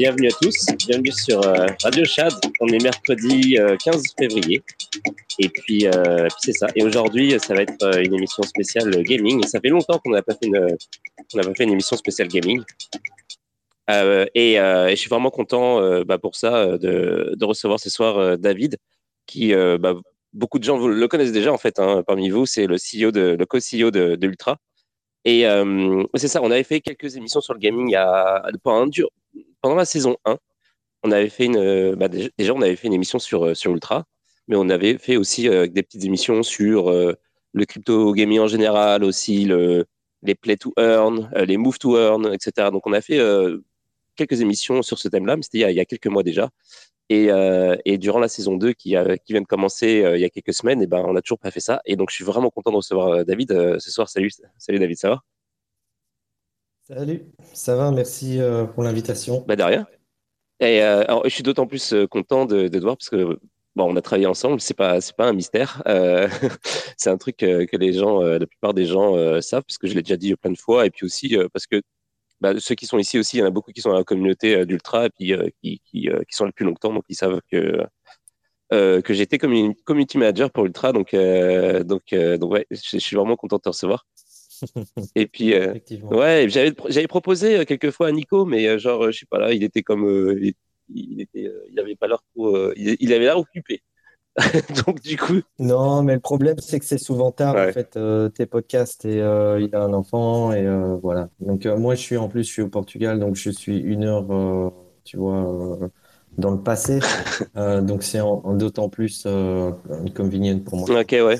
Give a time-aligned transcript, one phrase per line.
[0.00, 0.64] bienvenue à tous.
[0.86, 2.32] Bienvenue sur euh, Radio Chad.
[2.60, 4.62] On est mercredi 15 euh, février.
[5.38, 6.68] Et puis, euh, puis c'est ça.
[6.74, 9.44] Et aujourd'hui, ça va être une émission spéciale gaming.
[9.44, 10.74] Et ça fait longtemps qu'on n'a pas fait une,
[11.34, 12.62] pas fait une émission spéciale gaming.
[13.88, 18.78] Et, je suis vraiment content bah, pour ça de, recevoir ce soir David,
[19.26, 19.96] qui bah,
[20.32, 21.78] beaucoup de gens le connaissent déjà en fait.
[21.78, 24.56] Hein, parmi vous, c'est le CEO de le co-CEO de, de Ultra.
[25.24, 25.44] Et
[26.14, 30.38] c'est ça, on avait fait quelques émissions sur le gaming a, pendant, la saison 1,
[31.02, 33.72] on avait fait une, euh, bah, déjà, on avait fait une émission sur, euh, sur
[33.72, 34.04] Ultra,
[34.48, 36.90] mais on avait fait aussi euh, des petites émissions sur
[37.52, 39.86] le crypto gaming en général, aussi le,
[40.22, 42.70] les play to earn, les move to earn, etc.
[42.70, 43.20] Donc, on a fait
[44.16, 46.50] quelques émissions sur ce thème-là, mais c'était il, y a quelques mois déjà.
[47.10, 47.28] Et,
[47.84, 48.94] et, durant la saison 2 qui,
[49.24, 51.50] qui vient de commencer il y a quelques semaines, et ben, on n'a toujours pas
[51.50, 51.82] fait ça.
[51.84, 53.50] Et donc, je suis vraiment content de recevoir David
[53.80, 54.08] ce soir.
[54.08, 55.22] Salut, salut David, ça va?
[56.92, 59.44] Salut, ça va, merci euh, pour l'invitation.
[59.46, 59.86] Bah de rien.
[60.58, 63.38] Et euh, alors, je suis d'autant plus euh, content de, de te voir parce que
[63.76, 65.84] bon, on a travaillé ensemble, c'est pas c'est pas un mystère.
[66.96, 70.02] c'est un truc que les gens, la plupart des gens savent parce que je l'ai
[70.02, 71.80] déjà dit plein de fois et puis aussi parce que
[72.40, 74.04] bah, ceux qui sont ici aussi, il y en a beaucoup qui sont dans la
[74.04, 77.84] communauté d'Ultra et puis qui, qui, qui, sont là depuis longtemps, donc ils savent que
[78.70, 83.16] que j'étais comme une community manager pour Ultra, donc donc donc ouais, je, je suis
[83.16, 84.06] vraiment content de te recevoir.
[85.14, 89.10] Et puis, euh, ouais, j'avais, j'avais proposé euh, quelques fois à Nico, mais euh, genre,
[89.10, 90.04] je sais pas là, il était comme,
[90.40, 90.54] il,
[90.88, 93.82] il, était, il avait pas l'air trop, il, avait l'air occupé.
[94.86, 95.40] Donc du coup.
[95.58, 97.98] Non, mais le problème c'est que c'est souvent tard en fait
[98.34, 100.66] tes podcasts et il a un enfant et
[101.02, 101.28] voilà.
[101.40, 104.72] Donc moi je suis en plus je suis au Portugal donc je suis une heure
[105.04, 105.78] tu vois
[106.38, 107.00] dans le passé
[107.56, 108.20] donc c'est
[108.54, 109.26] d'autant plus
[110.14, 111.00] convenient pour moi.
[111.00, 111.38] Ok ouais.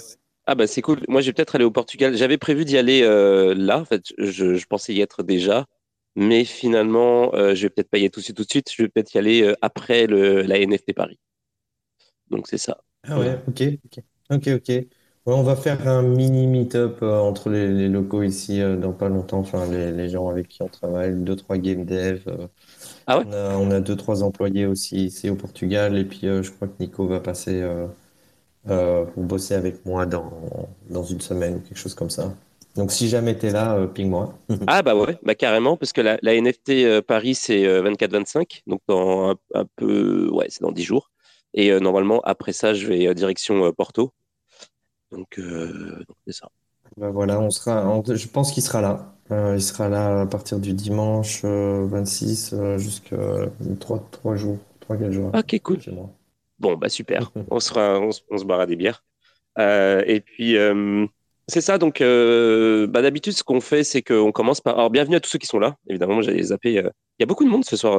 [0.52, 0.98] Ah bah c'est cool.
[1.06, 2.16] Moi, je vais peut-être aller au Portugal.
[2.16, 3.78] J'avais prévu d'y aller euh, là.
[3.78, 5.66] En fait, je, je, pensais y être déjà,
[6.16, 8.36] mais finalement, euh, je vais peut-être pas y être tout de suite.
[8.36, 11.20] Tout de suite, je vais peut-être y aller euh, après le, la NFT Paris.
[12.30, 12.78] Donc c'est ça.
[13.06, 14.86] Ah ouais, ok, ok, ok, ok.
[15.26, 19.38] on va faire un mini meet-up entre les, les, locaux ici dans pas longtemps.
[19.38, 22.22] Enfin, les, les, gens avec qui on travaille, deux trois game dev.
[23.06, 23.24] ah ouais?
[23.26, 26.68] On a, on a deux trois employés aussi ici au Portugal et puis je crois
[26.68, 27.62] que Nico va passer
[28.68, 30.30] euh, pour bosser avec moi dans,
[30.90, 32.30] dans une semaine ou quelque chose comme ça.
[32.76, 34.38] Donc si jamais tu es là, euh, ping-moi.
[34.66, 38.82] ah bah ouais, bah carrément, parce que la, la NFT euh, Paris, c'est 24-25, donc
[38.86, 41.10] dans un, peu, ouais, c'est dans 10 jours.
[41.54, 44.12] Et normalement, après ça, je vais direction Porto.
[45.10, 45.40] Donc,
[46.26, 46.48] c'est ça.
[46.96, 49.14] Bah voilà, on sera, je pense qu'il sera là.
[49.30, 53.16] il sera là à partir du dimanche 26 jusqu'à
[53.78, 54.58] 3, 3 jours,
[54.88, 55.30] 3-4 jours.
[55.34, 55.78] Ok, cool.
[56.58, 57.32] Bon, bah super.
[57.50, 59.02] on, sera, on, on se barra des bières.
[59.58, 61.06] Euh, et puis, euh,
[61.48, 61.78] c'est ça.
[61.78, 64.78] Donc, euh, bah, d'habitude, ce qu'on fait, c'est qu'on commence par.
[64.78, 65.76] Alors, bienvenue à tous ceux qui sont là.
[65.88, 66.72] Évidemment, j'allais zapper.
[66.72, 67.98] Il y a beaucoup de monde ce soir.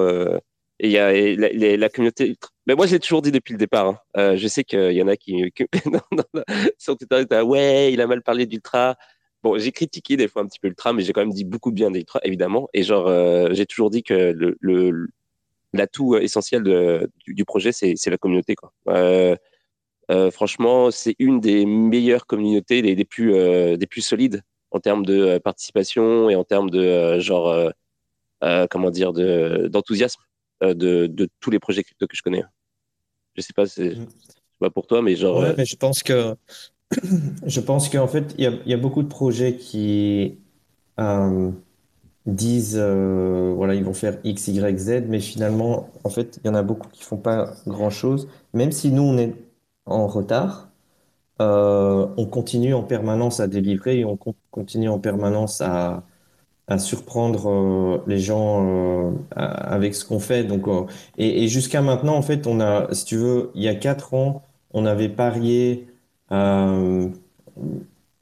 [0.84, 2.36] Et il y a la, la, communauté.
[2.66, 4.02] Mais moi, je l'ai toujours dit depuis le départ.
[4.16, 4.36] Hein.
[4.36, 5.54] je sais qu'il y en a qui.
[6.78, 8.98] sur Twitter, ouais, il a mal parlé d'Ultra.
[9.44, 11.70] Bon, j'ai critiqué des fois un petit peu Ultra, mais j'ai quand même dit beaucoup
[11.70, 12.68] de bien d'Ultra, évidemment.
[12.74, 13.08] Et genre,
[13.54, 15.08] j'ai toujours dit que le,
[15.74, 18.56] l'atout euh, essentiel de, du, projet, c'est la communauté.
[18.56, 18.74] Quoi.
[18.90, 19.36] Euh,
[20.10, 23.34] euh, franchement, c'est une des meilleures communautés, des, des plus,
[23.78, 24.42] des plus solides
[24.72, 27.72] en termes de participation et en termes de genre,
[28.70, 30.22] comment dire, d'enthousiasme
[30.62, 32.44] de, de, tous les projets crypto que je connais.
[33.36, 34.08] Je sais pas, c'est mm.
[34.60, 35.40] pas pour toi, mais genre.
[35.40, 36.36] Ouais, mais je pense que
[37.46, 40.38] je pense qu'en fait, il y a, y a, beaucoup de projets qui
[42.26, 46.50] disent, euh, voilà, ils vont faire X, Y, Z, mais finalement, en fait, il y
[46.50, 48.28] en a beaucoup qui font pas grand-chose.
[48.54, 49.36] Même si nous, on est
[49.86, 50.70] en retard,
[51.42, 54.18] euh, on continue en permanence à délivrer et on
[54.52, 56.04] continue en permanence à,
[56.72, 60.46] à surprendre euh, les gens euh, avec ce qu'on fait.
[60.46, 60.86] Donc, euh,
[61.18, 64.44] et, jusqu'à maintenant, en fait, on a, si tu veux, il y a quatre ans,
[64.72, 65.88] on avait parié,
[66.30, 67.12] on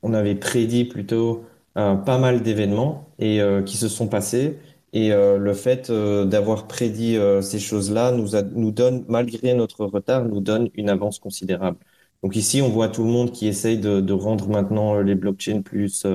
[0.03, 1.43] avait prédit plutôt
[1.75, 4.57] pas mal d'événements et qui se sont passés.
[4.93, 10.69] Et le fait d'avoir prédit ces choses-là nous nous donne, malgré notre retard, nous donne
[10.73, 11.77] une avance considérable.
[12.23, 16.05] Donc ici, on voit tout le monde qui essaye de rendre maintenant les blockchains plus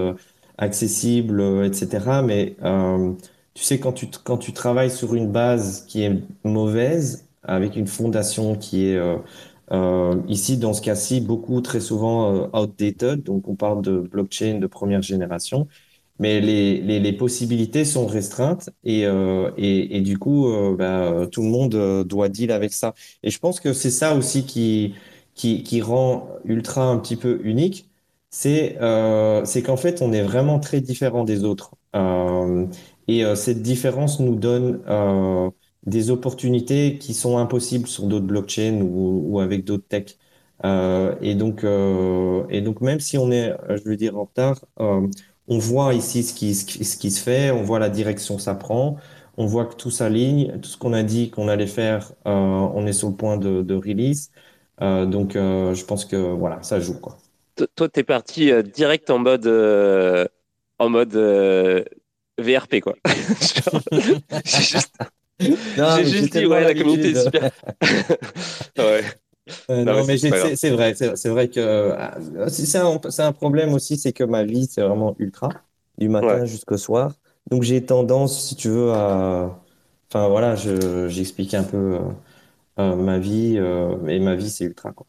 [0.58, 2.22] accessible, euh, etc.
[2.24, 3.12] Mais euh,
[3.54, 7.86] tu sais, quand tu, quand tu travailles sur une base qui est mauvaise, avec une
[7.86, 8.96] fondation qui est
[9.72, 14.66] euh, ici, dans ce cas-ci, beaucoup, très souvent outdated, donc on parle de blockchain de
[14.66, 15.68] première génération,
[16.18, 20.46] mais les, les, possibilités sont restreintes et, et, et, du coup,
[20.78, 22.94] bah, tout le monde doit deal avec ça.
[23.22, 24.94] Et je pense que c'est ça aussi qui,
[25.34, 27.88] qui, qui rend Ultra un petit peu unique
[28.36, 31.72] c'est euh, qu'en fait, on est vraiment très différent des autres.
[31.94, 32.66] Euh,
[33.06, 35.50] et euh, cette différence nous donne euh,
[35.86, 40.18] des opportunités qui sont impossibles sur d'autres blockchains ou, ou avec d'autres techs.
[40.64, 44.64] Euh, et donc, euh, et donc, même si on est, je veux dire, en retard,
[44.78, 48.36] on voit ici ce qui, ce qui, ce qui se fait, on voit la direction
[48.36, 48.96] que ça prend,
[49.36, 52.92] on voit que tout s'aligne, tout ce qu'on a dit qu'on allait faire, on est
[52.94, 54.30] sur le point de, de release.
[54.80, 57.23] donc, je pense que voilà, ça joue, quoi
[57.76, 60.26] toi, t'es parti euh, direct en mode, euh,
[60.78, 61.84] en mode euh,
[62.38, 62.94] VRP, quoi.
[64.44, 64.92] j'ai juste,
[65.38, 67.50] j'ai juste dit, ouais, la communauté est super.
[68.78, 69.04] ouais.
[69.68, 71.94] Non, non, mais, c'est vrai, c'est vrai que
[72.48, 75.50] c'est un, un, problème aussi, c'est que ma vie, c'est vraiment ultra,
[75.98, 76.46] du matin ouais.
[76.46, 77.12] jusqu'au soir.
[77.50, 79.60] Donc j'ai tendance, si tu veux, à.
[80.08, 80.54] Enfin voilà,
[81.08, 81.98] j'explique un peu
[82.78, 85.06] ma vie, et ma vie, c'est ultra, quoi.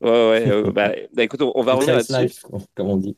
[0.00, 0.48] Ouais, ouais.
[0.48, 2.40] Euh, bah, bah, écoute, on, on va revenir là-dessus.
[2.74, 3.16] Comme on dit.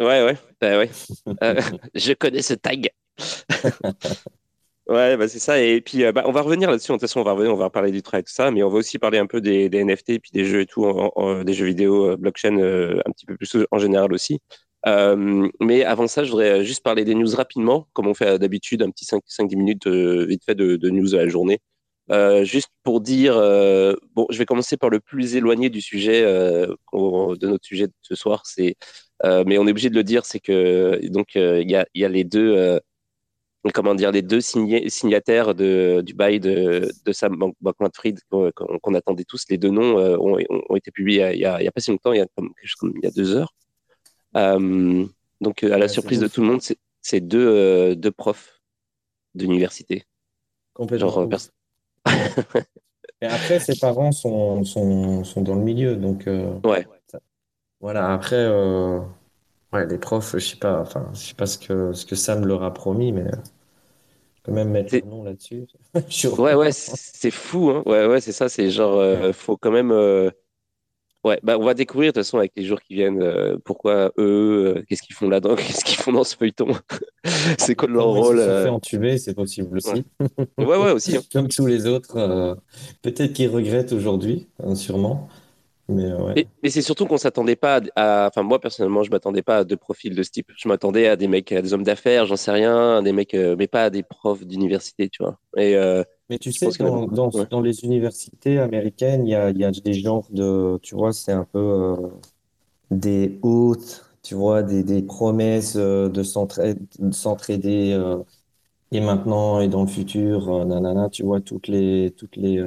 [0.00, 0.36] Ouais, ouais.
[0.60, 0.90] Bah, ouais.
[1.42, 1.60] Euh,
[1.94, 2.90] je connais ce tag.
[4.88, 5.60] ouais, bah, c'est ça.
[5.60, 6.88] Et puis, euh, bah, on va revenir là-dessus.
[6.88, 8.50] De toute façon, on va revenir, on va parler du travail, tout ça.
[8.50, 10.66] Mais on va aussi parler un peu des, des NFT et puis des jeux et
[10.66, 14.40] tout, en, en, des jeux vidéo, blockchain, un petit peu plus en général aussi.
[14.86, 18.90] Mais avant ça, je voudrais juste parler des news rapidement, comme on fait d'habitude, un
[18.90, 21.60] petit 5-10 minutes vite fait de, de, news de la journée.
[22.10, 26.22] Euh, juste pour dire, euh, bon, je vais commencer par le plus éloigné du sujet
[26.24, 28.76] euh, de notre sujet de ce soir, c'est,
[29.24, 32.08] mais on est obligé de le dire, c'est que donc il y a, y, a,
[32.08, 32.80] les deux,
[33.74, 39.44] comment dire, les deux signataires de, du bail de, de Sam Bankman-Fried qu'on attendait tous.
[39.50, 40.38] Les deux noms ont,
[40.68, 42.26] ont, été publiés il y, a, il y a pas si longtemps, il y a
[42.36, 43.52] comme, comme il y a deux heures.
[44.34, 46.62] donc à la surprise de tout le monde,
[47.02, 48.62] c'est deux, deux profs
[49.34, 50.04] d'université.
[50.72, 51.10] Complètement.
[51.10, 51.28] Genre,
[53.22, 56.86] et après, ses parents sont, sont, sont, dans le milieu, donc euh, ouais.
[57.80, 58.12] Voilà.
[58.12, 59.00] Après, euh,
[59.72, 62.44] ouais, les profs, je sais pas, enfin, je sais pas ce que ce que Sam
[62.44, 63.30] leur a promis, mais
[64.42, 65.66] quand même mettre le nom là-dessus.
[66.38, 67.82] ouais, ouais, c'est fou, hein.
[67.86, 68.48] Ouais, ouais, c'est ça.
[68.48, 69.92] C'est genre, euh, faut quand même.
[71.28, 73.56] Euh, ouais, bah, on va découvrir de toute façon avec les jours qui viennent euh,
[73.64, 76.68] pourquoi eux, euh, qu'est-ce qu'ils font là-dedans, qu'est-ce qu'ils font dans ce feuilleton,
[77.58, 78.38] c'est quoi leur rôle.
[78.38, 80.04] Se sont fait entuber, c'est possible aussi.
[80.20, 81.16] Ouais, ouais, ouais aussi.
[81.16, 81.22] Hein.
[81.32, 82.56] Comme tous les autres,
[83.02, 85.28] peut-être qu'ils regrettent aujourd'hui, hein, sûrement.
[85.90, 86.32] Mais, ouais.
[86.36, 89.64] mais, mais c'est surtout qu'on s'attendait pas à, enfin moi personnellement je m'attendais pas à
[89.64, 90.52] deux profils de ce type.
[90.54, 93.56] Je m'attendais à des mecs, à des hommes d'affaires, j'en sais rien, des mecs, euh,
[93.58, 95.38] mais pas à des profs d'université, tu vois.
[95.56, 97.46] Et euh, mais tu sais, dans, dans, ouais.
[97.50, 101.12] dans, les universités américaines, il y a, il y a des genres de, tu vois,
[101.12, 101.96] c'est un peu euh,
[102.90, 108.18] des hôtes, tu vois, des, des promesses euh, de s'entraider euh,
[108.92, 112.58] et maintenant et dans le futur, nanana, tu vois, toutes les, toutes les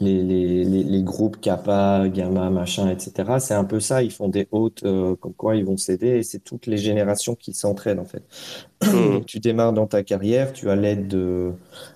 [0.00, 3.38] les, les, les, les, groupes Kappa, Gamma, machin, etc.
[3.38, 6.22] C'est un peu ça, ils font des hôtes, euh, comme quoi ils vont s'aider, et
[6.22, 8.24] c'est toutes les générations qui s'entraident en fait.
[8.82, 9.24] Mmh.
[9.26, 11.52] tu démarres dans ta carrière, tu as l'aide de,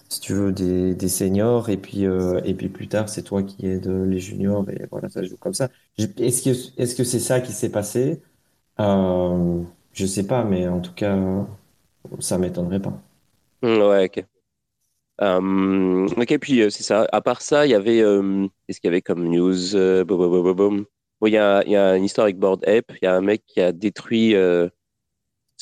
[0.09, 3.43] si tu veux, des, des seniors, et puis, euh, et puis plus tard, c'est toi
[3.43, 5.69] qui aides les juniors, et voilà, ça joue comme ça.
[5.99, 8.21] Est-ce que est-ce que c'est ça qui s'est passé?
[8.81, 11.17] Euh, je sais pas, mais en tout cas,
[12.21, 13.01] ça m'étonnerait pas.
[13.63, 14.25] Mmh, ouais, ok.
[15.21, 17.07] Euh, ok, puis euh, c'est ça.
[17.13, 18.01] À part ça, il y avait.
[18.01, 20.05] Euh, Qu'est-ce qu'il y avait comme news euh,
[21.23, 22.93] il y a, il y a une histoire avec Board Ape.
[23.01, 24.35] Il y a un mec qui a détruit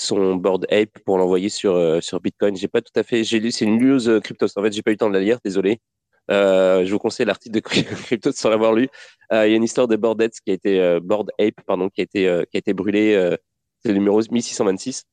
[0.02, 2.56] son Board Ape pour l'envoyer sur, euh, sur Bitcoin.
[2.56, 3.24] J'ai pas tout à fait.
[3.24, 4.46] J'ai lu, c'est une news euh, crypto.
[4.56, 5.80] En fait, j'ai pas eu le temps de la lire, désolé.
[6.28, 8.88] je vous conseille l'article de crypto sans l'avoir lu.
[9.30, 12.00] il y a une histoire de Board Ape qui a été Board Ape, pardon, qui
[12.00, 13.36] a été qui a été brûlé.
[13.82, 15.04] c'est le numéro 1626.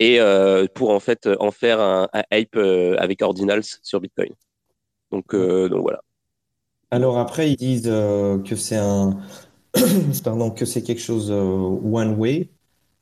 [0.00, 0.18] et
[0.74, 4.30] pour en fait en faire un, hype avec Ordinals sur Bitcoin.
[5.10, 6.00] Donc, donc voilà.
[6.90, 9.18] Alors après, ils disent que c'est un,
[10.24, 12.50] pardon, que c'est quelque chose one way,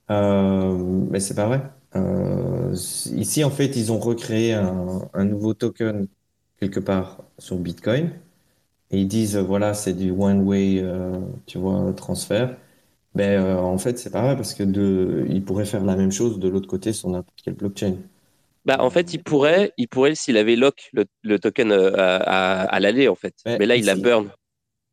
[0.09, 1.63] mais c'est pas vrai.
[3.15, 6.07] ici, en fait, ils ont recréé un, un nouveau token
[6.61, 8.13] quelque part sur Bitcoin
[8.91, 10.85] et ils disent voilà c'est du one way
[11.47, 12.57] tu vois transfert
[13.15, 16.13] ben, euh, en fait, c'est pas vrai parce que de, il pourrait faire la même
[16.13, 17.97] chose de l'autre côté sur n'importe quelle blockchain.
[18.65, 22.63] Bah, en fait, il pourrait, il pourrait s'il avait lock le, le token euh, à,
[22.63, 23.35] à, l'aller, en fait.
[23.45, 24.31] Mais, là, il la burn.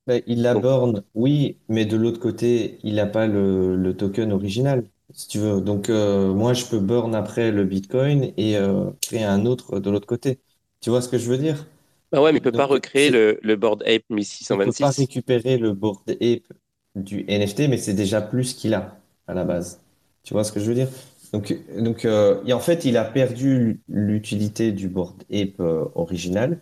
[0.08, 4.32] Ben, il la burn, oui, mais de l'autre côté, il n'a pas le, le, token
[4.34, 5.62] original, si tu veux.
[5.62, 8.58] Donc, euh, moi, je peux burn après le Bitcoin et
[9.02, 10.40] créer un autre de l'autre côté.
[10.82, 11.66] Tu vois ce que je veux dire?
[12.12, 14.50] Bah ouais, mais il peut pas recréer le, le board ape 1626.
[14.50, 16.54] Il peut pas récupérer le board ape
[16.96, 18.98] du NFT, mais c'est déjà plus qu'il a
[19.28, 19.82] à la base.
[20.24, 20.88] Tu vois ce que je veux dire?
[21.34, 26.60] Donc, donc euh, et en fait, il a perdu l'utilité du board ape euh, original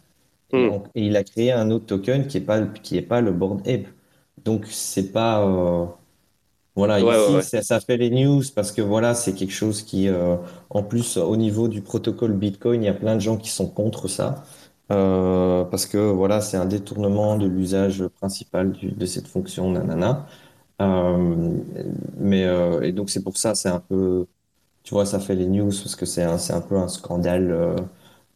[0.51, 0.69] hmm.
[0.95, 3.65] et, il a créé un autre token qui est pas qui est pas le board
[3.67, 3.87] ape.
[4.43, 5.97] Donc c'est pas
[6.77, 6.99] euh, voilà
[7.39, 10.07] ici Ça, ça, fait les news parce que voilà c'est quelque chose qui
[10.69, 13.67] en plus au niveau du protocole Bitcoin il y a plein de gens qui sont
[13.69, 14.43] contre ça.
[14.91, 20.27] Euh, parce que voilà, c'est un détournement de l'usage principal de cette fonction nanana.
[20.81, 21.59] Euh,
[22.17, 24.27] mais euh, et donc c'est pour ça, c'est un peu,
[24.83, 27.51] tu vois, ça fait les news parce que c'est un, c'est un peu un scandale
[27.51, 27.75] euh,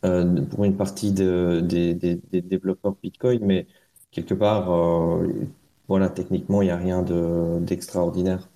[0.06, 3.68] euh, pour une partie de, des, des, des développeurs Bitcoin, mais
[4.12, 4.70] quelque part,
[5.92, 8.50] voilà, techniquement, il n'y a rien de d'extraordinaire.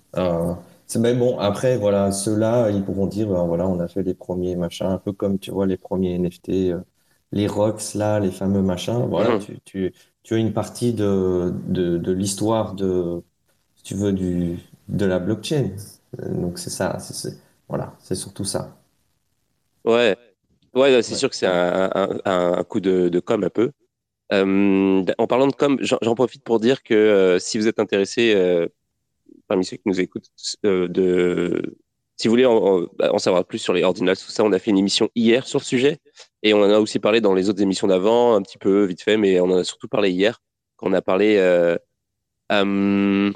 [0.86, 4.14] c'est mais bon, après, voilà, ceux-là, ils pourront dire, ben, voilà, on a fait les
[4.14, 6.74] premiers machins, un peu comme tu vois les premiers NFT
[7.32, 9.06] les rocks là, les fameux machins.
[9.08, 9.58] Voilà, mhm.
[9.64, 9.92] tu,
[10.30, 13.22] as une partie de, de, l'histoire de,
[13.76, 15.70] si tu veux, du, de la blockchain.
[16.20, 17.36] Euh, donc c'est ça, c'est,
[17.68, 18.76] voilà, c'est surtout ça.
[19.84, 20.16] Ouais,
[20.74, 23.70] ouais, c'est sûr que c'est un, coup de, com un peu.
[24.32, 28.34] Euh, en parlant de com, j'en profite pour dire que euh, si vous êtes intéressé,
[29.48, 30.30] parmi ceux qui nous écoutent,
[32.16, 32.44] si vous voulez
[32.98, 35.46] bah, en, savoir plus sur les ordinals, tout ça, on a fait une émission hier
[35.46, 35.98] sur le sujet
[36.42, 39.02] et on en a aussi parlé dans les autres émissions d'avant, un petit peu vite
[39.02, 40.40] fait, mais on en a surtout parlé hier
[40.76, 41.36] quand on a parlé.
[41.36, 41.76] Euh,
[42.52, 43.32] euh,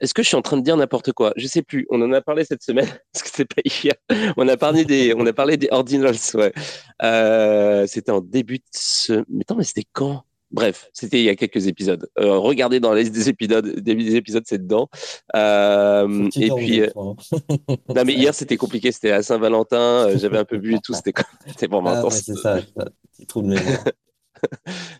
[0.00, 1.32] est-ce que je suis en train de dire n'importe quoi?
[1.36, 1.86] Je sais plus.
[1.90, 3.94] On en a parlé cette semaine parce que c'est pas hier.
[4.36, 6.16] On a parlé des, on a parlé des ordinals.
[6.34, 6.52] Ouais.
[7.02, 9.24] Euh, c'était en début de ce.
[9.28, 10.24] Mais attends, mais c'était quand?
[10.50, 12.08] Bref, c'était il y a quelques épisodes.
[12.18, 14.88] Euh, regardez dans les épisodes, des épisodes, c'est dedans.
[15.36, 17.14] Euh, et puis, euh, hein.
[17.94, 21.12] non mais hier c'était compliqué, c'était à Saint-Valentin, j'avais un peu bu et tout, c'était
[21.46, 22.22] c'était vraiment ah, intense.
[22.22, 22.60] c'est ça,
[23.12, 23.56] petit trou de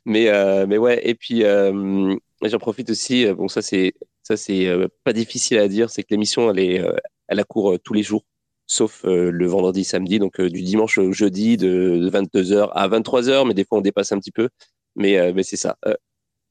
[0.04, 3.26] mais mais ouais, et puis j'en profite aussi.
[3.32, 3.94] Bon ça c'est
[4.28, 4.68] ça c'est
[5.04, 6.84] pas difficile à dire, c'est que l'émission elle est
[7.28, 8.24] elle court tous les jours
[8.70, 13.64] sauf le vendredi, samedi, donc du dimanche au jeudi de 22h à 23h, mais des
[13.64, 14.50] fois on dépasse un petit peu.
[14.98, 15.76] Mais, euh, mais c'est ça.
[15.86, 15.94] Euh,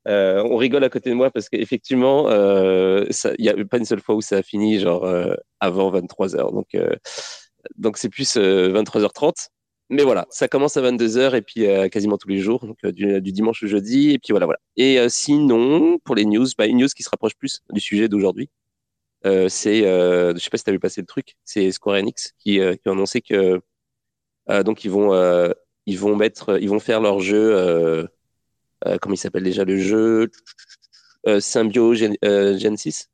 [0.07, 3.07] euh, on rigole à côté de moi parce qu'effectivement, il
[3.39, 5.05] n'y a pas une seule fois où ça a fini genre
[5.59, 6.53] avant 23h.
[6.53, 6.77] Donc,
[7.75, 9.49] donc c'est plus 23h30.
[9.89, 13.63] Mais voilà, ça commence à 22h et puis quasiment tous les jours, donc du, dimanche
[13.63, 14.11] au jeudi.
[14.11, 14.59] Et puis voilà, voilà.
[14.75, 18.49] Et sinon, pour les news, bah, une news qui se rapproche plus du sujet d'aujourd'hui,
[19.23, 22.55] c'est, je sais pas si tu as vu passer le truc, c'est Square Enix qui,
[22.55, 23.61] qui a annoncé que
[24.65, 25.13] donc ils vont,
[25.85, 28.07] ils vont mettre, ils vont faire leur jeu
[28.85, 30.29] euh, comment il s'appelle déjà le jeu?
[31.27, 33.09] Euh, Symbio euh, Genesis.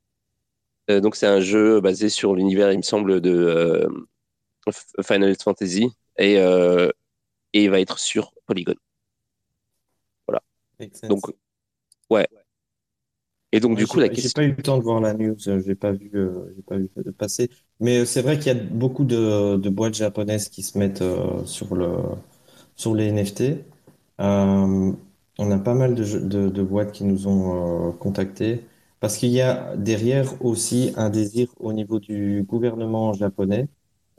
[0.90, 3.88] donc c'est un jeu basé sur l'univers, il me semble, de
[5.02, 8.76] Final Fantasy et, et il va être sur Polygon.
[10.28, 10.42] Voilà.
[11.10, 11.22] Donc
[12.10, 12.28] ouais.
[13.52, 14.32] Et donc, du coup, la question.
[14.36, 16.12] J'ai pas eu le temps de voir la news, j'ai pas vu,
[16.56, 17.50] j'ai pas vu de passer.
[17.80, 21.04] Mais c'est vrai qu'il y a beaucoup de, de, boîtes japonaises qui se mettent
[21.46, 21.92] sur le,
[22.76, 23.64] sur les NFT.
[24.20, 24.94] Euh,
[25.40, 28.66] on a pas mal de, boîtes qui nous ont euh, contactés
[29.00, 33.68] parce qu'il y a derrière aussi un désir au niveau du gouvernement japonais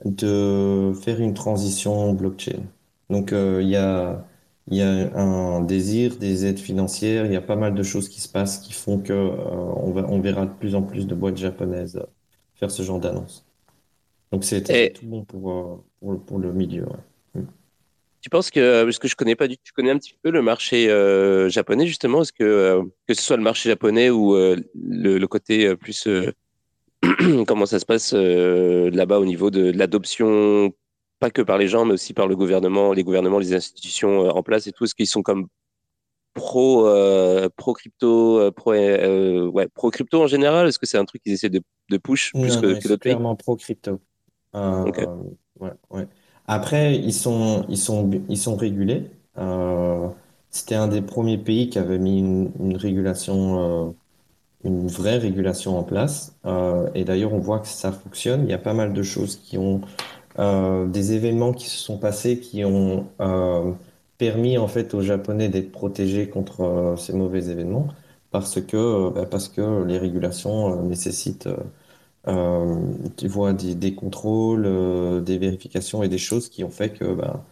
[0.03, 2.63] de faire une transition blockchain.
[3.09, 4.25] Donc euh, il y a,
[4.67, 8.09] il y a un désir, des aides financières, il y a pas mal de choses
[8.09, 11.07] qui se passent qui font que euh, on va, on verra de plus en plus
[11.07, 12.01] de boîtes japonaises
[12.55, 13.45] faire ce genre d'annonce.
[14.31, 15.83] Donc c'est tout bon pour,
[16.25, 16.85] pour, le milieu.
[18.21, 20.41] Tu penses que, parce que je connais pas du tu connais un petit peu le
[20.41, 24.57] marché euh, japonais justement, est-ce que euh, que ce soit le marché japonais ou euh,
[24.73, 26.07] le, le, côté plus
[27.47, 30.73] comment ça se passe là-bas au niveau de, l'adoption,
[31.19, 34.43] pas que par les gens, mais aussi par le gouvernement, les gouvernements, les institutions en
[34.43, 35.47] place et tout, est-ce qu'ils sont comme
[36.33, 36.89] pro
[37.55, 41.49] pro crypto, pro ouais pro crypto en général, est-ce que c'est un truc qu'ils essaient
[41.49, 43.13] de, de push plus que, que d'autres pays?
[43.13, 43.99] Clairement pro crypto.
[44.53, 46.07] Ouais, ouais.
[46.47, 49.09] Après, ils sont, ils sont, ils sont régulés.
[49.37, 50.07] Euh,
[50.49, 53.91] c'était un des premiers pays qui avait mis une, une régulation, euh,
[54.65, 56.35] une vraie régulation en place.
[56.45, 58.43] Euh, et d'ailleurs, on voit que ça fonctionne.
[58.43, 59.81] Il y a pas mal de choses qui ont,
[60.39, 63.71] euh, des événements qui se sont passés qui ont euh,
[64.17, 67.87] permis en fait aux Japonais d'être protégés contre ces mauvais événements
[68.31, 71.49] parce que, bah, parce que les régulations nécessitent
[73.17, 77.45] tu vois, des, contrôles, des vérifications et des choses qui ont fait que bah,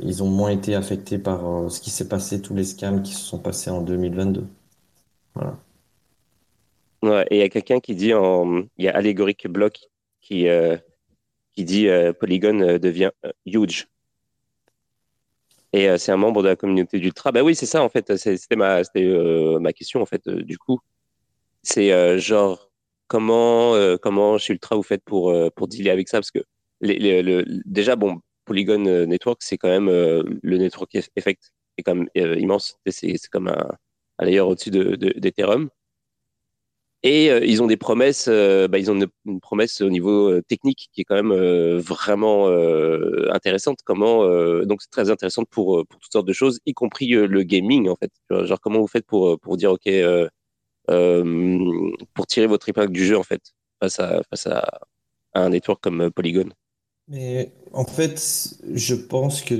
[0.00, 3.20] ils ont moins été affectés par ce qui s'est passé, tous les scams qui se
[3.24, 4.46] sont passés en 2022.
[5.34, 5.65] Voilà.
[7.30, 9.78] Et il y a quelqu'un qui dit en, il y a Allegoric Block
[10.20, 10.76] qui, euh,
[11.54, 13.10] qui dit euh, Polygon euh, devient
[13.46, 13.88] huge.
[15.72, 17.32] Et c'est un membre de la communauté d'Ultra.
[17.32, 18.16] Bah oui, c'est ça en fait.
[18.16, 18.80] C'était ma,
[19.60, 20.26] ma question en fait.
[20.26, 20.78] du coup,
[21.62, 22.70] c'est genre
[23.08, 26.18] comment, comment chez Ultra vous faites pour pour dealer avec ça?
[26.18, 26.38] Parce que
[26.80, 32.78] déjà bon, Polygon Network c'est quand même le network eff- effect est quand même immense.
[32.86, 33.68] C'est comme un,
[34.18, 35.68] un layer au-dessus de, de, d'Ethereum.
[37.06, 40.42] Et euh, ils ont des promesses, euh, bah, ils ont une, promesse au niveau euh,
[40.42, 41.32] technique qui est quand même
[41.78, 42.48] vraiment
[43.30, 43.78] intéressante.
[43.84, 44.24] Comment
[44.64, 47.94] donc c'est très intéressante pour pour toutes sortes de choses, y compris le gaming en
[47.94, 48.10] fait.
[48.30, 49.88] Genre comment vous faites pour pour dire ok
[52.14, 53.42] pour tirer votre épingle du jeu en fait
[53.80, 54.80] face à face à,
[55.34, 56.48] un network comme Polygon?
[57.08, 58.20] Mais en fait,
[58.74, 59.54] je pense que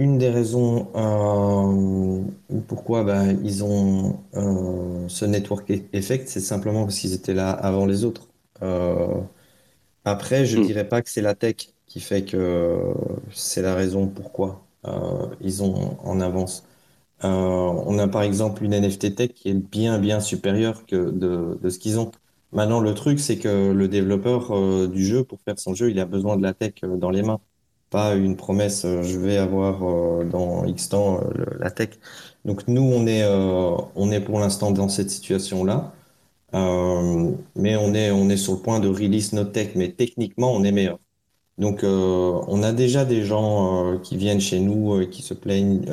[0.00, 2.24] une des raisons euh,
[2.68, 7.52] pourquoi ben, ils ont euh, ce network e- effect, c'est simplement parce qu'ils étaient là
[7.52, 8.28] avant les autres.
[8.62, 9.20] Euh,
[10.04, 10.70] après, je Hmm.
[10.70, 12.94] dirais pas que c'est la tech qui fait que
[13.32, 14.66] c'est la raison pourquoi
[15.40, 16.64] ils ont en avance.
[17.22, 21.70] On a par exemple une NFT tech qui est bien bien supérieure que de, de
[21.70, 22.10] ce qu'ils ont.
[22.52, 26.06] Maintenant, le truc, c'est que le développeur du jeu, pour faire son jeu, il a
[26.06, 27.40] besoin de la tech dans les mains,
[27.90, 31.90] pas une promesse, euh, je vais avoir euh, dans X temps euh, la tech.
[32.44, 35.92] Donc nous, on est, on est pour l'instant dans cette situation-là,
[37.56, 40.64] mais on est, on est sur le point de release notre tech, mais techniquement, on
[40.64, 40.98] est meilleur.
[41.58, 45.84] Donc, on a déjà des gens qui viennent chez nous, euh, qui se plaignent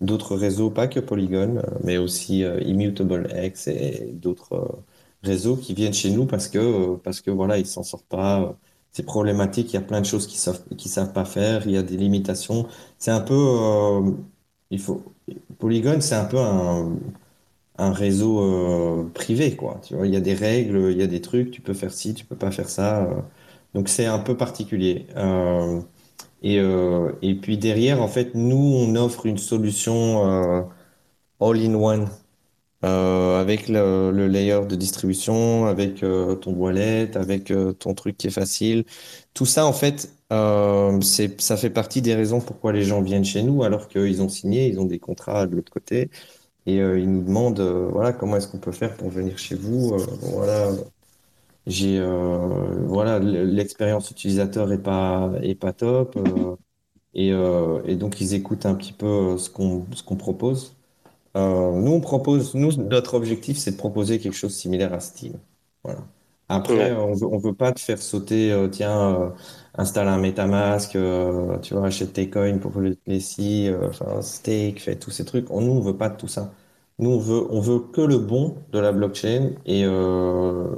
[0.00, 4.82] d'autres réseaux, pas que Polygon, mais aussi euh, Immutable X et d'autres
[5.22, 8.56] réseaux qui viennent chez nous parce que, euh, parce que voilà, ils s'en sortent pas.
[8.94, 9.72] C'est problématique.
[9.72, 11.66] Il y a plein de choses qu'ils savent, qu'ils savent pas faire.
[11.68, 12.68] Il y a des limitations.
[12.98, 14.12] C'est un peu, euh,
[14.70, 15.04] il faut,
[15.58, 16.96] Polygon, c'est un peu un,
[17.92, 19.80] réseau euh, privé, quoi.
[19.84, 21.50] Tu vois, il y a des règles, il y a des trucs.
[21.52, 23.04] Tu peux faire ci, tu peux pas faire ça.
[23.04, 23.22] euh.
[23.74, 25.06] Donc, c'est un peu particulier.
[26.42, 26.56] Et,
[27.22, 30.68] et puis derrière, en fait, nous, on offre une solution
[31.40, 32.08] all-in-one
[32.84, 38.26] euh, avec le, layer de distribution, avec euh, ton wallet, avec euh, ton truc qui
[38.26, 38.84] est facile.
[39.32, 43.62] Tout ça, en fait, ça fait partie des raisons pourquoi les gens viennent chez nous,
[43.62, 46.10] alors qu'ils ont signé, ils ont des contrats de l'autre côté,
[46.66, 49.96] et ils nous demandent, voilà, comment est-ce qu'on peut faire pour venir chez vous?
[50.22, 50.72] Voilà,
[51.66, 52.04] j'ai,
[52.86, 56.18] voilà, l'expérience utilisateur est pas, est pas top.
[57.14, 60.74] et, et donc, ils écoutent un petit peu ce qu'on ce qu'on propose.
[61.36, 65.00] Euh, nous, on propose, nous, notre objectif, c'est de proposer quelque chose de similaire à
[65.00, 65.38] Steam.
[65.82, 66.00] Voilà.
[66.48, 69.30] Après, Ouais, on veut, on veut pas te faire sauter, euh, tiens, euh,
[69.74, 74.20] installe un MetaMask, euh, tu vois, achète tes coins pour les, les si, euh, enfin,
[74.22, 75.50] stake, fais tous ces trucs.
[75.50, 76.52] On, nous, on veut pas de tout ça.
[76.98, 80.76] Nous, on veut, on veut que le bon de la blockchain et euh,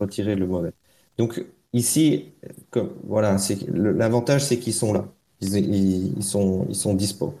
[0.00, 0.72] retirer le mauvais.
[1.18, 2.32] Donc, ici,
[2.70, 5.04] comme, voilà, c'est, le- l'avantage, c'est qu'ils sont là.
[5.40, 7.34] Ils, ils, ils sont, ils sont dispo.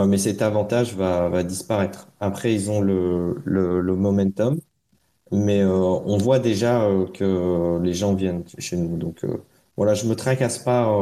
[0.00, 2.08] Euh, mais cet avantage va, va disparaître.
[2.20, 4.60] Après, ils ont le, le, le momentum,
[5.32, 8.96] mais euh, on voit déjà euh, que les gens viennent chez nous.
[8.98, 9.24] Donc
[9.76, 10.92] voilà, je me tracasse pas.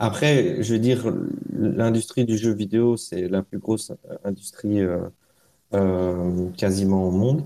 [0.00, 1.04] Après, je veux dire,
[1.52, 3.92] l'industrie du jeu vidéo, c'est la plus grosse
[4.24, 4.80] industrie
[6.56, 7.44] quasiment au monde.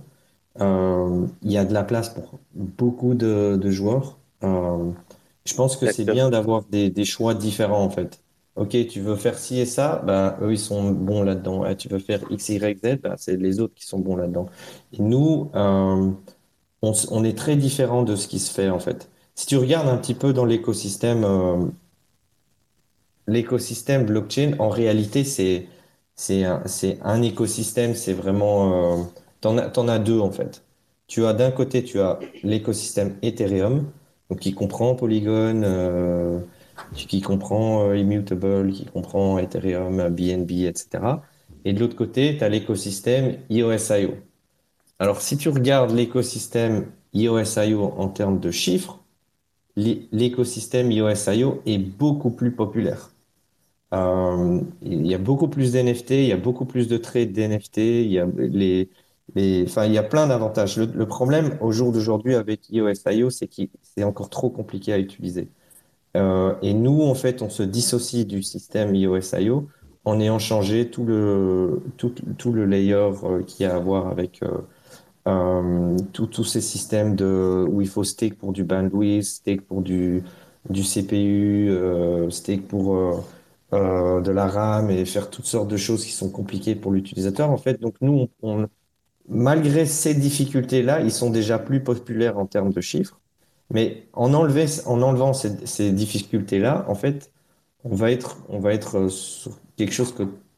[1.43, 4.19] Il y a de la place pour beaucoup de, de joueurs.
[4.43, 8.23] Je pense que c'est bien d'avoir des, des choix différents en fait.
[8.57, 11.63] Ok, tu veux faire ci et ça, bah, eux ils sont bons là-dedans.
[11.65, 14.47] Ah, tu veux faire X, Y, Z, bah, c'est les autres qui sont bons là-dedans.
[14.99, 16.11] Nous, euh,
[16.83, 19.11] on est très différent de ce qui se fait en fait.
[19.35, 21.67] Si tu regardes un petit peu dans l'écosystème, euh,
[23.29, 25.67] L'écosystème blockchain, en réalité, c'est
[26.15, 29.01] c'est un, c'est un écosystème, c'est vraiment...
[29.01, 29.05] Euh,
[29.41, 30.65] t'en as, t'en as deux, en fait.
[31.09, 33.91] Tu as d'un côté, tu as l'écosystème Ethereum,
[34.31, 36.41] donc qui comprend Polygon, euh,
[36.95, 41.21] qui comprend euh, Immutable, qui comprend Ethereum, BNB, etc.
[41.65, 44.15] Et de l'autre côté, tu as l'écosystème EOS.io.
[44.99, 49.01] Alors, si tu regardes l'écosystème EOS.io en termes de chiffres,
[49.77, 53.11] l'écosystème iOS.io est beaucoup plus populaire.
[53.95, 57.79] Euh, il y a beaucoup plus d'NFT, il y a beaucoup plus de trades d'NFT,
[57.79, 58.91] il y a les,
[59.35, 60.77] les, enfin, il y a plein d'avantages.
[60.79, 65.49] Le, problème au jour d'aujourd'hui avec iOS.io, c'est que c'est encore trop compliqué à utiliser.
[66.17, 69.69] Euh, et nous, en fait, on se dissocie du système iOS.io
[70.07, 74.41] en ayant changé tout le, tout, le layer euh, qu'il y a à voir avec
[75.27, 80.23] euh, tous ces systèmes de, où il faut stake pour du bandwidth, stake pour du,
[80.73, 83.25] CPU, euh, stake pour
[83.73, 87.51] de la RAM et faire toutes sortes de choses qui sont compliquées pour l'utilisateur.
[87.51, 88.29] En fait, donc nous,
[89.29, 93.21] malgré ces difficultés-là, ils sont déjà plus populaires en termes de chiffres.
[93.71, 97.33] Mais en, enlevant ces, difficultés-là, en fait,
[97.85, 100.15] on va être, on va être sur quelque chose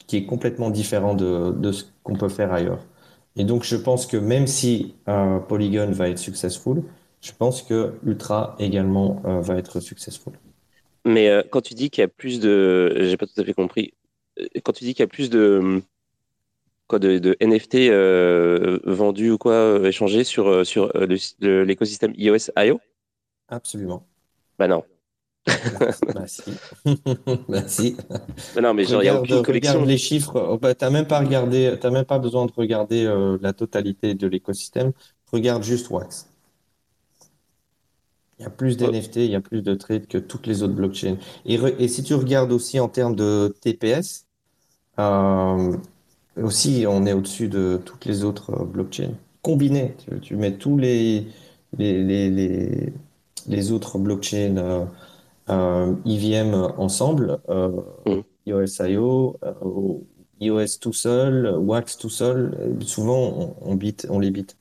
[0.06, 2.80] qui est complètement différent de, de ce qu'on peut faire ailleurs.
[3.38, 6.82] Et donc, je pense que même si euh, Polygon va être successful,
[7.20, 10.32] je pense que Ultra également euh, va être successful.
[11.04, 13.54] Mais euh, quand tu dis qu'il y a plus de, j'ai pas tout à fait
[13.54, 13.94] compris.
[14.64, 15.82] Quand tu dis qu'il y a plus de
[16.88, 17.90] quoi de, de NFT
[18.86, 20.92] vendus ou quoi échangés sur sur
[21.40, 22.80] l'écosystème iOS IO
[23.48, 24.06] Absolument.
[24.58, 24.84] Bah non.
[26.14, 26.42] bah si.
[27.48, 27.96] bah si.
[28.54, 29.72] Bah non, mais genre, il a aucune collection.
[29.74, 30.48] Regarde les chiffres.
[30.50, 34.26] Oh, bah, t'as même pas regardé, même pas besoin de regarder euh, la totalité de
[34.26, 34.92] l'écosystème.
[35.32, 36.28] Regarde juste Wax.
[38.38, 40.74] Il y a plus d'NFT, il y a plus de trades que toutes les autres
[40.74, 41.16] blockchains.
[41.44, 44.26] Et, et si tu regardes aussi en termes de TPS,
[45.00, 45.76] euh,
[46.42, 49.14] aussi on est au-dessus de toutes les autres euh, blockchains.
[49.42, 51.26] Combiné, tu, tu mets tous les,
[51.78, 52.92] les, les, les,
[53.48, 54.84] les autres blockchains euh,
[55.50, 57.70] euh, IVM ensemble, euh,
[58.06, 58.20] mm.
[58.46, 59.36] iOS.io,
[60.40, 63.78] iOS tout seul, Wax tout seul, souvent on, on,
[64.10, 64.56] on les bite.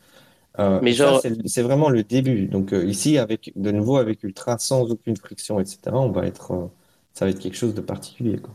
[0.60, 2.47] Euh, Mais genre, c'est vraiment le début.
[2.47, 6.52] Donc euh, ici, avec de nouveau avec Ultra, sans aucune friction, etc., on va être,
[6.52, 6.65] euh,
[7.13, 8.38] ça va être quelque chose de particulier.
[8.38, 8.54] Quoi.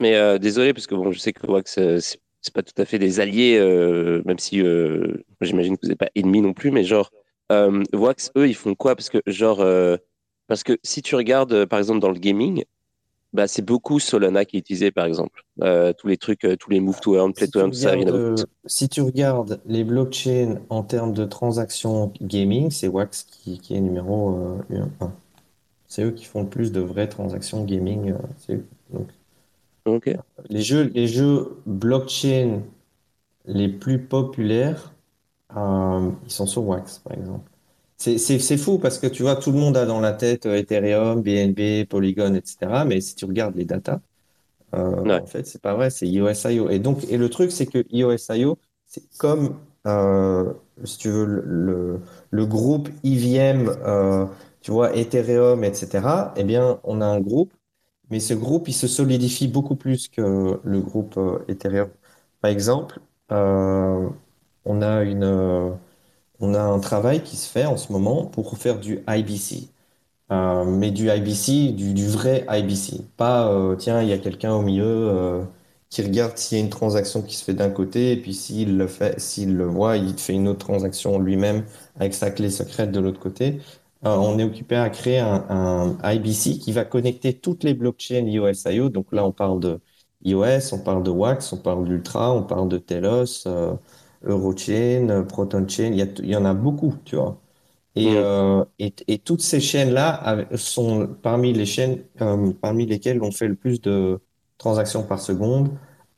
[0.00, 1.78] Mais désolé parce que bon, je sais que Wax
[2.44, 3.60] c'est pas tout à fait des alliés,
[4.24, 4.62] même si
[5.40, 6.72] j'imagine que vous n'êtes pas ennemis non plus.
[6.72, 7.12] Mais genre,
[7.92, 8.96] Wax, eux, ils font quoi?
[8.96, 9.62] Parce que genre
[10.52, 12.64] parce que si tu regardes, euh, par exemple, dans le gaming,
[13.32, 15.44] bah, c'est beaucoup Solana qui est utilisé, par exemple.
[15.62, 18.44] Euh, tous les trucs, euh, tous les move to earn, play to earn, tout ça.
[18.66, 23.80] si tu regardes les blockchains en termes de transactions gaming, c'est Wax qui, qui est
[23.80, 24.36] numéro
[25.00, 25.12] 1.
[25.86, 28.12] C'est eux qui font le plus de vraies transactions gaming.
[29.86, 30.14] Donc,
[30.50, 32.60] les, jeux, les jeux blockchain
[33.46, 34.91] les plus populaires,
[35.56, 37.50] ils sont sur Wax, par exemple.
[37.96, 41.22] C'est fou parce que tu vois, tout le monde a dans la tête euh, Ethereum,
[41.22, 42.84] BNB, Polygon, etc.
[42.84, 44.00] Mais si tu regardes les datas,
[44.74, 46.70] euh, en fait, c'est pas vrai, c'est IOSIO.
[46.70, 50.52] Et donc, et le truc, c'est que IOSIO, c'est comme, euh,
[50.84, 54.26] si tu veux, le, le groupe IVM, euh,
[54.62, 56.32] tu vois, Ethereum, etc.
[56.36, 57.54] Eh bien, on a un groupe,
[58.10, 61.90] mais ce groupe, il se solidifie beaucoup plus que le groupe euh, Ethereum.
[62.40, 63.00] Par exemple,
[63.32, 64.08] euh,
[64.64, 65.24] on a une
[66.40, 69.68] on a un travail qui se fait en ce moment pour faire du IBC.
[70.32, 73.02] Euh, mais du IBC, du, vrai IBC.
[73.16, 75.44] Pas, euh, tiens, il y a quelqu'un au milieu euh,
[75.90, 78.78] qui regarde s'il y a une transaction qui se fait d'un côté, et puis s'il
[78.78, 81.64] le le voit, il fait une autre transaction lui-même
[81.96, 83.60] avec sa clé secrète de l'autre côté.
[84.02, 88.88] on est occupé à créer un, un, IBC qui va connecter toutes les blockchains IOS-IO.
[88.88, 89.80] Donc là, on parle de
[90.24, 93.46] iOS, on parle de Wax, on parle d'Ultra, on parle de Telos.
[94.24, 97.40] Eurochain, ProtonChain, il y, en a beaucoup, tu vois.
[97.94, 98.16] Et, mm.
[98.16, 103.48] euh, et, et, toutes ces chaînes-là sont parmi les chaînes euh, parmi lesquelles on fait
[103.48, 104.20] le plus de
[104.58, 105.68] transactions par seconde,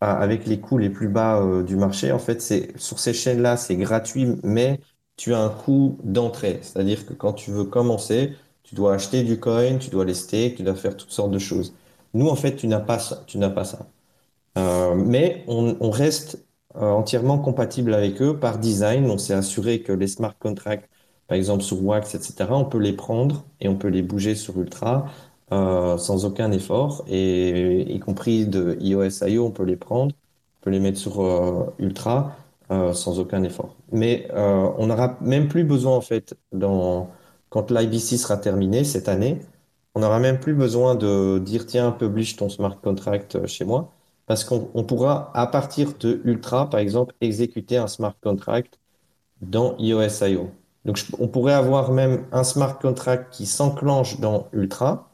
[0.02, 2.12] euh, avec les coûts les plus bas euh, du marché.
[2.12, 4.80] En fait, c'est sur ces chaînes-là, c'est gratuit, mais
[5.16, 6.60] tu as un coût d'entrée.
[6.62, 10.56] C'est-à-dire que quand tu veux commencer, tu dois acheter du coin, tu dois les stake,
[10.56, 11.74] tu dois faire toutes sortes de choses.
[12.14, 13.24] Nous, en fait, tu n'as pas ça.
[13.26, 13.88] Tu n'as pas ça.
[14.96, 19.10] Mais on, on reste entièrement compatible avec eux par design.
[19.10, 20.88] On s'est assuré que les smart contracts,
[21.28, 24.58] par exemple sur Wax, etc., on peut les prendre et on peut les bouger sur
[24.60, 25.06] Ultra
[25.52, 27.04] euh, sans aucun effort.
[27.08, 30.14] Et y compris de iOS IO, on peut les prendre,
[30.60, 32.37] on peut les mettre sur euh, Ultra
[32.70, 33.76] euh, sans aucun effort.
[33.92, 37.10] Mais euh, on n'aura même plus besoin, en fait, dans,
[37.50, 39.40] quand l'IBC sera terminé cette année,
[39.94, 43.93] on n'aura même plus besoin de dire, tiens, publish ton smart contract chez moi
[44.26, 48.78] parce qu'on pourra, à partir de Ultra, par exemple, exécuter un smart contract
[49.42, 50.50] dans iOS.io.
[50.84, 55.10] Donc, on pourrait avoir même un smart contract qui s'enclenche dans Ultra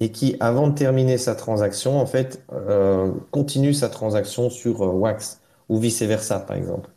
[0.00, 4.88] et qui, avant de terminer sa transaction, en fait, euh, continue sa transaction sur euh,
[4.88, 6.90] Wax ou vice-versa, par exemple.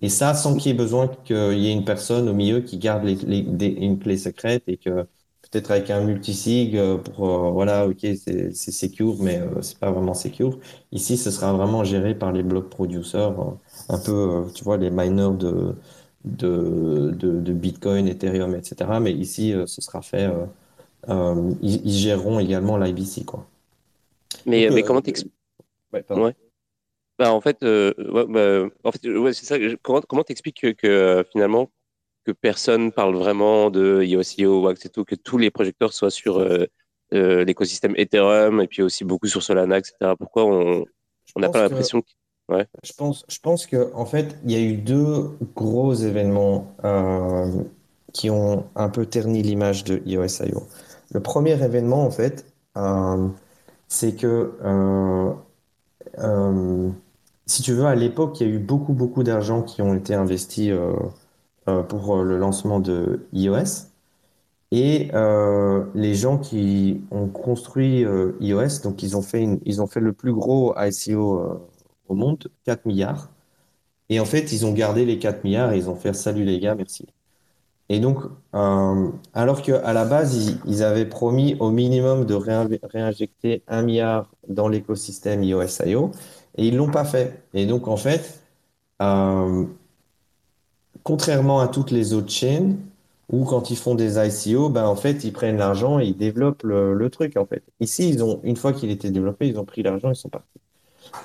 [0.00, 2.78] Et ça, sans qu'il y ait besoin qu'il y ait une personne au milieu qui
[2.78, 5.06] garde une clé secrète et que
[5.50, 9.78] peut-être avec un multisig euh, pour euh, voilà, ok, c'est c'est secure, mais euh, c'est
[9.78, 10.58] pas vraiment secure.
[10.92, 13.34] Ici, ce sera vraiment géré par les block producers,
[13.88, 15.74] un peu, tu vois, les miners de
[16.24, 18.98] de, de, de Bitcoin, Ethereum, etc.
[19.00, 20.28] Mais ici, ce sera fait.
[21.08, 23.46] Ils, ils, géreront également l'IBC, quoi.
[24.44, 25.32] Mais, mais comment t'expliques
[25.92, 26.04] ouais,
[27.18, 29.56] bah, en fait, bah, en fait, ouais, c'est ça.
[29.82, 31.70] Comment comment t'expliques que, que finalement
[32.28, 36.38] que personne parle vraiment de IOSIO, Wax et tout, que tous les projecteurs soient sur
[36.38, 36.66] euh,
[37.14, 39.94] euh, l'écosystème Ethereum et puis aussi beaucoup sur Solana, etc.
[40.18, 40.84] Pourquoi on
[41.36, 42.54] n'a pas l'impression que...
[42.54, 42.66] ouais.
[42.84, 47.62] Je pense, je pense que en fait, il y a eu deux gros événements euh,
[48.12, 50.64] qui ont un peu terni l'image de IOSIO.
[51.10, 52.44] Le premier événement, en fait,
[53.88, 54.52] c'est que
[57.46, 60.12] si tu veux, à l'époque, il y a eu beaucoup, beaucoup d'argent qui ont été
[60.12, 60.70] investis
[61.88, 63.88] pour euh, le lancement de iOS.
[64.70, 68.04] Et euh, les gens qui ont construit
[68.40, 71.62] iOS, donc ils ont fait, ils ont fait le plus gros ICO
[72.08, 73.30] au monde, 4 milliards.
[74.10, 76.60] Et en fait, ils ont gardé les 4 milliards et ils ont fait salut les
[76.60, 77.06] gars, merci.
[77.88, 78.18] Et donc,
[78.52, 85.42] alors qu'à la base, ils, avaient promis au minimum de réinjecter 1 milliard dans l'écosystème
[85.42, 86.10] iOS.io
[86.58, 87.42] et ils l'ont pas fait.
[87.54, 88.42] Et donc, en fait,
[91.08, 92.76] contrairement à toutes les autres chaînes,
[93.30, 96.62] où quand ils font des ICO, ben en fait, ils prennent l'argent et ils développent
[96.64, 97.62] le, truc, en fait.
[97.80, 100.60] Ici, ils ont, une fois qu'il était développé, ils ont pris l'argent, ils sont partis.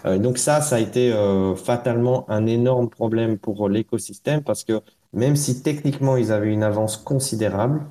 [0.06, 4.80] Euh, donc ça, ça a été euh, fatalement un énorme problème pour l'écosystème parce que
[5.12, 7.82] même si techniquement ils avaient une avance considérable,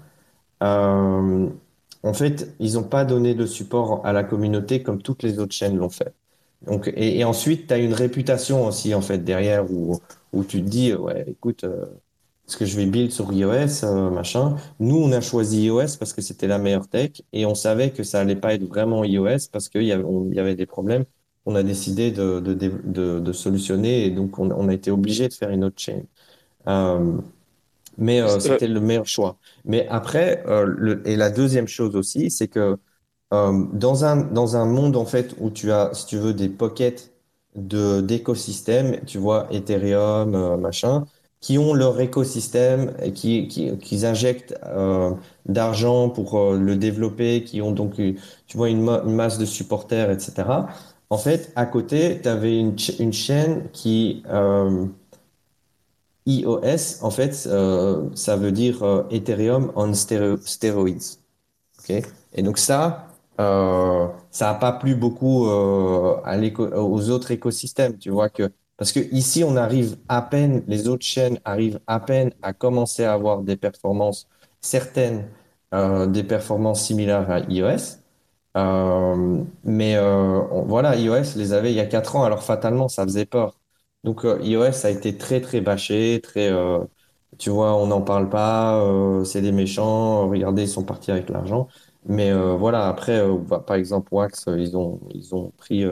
[0.62, 1.46] euh,
[2.02, 5.54] en fait, ils n'ont pas donné de support à la communauté comme toutes les autres
[5.54, 6.14] chaînes l'ont fait.
[6.66, 9.98] Donc, et, et ensuite, tu as une réputation aussi, en fait, derrière où,
[10.32, 11.86] où tu te dis, ouais, écoute, euh,
[12.48, 14.56] est-ce que je vais build sur iOS, euh, machin.
[14.80, 18.02] Nous, on a choisi iOS parce que c'était la meilleure tech et on savait que
[18.02, 21.04] ça allait pas être vraiment iOS parce qu'il y, avait, y avait des problèmes.
[21.46, 25.28] On a décidé de, de, de, de solutionner et donc on, on, a été obligé
[25.28, 26.02] de faire une autre chain.
[26.68, 27.18] Euh,
[27.98, 29.38] mais euh, c'était le meilleur choix.
[29.64, 32.78] Mais après, euh, le, et la deuxième chose aussi, c'est que
[33.30, 37.11] dans un dans un monde en fait où tu as, si tu veux, des pockets
[37.56, 41.04] de d'écosystèmes, tu vois, Ethereum, euh, machin,
[41.40, 45.12] qui ont leur écosystème et qui, qui, qui injectent euh,
[45.46, 50.48] d'argent pour euh, le développer, qui ont donc, tu vois, une, masse de supporters, etc.
[51.10, 54.22] En fait, à côté, tu avais une, une chaîne qui
[56.26, 61.18] iOS, en fait, ça veut dire Ethereum on steroids.
[61.80, 62.02] ok?
[62.34, 63.11] Et donc ça,
[63.42, 66.36] euh, ça n'a pas plu beaucoup euh, à
[66.78, 67.98] aux autres écosystèmes.
[67.98, 72.00] Tu vois que parce que ici on arrive à peine, les autres chaînes arrivent à
[72.00, 74.28] peine à commencer à avoir des performances
[74.60, 75.28] certaines,
[75.74, 77.98] euh, des performances similaires à iOS.
[78.56, 83.04] Euh, mais euh, voilà, iOS les avait il y a quatre ans, alors fatalement ça
[83.04, 83.58] faisait peur.
[84.04, 86.20] Donc euh, iOS a été très très bâché,
[87.38, 88.82] tu vois, on n'en parle pas,
[89.24, 91.68] c'est des méchants, regardez, ils sont partis avec l'argent.
[92.06, 95.84] Mais euh, voilà, après, euh, bah, par exemple, Wax, euh, ils ont, ils ont pris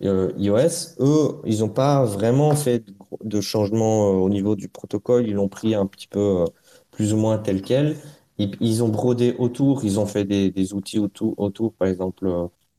[0.00, 0.96] iOS.
[1.00, 2.84] Eux, ils n'ont pas vraiment fait
[3.24, 5.26] de, changement au niveau du protocole.
[5.26, 6.44] Ils l'ont pris un petit peu
[6.90, 7.96] plus ou moins tel quel.
[8.38, 12.30] Ils, ont brodé autour, ils ont fait des, des outils autour, autour, par exemple,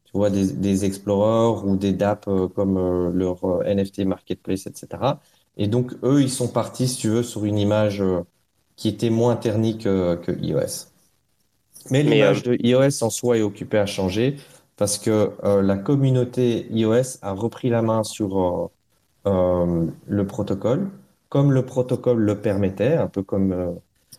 [0.05, 5.19] tu vois, des, des explorers ou des DApp comme leur NFT Marketplace, etc.
[5.57, 8.03] Et donc, eux, ils sont partis, si tu veux, sur une image
[8.75, 10.96] qui était moins ternie que, que iOS.
[11.91, 14.37] Mais l'image euh, de iOS en soi est occupée à changer
[14.75, 18.69] parce que euh, la communauté iOS a repris la main sur
[19.25, 20.89] euh, le protocole,
[21.29, 23.75] comme le protocole le permettait, un peu comme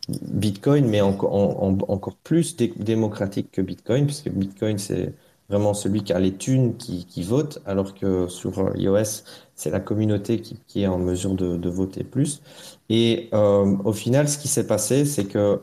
[0.08, 5.14] Bitcoin, mais en, encore plus démocratique que Bitcoin, puisque Bitcoin, c'est
[5.48, 9.22] vraiment celui qui a les thunes qui, qui vote, alors que sur iOS,
[9.54, 12.42] c'est la communauté qui, qui, est en mesure de, de voter plus.
[12.90, 15.60] Et au final, ce qui s'est passé, c'est que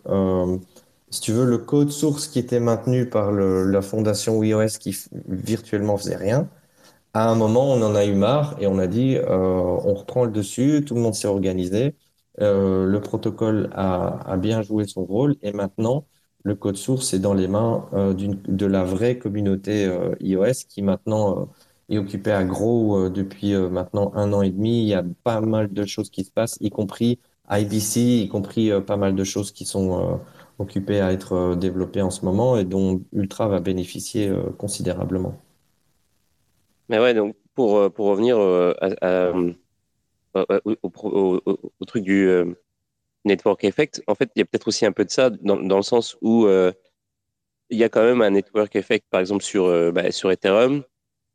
[1.10, 5.98] si tu veux, le code source qui était maintenu par la fondation iOS qui virtuellement
[5.98, 6.50] faisait rien,
[7.16, 10.26] à un moment, on en a eu marre et on a dit, euh, on reprend
[10.26, 11.96] le dessus, tout le monde s'est organisé,
[12.42, 16.06] euh, le protocole a, bien joué son rôle et maintenant,
[16.44, 19.90] le code source est dans les mains euh, de la vraie communauté
[20.20, 21.48] iOS qui maintenant
[21.90, 24.82] est occupée à gros depuis maintenant un an et demi.
[24.82, 28.72] Il y a pas mal de choses qui se passent, y compris IBC, y compris
[28.86, 30.20] pas mal de choses qui sont
[30.60, 35.42] occupé à être euh, développé en ce moment et dont Ultra va bénéficier euh, considérablement.
[36.90, 38.74] Mais ouais, donc pour, euh, pour revenir au,
[41.88, 42.30] truc du
[43.26, 45.78] network effect, en fait, il y a peut-être aussi un peu de ça dans, dans
[45.78, 46.48] le sens où
[47.70, 50.84] il y a quand même un network effect, par exemple, sur, bah, sur Ethereum.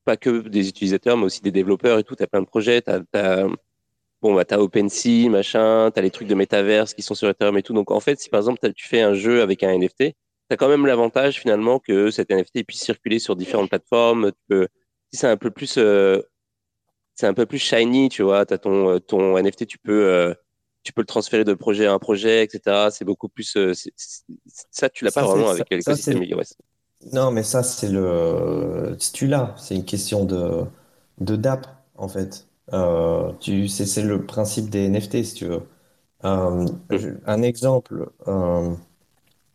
[0.05, 2.15] Pas que des utilisateurs, mais aussi des développeurs et tout.
[2.15, 2.83] Tu as plein de projets.
[2.83, 3.47] Tu as,
[4.23, 7.57] bon, bah, as OpenSea, machin, tu as les trucs de métaverse qui sont sur Ethereum
[7.59, 7.73] et tout.
[7.73, 10.15] Donc, en fait, si par exemple, tu fais un jeu avec un NFT, tu
[10.51, 14.33] as quand même l'avantage finalement que cet NFT puisse circuler sur différentes plateformes.
[14.33, 14.69] Tu peux,
[15.13, 16.21] si c'est un peu plus, euh,
[17.15, 20.35] c'est un peu plus shiny, tu vois, tu as ton, ton NFT, tu peux, euh,
[20.83, 22.89] tu peux le transférer de projet à un projet, etc.
[22.91, 23.73] C'est beaucoup plus, euh,
[24.71, 26.55] ça, tu l'as pas vraiment avec l'écosystème iOS.
[27.13, 30.65] Non, mais ça, c'est le, si tu l'as, c'est une question de,
[31.19, 32.47] de DApp, en fait.
[32.73, 35.63] Euh, tu, c'est le principe des NFT, si tu veux.
[36.25, 36.67] Euh,
[37.27, 38.75] un exemple, euh,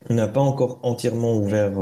[0.09, 1.73] on n'a pas encore entièrement ouvert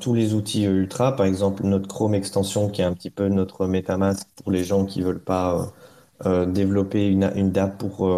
[0.00, 1.14] tous les outils Ultra.
[1.16, 4.84] Par exemple, notre Chrome extension, qui est un petit peu notre MetaMask pour les gens
[4.84, 5.72] qui veulent pas
[6.24, 8.08] développer une, une DApp pour,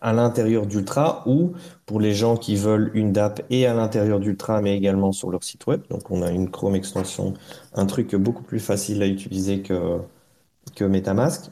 [0.00, 1.52] à l'intérieur d'Ultra ou
[1.86, 5.42] pour les gens qui veulent une DApp et à l'intérieur d'Ultra, mais également sur leur
[5.42, 5.82] site web.
[5.90, 7.34] Donc, on a une Chrome extension,
[7.74, 10.00] un truc beaucoup plus facile à utiliser que
[10.74, 11.50] que MetaMask.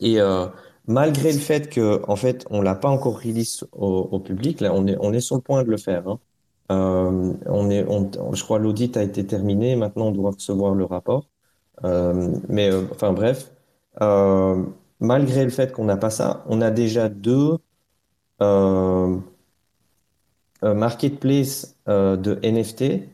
[0.00, 0.46] Et euh,
[0.86, 4.86] malgré le fait que, en fait, on l'a pas encore release au, public, là, on
[4.86, 6.08] est, on est sur le point de le faire.
[6.08, 6.18] Hein.
[6.72, 9.76] Euh, on est, on, je crois l'audit a été terminé.
[9.76, 11.28] Maintenant, on doit recevoir le rapport.
[11.84, 13.52] Euh, mais enfin bref,
[15.00, 17.58] malgré le fait qu'on n'a pas ça, on a déjà deux
[20.62, 23.08] marketplaces de NFT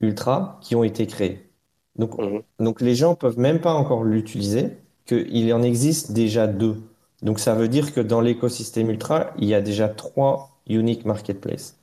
[0.00, 1.45] ultra qui ont été créés.
[1.98, 2.42] Donc, mhm.
[2.60, 6.76] donc les gens peuvent même pas encore l'utiliser, qu'il en existe déjà deux.
[7.22, 11.76] Donc ça veut dire que dans l'écosystème Ultra, il y a déjà trois unique marketplaces.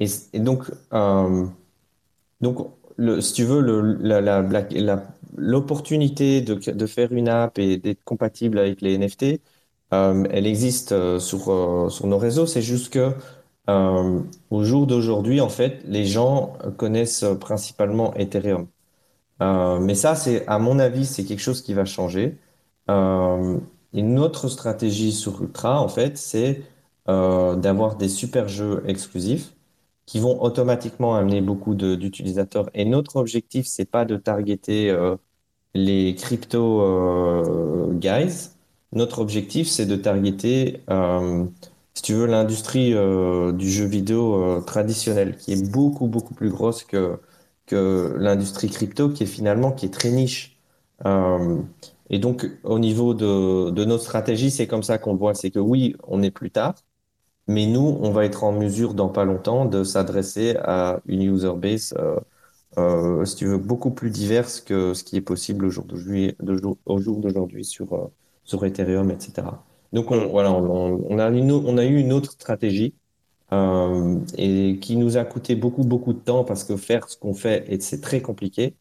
[0.00, 1.46] Et, donc, euh,
[2.40, 3.60] donc le, si tu veux,
[5.36, 9.40] l'opportunité de, de, faire une app et d'être compatible avec les NFT,
[9.92, 12.46] euh, elle existe euh, sur, sur nos réseaux.
[12.46, 13.12] C'est juste que
[14.50, 18.66] au jour d'aujourd'hui, en fait, les gens connaissent principalement Ethereum.
[19.42, 22.38] Euh, mais ça, c'est, à mon avis, c'est quelque chose qui va changer.
[22.90, 23.58] Euh,
[23.92, 26.62] une autre stratégie sur Ultra, en fait, c'est
[27.08, 29.54] euh, d'avoir des super jeux exclusifs
[30.06, 32.70] qui vont automatiquement amener beaucoup d'utilisateurs.
[32.74, 34.96] Et notre objectif, c'est pas de targeter
[35.74, 38.50] les crypto guys.
[38.92, 40.82] Notre objectif, c'est de targeter,
[41.94, 42.92] si tu veux, l'industrie
[43.54, 47.20] du jeu vidéo traditionnel, qui est beaucoup, beaucoup plus grosse que
[47.68, 50.58] que l'industrie crypto qui est finalement qui est très niche.
[51.06, 51.62] Euh,
[52.10, 55.58] et donc au niveau de, de notre stratégie, c'est comme ça qu'on voit, c'est que
[55.60, 56.74] oui, on est plus tard,
[57.46, 61.52] mais nous, on va être en mesure dans pas longtemps de s'adresser à une user
[61.56, 62.18] base, euh,
[62.78, 66.36] euh, si tu veux, beaucoup plus diverse que ce qui est possible au jour d'aujourd'hui,
[66.86, 68.10] au jour d'aujourd'hui sur
[68.44, 69.64] sur Ethereum, etc.
[69.92, 72.94] Donc on, voilà, on, on, a une, on a eu une autre stratégie
[73.52, 77.34] euh, et qui nous a coûté beaucoup, beaucoup de temps parce que faire ce qu'on
[77.34, 78.74] fait, c'est très compliqué.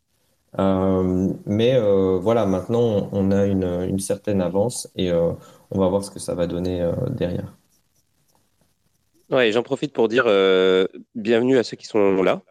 [0.60, 5.32] Euh, mais euh, voilà, maintenant, on a une, certaine avance et euh,
[5.72, 7.56] on va voir ce que ça va donner euh, derrière.
[9.30, 10.26] Ouais, j'en profite pour dire
[11.16, 12.42] bienvenue à ceux qui sont là.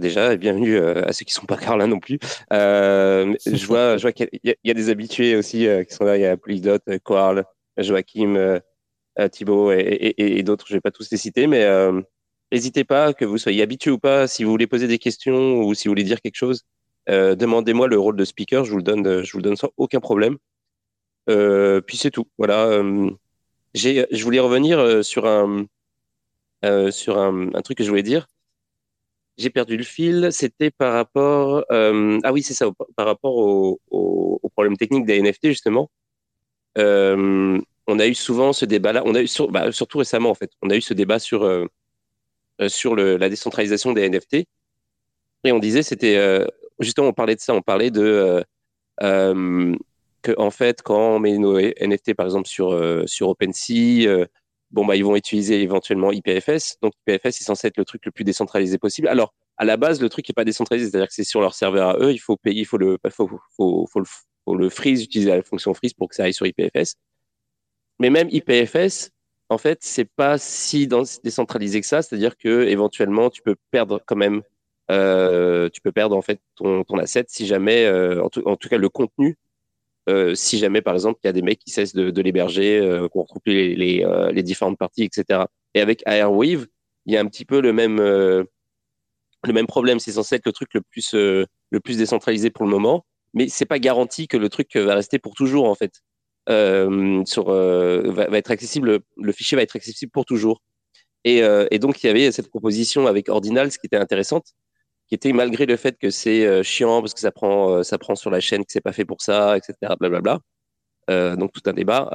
[0.00, 2.18] déjà, bienvenue à ceux qui sont pas car non plus.
[2.50, 6.16] je vois, je vois qu'il y, y, a des habitués aussi qui sont là.
[6.16, 7.44] Il y a Polydot, Coarl,
[7.82, 8.60] Joachim, euh,
[9.26, 12.00] Thibaut et, d'autres, je vais pas tous les citer, mais euh,
[12.52, 15.74] n'hésitez pas, que vous soyez habitué ou pas, si vous voulez poser des questions ou
[15.74, 16.64] si vous voulez dire quelque chose,
[17.10, 20.00] euh, demandez-moi le rôle de speaker, je vous le donne, je vous donne sans aucun
[20.00, 20.36] problème.
[21.26, 22.28] puis c'est tout.
[22.38, 22.80] Voilà.
[23.74, 25.66] je voulais revenir sur un,
[26.90, 28.28] sur un, truc que je voulais dire.
[29.36, 30.28] J'ai perdu le fil.
[30.32, 32.66] C'était par rapport, ah oui, c'est ça,
[32.96, 35.90] par rapport au, au, au problème technique des NFT justement.
[37.88, 39.02] On a eu souvent ce débat-là.
[39.06, 41.64] On a eu bah, surtout récemment en fait, on a eu ce débat sur euh,
[42.60, 44.46] euh, sur le, la décentralisation des NFT
[45.44, 46.46] et on disait c'était euh,
[46.80, 48.44] justement on parlait de ça, on parlait de
[49.00, 52.78] que en fait quand on met nos NFT par exemple sur
[53.08, 54.26] sur OpenSea,
[54.70, 56.78] bon bah ils vont utiliser éventuellement IPFS.
[56.82, 59.08] Donc IPFS est censé être le truc le plus décentralisé possible.
[59.08, 61.88] Alors à la base le truc est pas décentralisé, c'est-à-dire que c'est sur leur serveur
[61.88, 64.06] à eux, il faut payer, il faut le faut, faut, faut, le,
[64.44, 66.96] faut le freeze, utiliser la fonction freeze pour que ça aille sur IPFS.
[68.00, 69.10] Mais même IPFS,
[69.48, 70.88] en fait, c'est pas si
[71.22, 72.02] décentralisé que ça.
[72.02, 74.42] C'est-à-dire que éventuellement, tu peux perdre quand même,
[74.90, 78.68] euh, tu peux perdre en fait ton, asset si jamais, euh, en, tout, en, tout,
[78.68, 79.36] cas le contenu,
[80.08, 82.78] euh, si jamais par exemple il y a des mecs qui cessent de, de l'héberger,
[82.78, 85.44] euh, qu'on retrouve les, les, euh, les, différentes parties, etc.
[85.74, 86.66] Et avec Airwave,
[87.06, 88.44] il y a un petit peu le même euh,
[89.44, 89.98] le même problème.
[89.98, 93.66] C'est censé être le truc le plus le plus décentralisé pour le moment, mais c'est
[93.66, 96.02] pas garanti que le truc va rester pour toujours en fait.
[96.48, 100.62] Euh, euh, va, être accessible, le fichier va être accessible pour toujours.
[101.24, 104.46] Et, et, donc, il y avait cette proposition avec Ordinals qui était intéressante,
[105.08, 108.30] qui était malgré le fait que c'est chiant parce que ça prend, ça prend sur
[108.30, 109.94] la chaîne, que c'est pas fait pour ça, etc.
[109.98, 110.40] Blablabla.
[111.10, 112.08] Euh, donc tout un débat.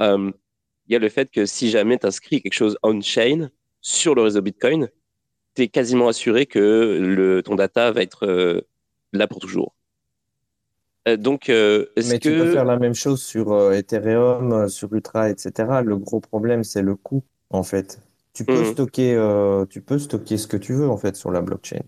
[0.86, 4.22] Il y a le fait que si jamais tu inscris quelque chose on-chain sur le
[4.22, 4.88] réseau Bitcoin,
[5.54, 8.64] tu es quasiment assuré que ton data va être
[9.12, 9.74] là pour toujours.
[11.06, 14.92] Euh, donc, euh, est-ce Mais tu peux faire la même chose sur euh, Ethereum, sur
[14.92, 15.82] Ultra, etc.
[15.84, 18.00] Le gros problème, c'est le coût, en fait.
[18.32, 18.72] Tu peux mhm.
[18.72, 21.82] stocker, tu peux stocker ce que tu veux, en fait, sur la blockchain.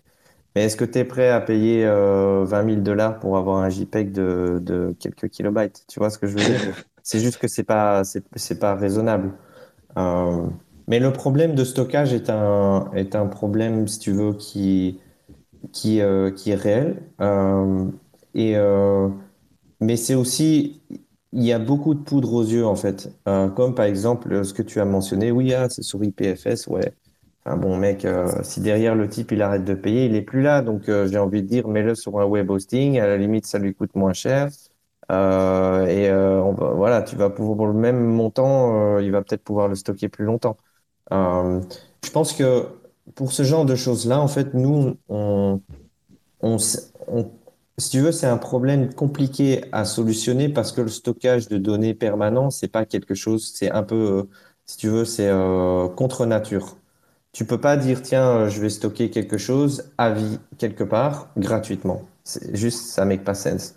[0.54, 4.12] Mais est-ce que tu es prêt à payer 20 000 dollars pour avoir un JPEG
[4.12, 5.84] de, de quelques kilobytes?
[5.88, 6.84] Tu vois ce que je veux dire?
[7.02, 9.32] C'est juste que c'est pas, c'est pas raisonnable.
[9.96, 15.00] mais le problème de stockage est un, est un problème, si tu veux, qui,
[15.72, 16.00] qui,
[16.36, 17.02] qui est réel.
[18.36, 19.08] Euh,
[19.80, 20.82] mais c'est aussi,
[21.32, 23.10] il y a beaucoup de poudre aux yeux, en fait.
[23.28, 26.92] Euh, comme par exemple ce que tu as mentionné, oui, ah, c'est sur IPFS, ouais.
[27.46, 30.62] Bon, mec, euh, si derrière le type il arrête de payer, il est plus là.
[30.62, 32.98] Donc j'ai envie de dire, mets-le sur un web hosting.
[32.98, 34.48] À la limite, ça lui coûte moins cher.
[35.10, 40.08] et voilà, tu vas pouvoir pour le même montant, il va peut-être pouvoir le stocker
[40.08, 40.56] plus longtemps.
[41.12, 42.66] je pense que
[43.14, 45.60] pour ce genre de choses-là, en fait, nous, on,
[47.78, 51.94] si tu veux, c'est un problème compliqué à solutionner parce que le stockage de données
[51.94, 54.22] permanent, c'est pas quelque chose, c'est un peu, euh,
[54.64, 56.76] si tu veux, c'est euh, contre nature.
[57.32, 61.30] Tu peux pas dire, tiens, euh, je vais stocker quelque chose à vie quelque part
[61.36, 62.02] gratuitement.
[62.24, 63.74] C'est juste, ça make pas sense.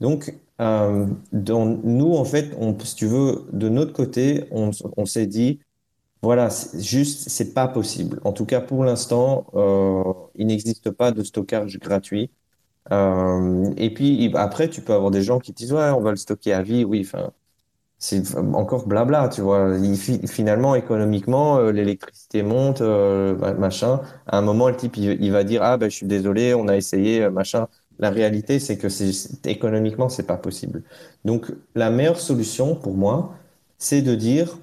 [0.00, 4.72] Donc, dans, nous, en fait, on, si tu veux, de notre côté, on,
[5.06, 5.60] s'est dit,
[6.22, 8.20] voilà, juste, c'est pas possible.
[8.24, 9.46] En tout cas, pour l'instant,
[10.34, 12.30] il n'existe pas de stockage gratuit.
[12.92, 16.10] Euh, et puis après, tu peux avoir des gens qui te disent ouais, on va
[16.10, 16.84] le stocker à vie.
[16.84, 17.30] Oui, enfin,
[17.98, 19.72] c'est encore blabla, tu vois.
[20.26, 24.00] finalement, économiquement, euh, l'électricité monte, euh, machin.
[24.26, 26.76] À un moment, le type, il, va dire ah ben, je suis désolé, on a
[26.76, 27.68] essayé, machin.
[27.98, 30.82] La réalité, c'est que c'est économiquement, c'est pas possible.
[31.24, 33.34] Donc, la meilleure solution pour moi,
[33.78, 34.58] c'est de dire,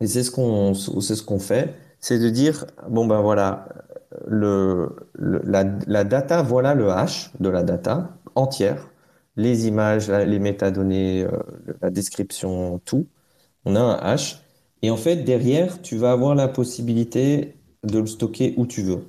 [0.00, 3.68] et c'est ce qu'on, c'est ce qu'on fait, c'est de dire bon ben voilà,
[4.28, 8.88] la, data, voilà le hash de la data entière,
[9.36, 11.38] les images, les métadonnées, euh,
[11.82, 13.06] la description, tout.
[13.64, 14.42] On a un hash.
[14.82, 19.04] Et en fait, derrière, tu vas avoir la possibilité de le stocker où tu veux.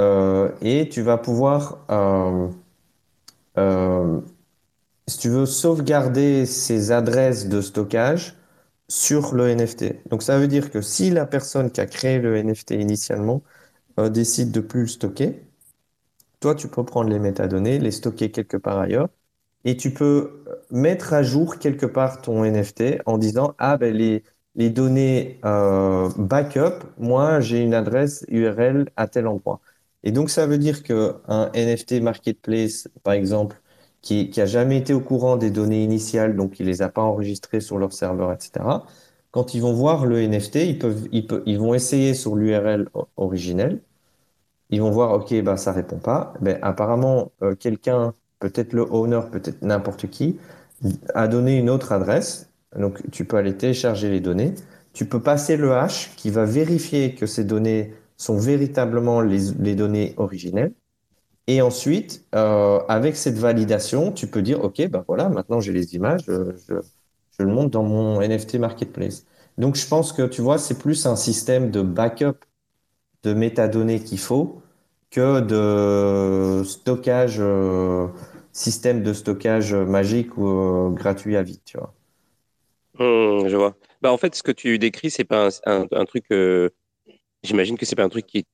[0.00, 2.48] Euh, et tu vas pouvoir, euh,
[5.06, 8.36] si tu veux, sauvegarder ces adresses de stockage
[8.88, 10.08] sur le NFT.
[10.08, 13.42] Donc ça veut dire que si la personne qui a créé le NFT initialement
[13.98, 15.48] euh, décide de plus le stocker,
[16.40, 19.08] toi, tu peux prendre les métadonnées, les stocker quelque part ailleurs,
[19.64, 23.94] et tu peux euh, mettre à jour quelque part ton NFT en disant, ah ben
[23.94, 24.22] les,
[24.70, 29.60] données euh, backup, moi, j'ai une adresse URL à tel endroit.
[30.04, 33.60] Et donc, ça veut dire qu'un NFT marketplace, par exemple,
[34.00, 37.02] qui, qui a jamais été au courant des données initiales, donc il les a pas
[37.02, 38.64] enregistrées sur leur serveur, etc.,
[39.30, 43.80] quand ils vont voir le NFT, ils peuvent, ils, ils vont essayer sur l'URL originelle
[44.70, 46.34] ils vont voir, OK, ben, ça répond pas.
[46.40, 50.38] Ben, apparemment, euh, quelqu'un, peut-être le owner, peut-être n'importe qui,
[51.14, 52.50] a donné une autre adresse.
[52.78, 54.54] Donc, tu peux aller télécharger les données.
[54.92, 60.14] Tu peux passer le hash qui va vérifier que ces données sont véritablement les, données
[60.16, 60.72] originelles.
[61.46, 65.94] Et ensuite, euh, avec cette validation, tu peux dire, OK, ben voilà, maintenant j'ai les
[65.94, 66.74] images, je, je,
[67.38, 69.24] je, le monte dans mon NFT Marketplace.
[69.56, 72.44] Donc, je pense que, tu vois, c'est plus un système de backup
[73.22, 74.62] de métadonnées qu'il faut
[75.10, 78.08] que de stockage, euh,
[78.52, 81.94] système de stockage magique ou euh, gratuit à vie, tu vois.
[82.98, 83.76] Mmh, je vois.
[84.02, 86.24] Bah, en fait, ce que tu décris, c'est pas un, un, truc.
[86.30, 86.70] Euh,
[87.42, 88.46] j'imagine que c'est pas un truc qui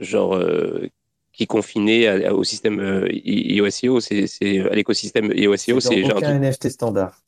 [0.00, 0.40] genre
[1.32, 4.26] qui est confiné au système iOS.io, c'est
[4.60, 7.18] à l'écosystème iOS.io, c'est genre un NFT standard.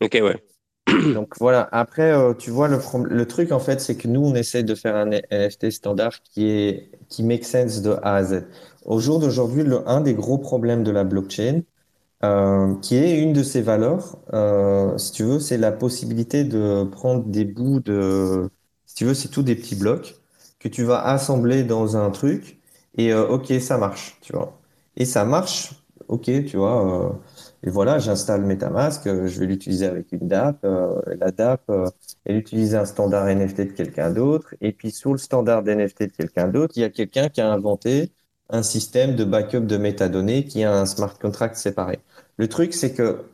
[0.00, 0.42] Ok, ouais.
[1.14, 4.62] Donc voilà, après, euh, tu vois, le, truc en fait, c'est que nous, on essaie
[4.62, 8.44] de faire un NFT standard qui est qui make sense de A à Z.
[8.84, 11.62] Au jour d'aujourd'hui, un des gros problèmes de la blockchain,
[12.24, 16.84] euh, qui est une de ses valeurs, euh, si tu veux, c'est la possibilité de
[16.84, 18.48] prendre des bouts de,
[18.86, 20.16] si tu veux, c'est tout des petits blocs
[20.60, 22.60] que tu vas assembler dans un truc
[22.96, 24.60] et ok, ça marche, tu vois.
[24.96, 25.74] Et ça marche,
[26.08, 27.20] ok, tu vois.
[27.64, 30.64] Et voilà, j'installe MetaMask, euh, je vais l'utiliser avec une DApp.
[30.64, 31.88] Euh, la DApp, euh,
[32.24, 34.54] elle utilise un standard NFT de quelqu'un d'autre.
[34.60, 37.52] Et puis, sous le standard NFT de quelqu'un d'autre, il y a quelqu'un qui a
[37.52, 38.10] inventé
[38.50, 42.00] un système de backup de métadonnées qui a un smart contract séparé.
[42.36, 43.24] Le truc, c'est que,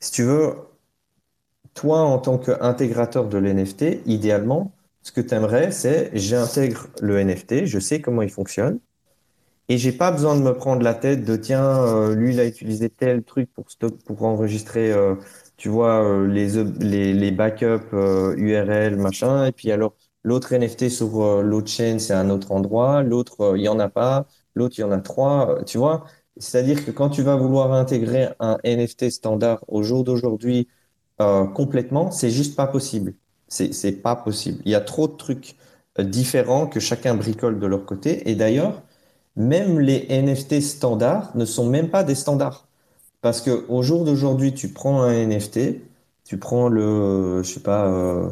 [0.00, 0.54] si tu veux,
[1.74, 4.72] toi, en tant qu'intégrateur de l'NFT, idéalement,
[5.02, 8.80] ce que tu aimerais, c'est j'intègre le NFT, je sais comment il fonctionne,
[9.68, 12.46] et j'ai pas besoin de me prendre la tête de tiens, euh, lui, il a
[12.46, 15.14] utilisé tel truc pour stock, pour enregistrer, euh,
[15.56, 19.94] tu vois, euh, les, les, les backups URL, machin, et puis alors
[20.24, 24.26] l'autre NFT sur l'autre chaîne, c'est un autre endroit, l'autre, il y en a pas,
[24.54, 26.04] l'autre, il y en a trois, tu vois?
[26.38, 30.68] C'est-à-dire que quand tu vas vouloir intégrer un NFT standard au jour d'aujourd'hui
[31.20, 33.14] euh, complètement, c'est juste pas possible.
[33.48, 34.60] C'est, c'est pas possible.
[34.64, 35.56] Il y a trop de trucs
[35.98, 38.28] euh, différents que chacun bricole de leur côté.
[38.30, 38.82] Et d'ailleurs,
[39.38, 42.66] même les NFT standards ne sont même pas des standards.
[43.22, 45.80] Parce que au jour d'aujourd'hui, tu prends un NFT,
[46.24, 48.28] tu prends le, je sais pas, euh,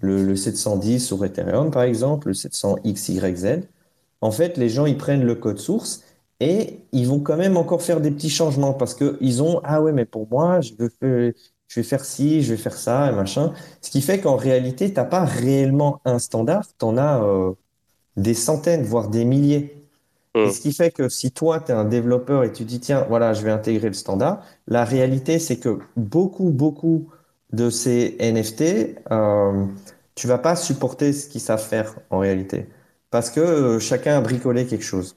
[0.00, 3.62] le, le 710 sur Ethereum par exemple, le 700XYZ.
[4.20, 6.04] En fait, les gens, ils prennent le code source
[6.40, 9.82] et ils vont quand même encore faire des petits changements parce que ils ont, ah
[9.82, 11.34] ouais, mais pour moi, je veux
[11.76, 13.52] vais faire ci, je vais faire ça et machin.
[13.80, 17.52] Ce qui fait qu'en réalité, tu n'as pas réellement un standard, tu en as euh,
[18.16, 19.79] des centaines, voire des milliers.
[20.34, 20.50] Et hmm.
[20.50, 23.32] ce qui fait que si toi, tu es un développeur et tu dis, tiens, voilà,
[23.32, 27.08] je vais intégrer le standard, la réalité, c'est que beaucoup, beaucoup
[27.52, 29.66] de ces NFT, euh,
[30.14, 32.68] tu vas pas supporter ce qu'ils savent faire en réalité.
[33.10, 35.16] Parce que euh, chacun a bricolé quelque chose.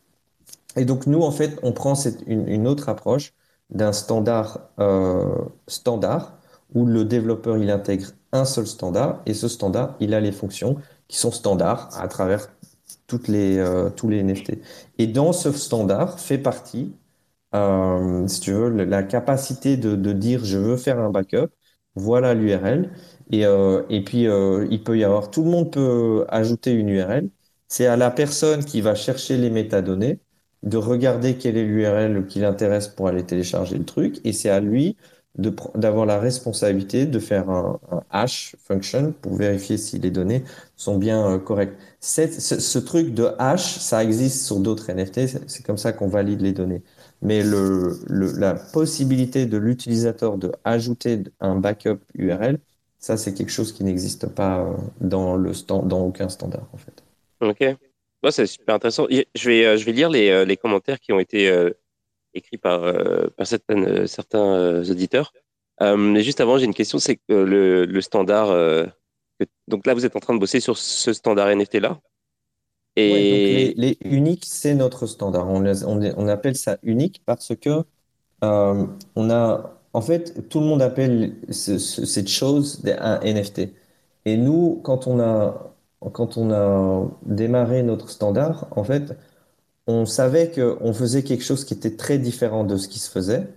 [0.76, 3.34] Et donc, nous, en fait, on prend cette, une, une autre approche
[3.70, 5.36] d'un standard euh,
[5.68, 6.38] standard
[6.74, 10.78] où le développeur il intègre un seul standard et ce standard il a les fonctions
[11.08, 12.50] qui sont standards à travers
[13.08, 14.60] toutes les, euh, tous les NFT.
[14.98, 16.94] Et dans ce standard fait partie,
[17.56, 21.48] euh, si tu veux, la capacité de, de, dire je veux faire un backup,
[21.96, 22.92] voilà l'URL.
[23.32, 27.30] Et, euh, et puis il peut y avoir, tout le monde peut ajouter une URL.
[27.68, 30.20] C'est à la personne qui va chercher les métadonnées
[30.64, 34.20] de regarder quelle est l'URL qui l'intéresse pour aller télécharger le truc.
[34.24, 34.98] Et c'est à lui
[35.36, 37.80] d'avoir la responsabilité de faire un,
[38.12, 40.44] hash function pour vérifier si les données
[40.76, 41.76] sont bien euh, correctes.
[42.00, 46.52] Ce, truc de hash, ça existe sur d'autres NFT, c'est comme ça qu'on valide les
[46.52, 46.84] données.
[47.24, 52.60] Mais le la possibilité de l'utilisateur de ajouter un backup URL,
[53.00, 56.78] ça c'est quelque chose qui n'existe pas euh, dans, le stand, dans aucun standard en
[56.78, 57.04] fait.
[57.42, 57.78] Ok,
[58.30, 59.08] c'est super intéressant.
[59.10, 61.50] Je vais, euh, je vais lire les, les commentaires qui ont été
[62.34, 65.34] écrit par, euh, euh, certains euh, auditeurs.
[65.82, 68.48] mais juste avant, j'ai une question, c'est que le, standard,
[69.68, 72.00] donc là, vous êtes en train de bosser sur ce standard NFT là.
[72.96, 75.48] Et les, uniques, c'est notre standard.
[75.50, 77.84] On, appelle ça unique parce que
[78.42, 83.70] on a, en fait, tout le monde appelle cette chose un NFT.
[84.26, 85.76] Et nous, quand on a,
[86.12, 89.16] quand on a démarré notre standard, en fait,
[89.88, 93.48] on savait qu'on faisait quelque chose qui était très différent de ce qui se faisait.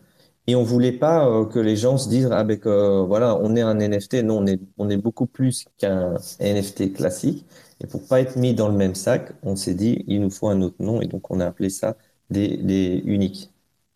[0.49, 2.59] Et on voulait pas euh, que les gens se disent ah ben
[3.07, 4.45] voilà on est un NFT non
[4.79, 7.45] on est beaucoup plus qu'un NFT classique
[7.81, 10.49] et pour pas être mis dans le même sac on s'est dit il nous faut
[10.49, 11.97] un autre nom et donc on a appelé ça
[12.31, 13.51] des, uniques.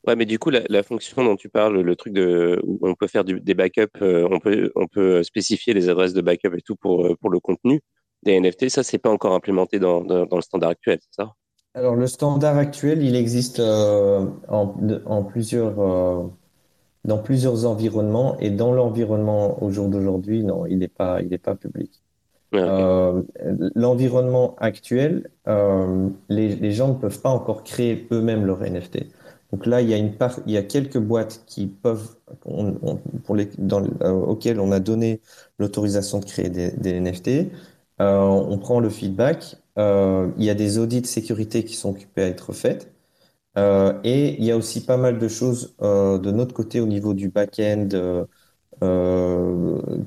[0.07, 3.07] Ouais mais du coup la, fonction dont tu parles le truc de où on peut
[3.07, 4.29] faire des backups euh,
[4.75, 7.81] on peut spécifier les adresses de backup et tout pour euh, le contenu
[8.25, 11.35] des NFT ça c'est pas encore implémenté dans, dans, dans le standard actuel c'est ça?
[11.75, 16.27] Alors, le standard actuel, il existe euh, en, plusieurs, euh,
[17.05, 21.55] dans plusieurs environnements et dans l'environnement au jour d'aujourd'hui, non, il n'est pas, il pas
[21.55, 22.03] public.
[22.55, 23.23] Euh,
[23.77, 29.07] l'environnement actuel, les, les, gens ne peuvent pas encore créer eux-mêmes leur NFT.
[29.53, 33.37] Donc là, il y a une part, il y a quelques boîtes qui peuvent, pour
[33.37, 35.21] les, dans, auxquelles on a donné
[35.61, 37.53] l'autorisation de créer des, des NFT.
[38.01, 42.27] on prend le feedback il y a des audits de sécurité qui sont occupés à
[42.29, 42.93] être faits.
[43.59, 46.87] Euh, et il y a aussi pas mal de choses euh, de notre côté au
[46.87, 47.89] niveau du back-end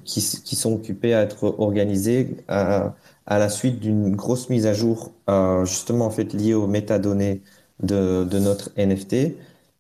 [0.06, 2.96] qui, qui, sont occupées à être organisées à,
[3.26, 5.14] à la suite d'une grosse mise à jour,
[5.66, 7.42] justement en fait liée aux métadonnées
[7.82, 9.38] de, de notre NFT.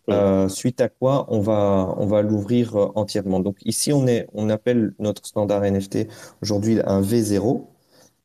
[0.10, 3.40] Euh, suite à quoi on va on va l'ouvrir entièrement.
[3.40, 6.08] Donc ici on est on appelle notre standard NFT
[6.42, 7.66] aujourd'hui un V0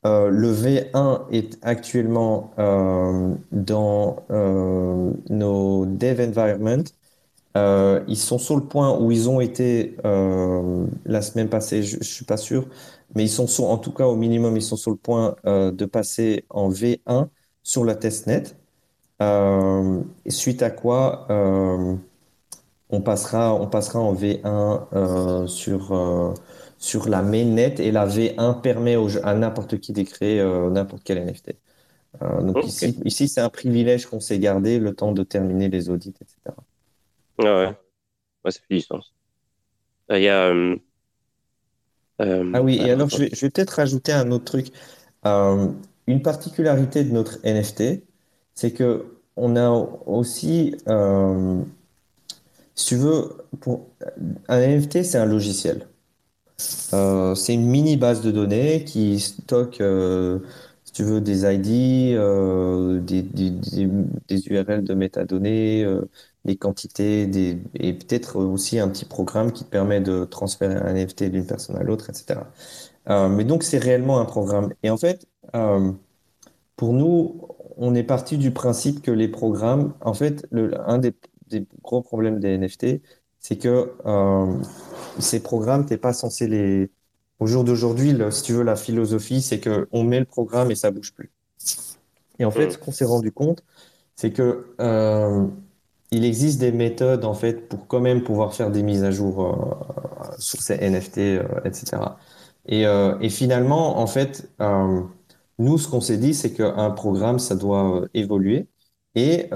[0.06, 6.84] euh, le V1 est actuellement euh, dans euh, nos dev environment.
[8.06, 12.24] ils sont sur le point où ils ont été la semaine passée, je, ne suis
[12.24, 12.68] pas sûr,
[13.14, 16.44] mais ils sont en tout cas au minimum, ils sont sur le point de passer
[16.50, 17.28] en V1
[17.62, 18.44] sur la testnet.
[20.28, 21.26] suite à quoi
[22.90, 25.92] on passera, on passera en V1 sur
[26.78, 31.56] sur la mainnet et la V1 permet à n'importe qui créer euh, n'importe quel NFT.
[32.22, 35.90] Euh, donc ici, ici c'est un privilège qu'on s'est gardé le temps de terminer les
[35.90, 36.56] audits, etc.
[37.38, 37.76] Ah ouais,
[38.44, 39.12] ouais ça fait du sens.
[40.10, 40.52] Euh, il y a,
[42.20, 44.68] ah oui, et alors je vais, je vais peut-être rajouter un autre truc.
[45.24, 48.02] une particularité de notre NFT,
[48.54, 49.70] c'est que on a
[50.06, 50.74] aussi,
[52.74, 53.86] si tu veux, pour,
[54.48, 55.86] un NFT, c'est un logiciel.
[56.92, 60.40] Euh, c'est une mini base de données qui stocke, euh,
[60.84, 65.86] si tu veux, des ID, euh, des, des, URL de métadonnées,
[66.44, 67.22] des quantités,
[67.74, 71.76] et peut-être aussi un petit programme qui te permet de transférer un NFT d'une personne
[71.76, 72.40] à l'autre, etc.
[73.30, 74.72] mais donc, c'est réellement un programme.
[74.82, 75.26] Et en fait,
[76.76, 77.40] pour nous,
[77.76, 81.14] on est parti du principe que les programmes, en fait, le, un des,
[81.48, 83.00] des gros problèmes des NFT,
[83.40, 83.92] c'est que
[85.18, 86.90] ces programmes, tu n'es pas censé les.
[87.40, 90.90] Au jour d'aujourd'hui, si tu veux, la philosophie, c'est qu'on met le programme et ça
[90.90, 91.30] bouge plus.
[92.38, 93.62] Et en fait, ce qu'on s'est rendu compte,
[94.16, 95.46] c'est que euh,
[96.10, 99.44] il existe des méthodes en fait pour quand même pouvoir faire des mises à jour
[99.44, 101.18] euh, sur ces NFT,
[101.64, 101.98] etc.
[102.70, 104.50] Euh, et, et, finalement, en fait,
[105.58, 108.68] nous, ce qu'on s'est dit, c'est qu'un programme, ça doit évoluer.
[109.14, 109.48] Et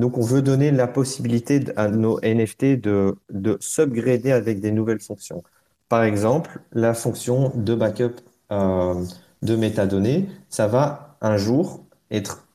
[0.00, 5.00] donc, on veut donner la possibilité à nos NFT de, de s'upgrader avec des nouvelles
[5.00, 5.44] fonctions.
[5.88, 8.14] Par exemple, la fonction de backup
[8.50, 9.04] euh,
[9.42, 12.46] de métadonnées, ça va un jour être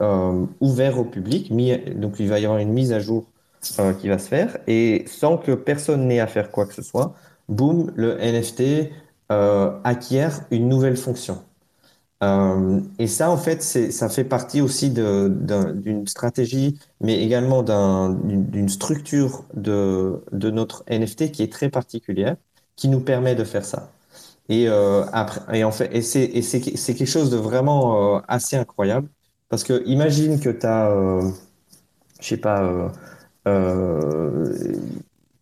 [0.00, 1.52] euh, ouvert au public.
[1.98, 3.26] donc, il va y avoir une mise à jour
[3.78, 4.56] euh, qui va se faire.
[4.66, 7.14] Et sans que personne n'ait à faire quoi que ce soit,
[7.48, 8.90] boum, le NFT
[9.28, 11.42] acquiert une nouvelle fonction.
[12.22, 19.44] Euh, et ça, en fait, ça fait partie aussi d'une stratégie, mais également d'une structure
[19.54, 22.36] de, notre NFT qui est très particulière,
[22.76, 23.92] qui nous permet de faire ça.
[24.48, 29.08] Et, euh, après, et en fait, c'est quelque chose de vraiment euh, assez incroyable,
[29.48, 30.90] parce que imagine que tu as,
[32.20, 32.92] je sais pas,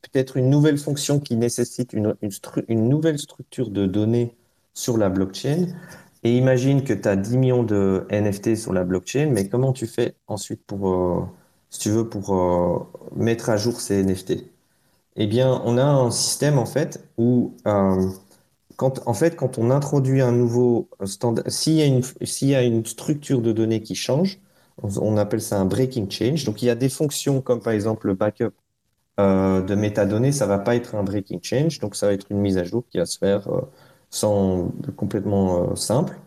[0.03, 4.37] peut-être une nouvelle fonction qui nécessite une nouvelle structure de données
[4.75, 5.69] sur la blockchain.
[6.27, 9.87] Et imagine que tu as 10 millions de NFT sur la blockchain, mais comment tu
[9.87, 11.25] fais ensuite pour, euh,
[11.71, 12.81] si tu veux, pour euh,
[13.15, 14.51] mettre à jour ces NFT?
[15.17, 18.11] Eh bien, on a un système en fait où, euh,
[18.77, 22.57] quand, en fait, quand on introduit un nouveau standard, s'il y a une, s'il y
[22.57, 24.41] a une structure de données qui change,
[24.83, 26.45] on appelle ça un breaking change.
[26.45, 28.53] Donc, il y a des fonctions comme par exemple le backup
[29.19, 32.59] de métadonnées, ça va pas être un breaking change, donc ça va être une mise
[32.59, 33.49] à jour qui va se faire
[34.11, 36.19] sans complètement euh, simple.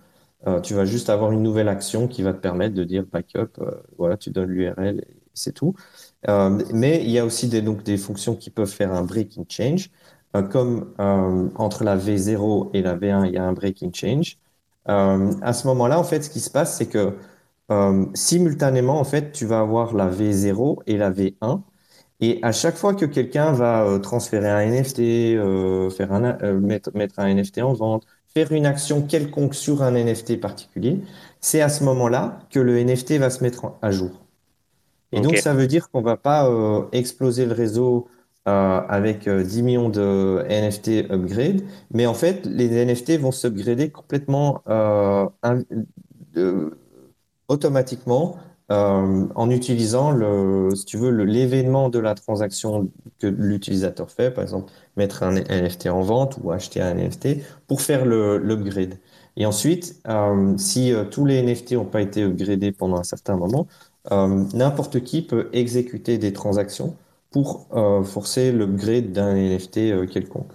[0.48, 3.60] Euh, tu vas juste avoir une nouvelle action qui va te permettre de dire backup,
[3.60, 5.74] euh, voilà, tu donnes l'URL et c'est tout.
[6.28, 9.90] mais il y a aussi des, donc, des fonctions qui peuvent faire un breaking change.
[10.52, 10.94] comme
[11.56, 14.38] entre la V0 et la V1, il y a un breaking change.
[14.86, 17.16] à ce moment-là, en fait, ce qui se passe, c'est que
[18.16, 21.62] simultanément, en fait, tu vas avoir la V0 et la V1
[22.22, 26.60] et à chaque fois que quelqu'un va euh, transférer un NFT, euh, faire un, euh,
[26.60, 31.02] mettre, mettre un NFT en vente, faire une action quelconque sur un NFT particulier,
[31.40, 34.12] c'est à ce moment-là que le NFT va se mettre à jour.
[35.12, 36.48] Et donc, ça veut dire qu'on va pas
[36.92, 38.08] exploser le réseau
[38.46, 44.62] avec 10 millions de NFT upgrade, mais en fait, les NFT vont s'upgrader complètement
[47.48, 48.38] automatiquement
[48.72, 54.44] euh, en utilisant le, si tu veux, l'événement de la transaction que l'utilisateur fait, par
[54.44, 59.00] exemple, mettre un NFT en vente ou acheter un NFT pour faire l'upgrade.
[59.38, 63.38] Et ensuite, euh, si euh, tous les NFT n'ont pas été upgradés pendant un certain
[63.38, 63.68] moment,
[64.12, 66.96] n'importe qui peut exécuter des transactions
[67.32, 67.68] pour
[68.06, 70.52] forcer l'upgrade d'un NFT quelconque.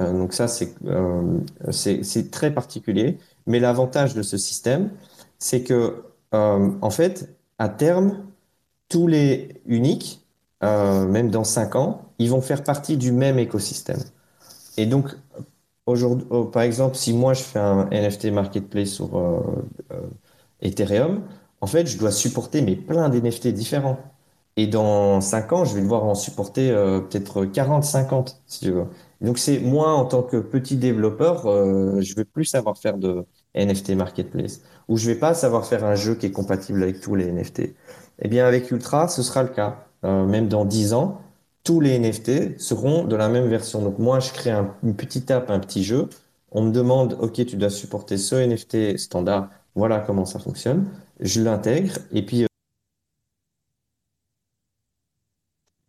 [0.00, 3.18] donc ça, c'est très particulier.
[3.46, 4.90] Mais l'avantage de ce système,
[5.38, 6.02] c'est que,
[6.32, 8.26] en fait, à terme,
[8.88, 10.26] tous les uniques,
[10.62, 14.00] euh, même dans 5 ans, ils vont faire partie du même écosystème.
[14.76, 15.14] Et donc,
[15.86, 19.40] aujourd'hui, oh, par exemple, si moi je fais un NFT marketplace sur euh,
[19.92, 20.00] euh,
[20.62, 21.22] Ethereum,
[21.60, 23.98] en fait, je dois supporter mais plein d'NFT différents.
[24.56, 28.86] Et dans 5 ans, je vais devoir en supporter peut-être 40, 50, si tu veux.
[29.20, 31.42] Donc, c'est moi, en tant que petit développeur,
[32.02, 33.24] je vais plus savoir faire de
[33.58, 37.14] NFT marketplace où je vais pas savoir faire un jeu qui est compatible avec tous
[37.14, 37.74] les NFT.
[38.20, 39.84] Eh bien, avec Ultra, ce sera le cas.
[40.04, 41.20] Euh, même dans 10 ans,
[41.64, 43.82] tous les NFT seront de la même version.
[43.82, 44.52] Donc, moi, je crée
[44.82, 46.08] une petite app, un petit jeu.
[46.50, 49.50] On me demande, OK, tu dois supporter ce NFT standard.
[49.74, 50.88] Voilà comment ça fonctionne.
[51.20, 52.44] Je l'intègre et puis.
[52.44, 52.46] Euh,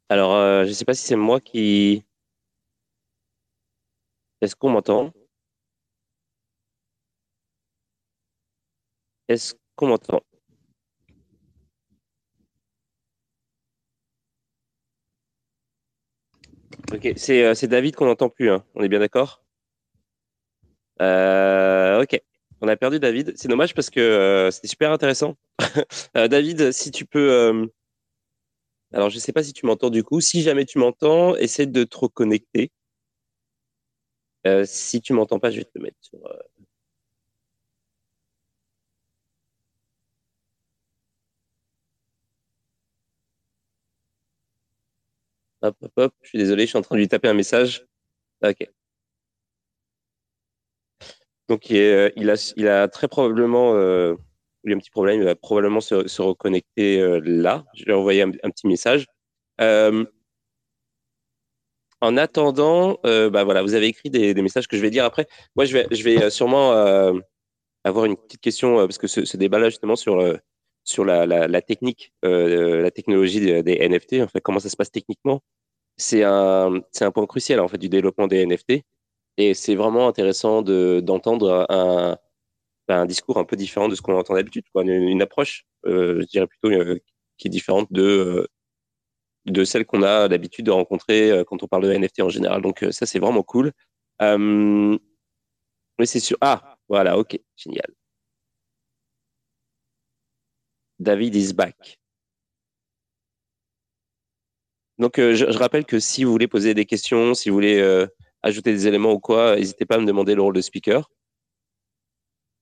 [0.09, 2.03] Alors, euh, je ne sais pas si c'est moi qui.
[4.41, 5.11] Est-ce qu'on m'entend?
[9.29, 10.21] Est-ce qu'on m'entend?
[16.91, 18.65] Ok, c'est euh, David qu'on n'entend plus, hein.
[18.73, 19.43] on est bien d'accord?
[20.99, 22.19] Euh, ok,
[22.61, 23.33] on a perdu David.
[23.35, 25.35] C'est dommage parce que euh, c'était super intéressant.
[26.15, 27.69] David, si tu peux.
[28.91, 30.21] Alors, je ne sais pas si tu m'entends du coup.
[30.21, 32.71] Si jamais tu m'entends, essaie de te reconnecter.
[34.65, 36.19] si tu m'entends pas, je vais te mettre sur.
[45.61, 46.13] Hop, hop, hop.
[46.21, 47.85] Je suis désolé, je suis en train de lui taper un message.
[48.43, 48.67] Ok.
[51.49, 54.15] Donc, il, euh, il, a, très probablement euh,
[54.63, 55.19] eu un petit problème.
[55.19, 57.65] Il va probablement se, reconnecter euh, là.
[57.73, 59.07] Je lui ai envoyé un, petit message.
[62.01, 65.27] En attendant, bah voilà, vous avez écrit des, messages que je vais dire après.
[65.55, 66.71] Moi, je vais, je vais sûrement
[67.83, 70.39] avoir une petite question parce que ce, ce débat-là, justement, sur
[70.89, 75.41] sur la, technique, la technologie des, NFT, en fait, comment ça se passe techniquement,
[75.97, 78.83] c'est un, un point crucial en fait du développement des NFT.
[79.37, 82.17] Et c'est vraiment intéressant de, d'entendre un,
[82.89, 84.65] un discours un peu différent de ce qu'on entend d'habitude.
[84.75, 86.99] Une, une approche, euh, je dirais plutôt, euh,
[87.37, 88.47] qui est différente de, euh,
[89.45, 92.61] de celle qu'on a l'habitude de rencontrer euh, quand on parle de NFT en général.
[92.61, 93.71] Donc ça, c'est vraiment cool.
[94.19, 96.37] mais c'est sûr.
[96.41, 97.87] Ah, voilà, ok, génial.
[100.99, 101.99] David is back.
[104.97, 108.07] Donc, je, je, rappelle que si vous voulez poser des questions, si vous voulez
[108.43, 111.09] ajouter des éléments ou quoi, n'hésitez pas à me demander le rôle de speaker.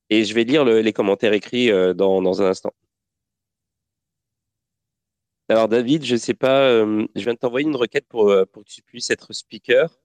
[0.09, 2.73] Et je vais lire le, les commentaires écrits euh, dans, dans, un instant.
[5.49, 8.63] Alors David, je sais pas, euh, je viens de t'envoyer une requête pour, euh, pour
[8.63, 9.97] que tu puisses être speaker.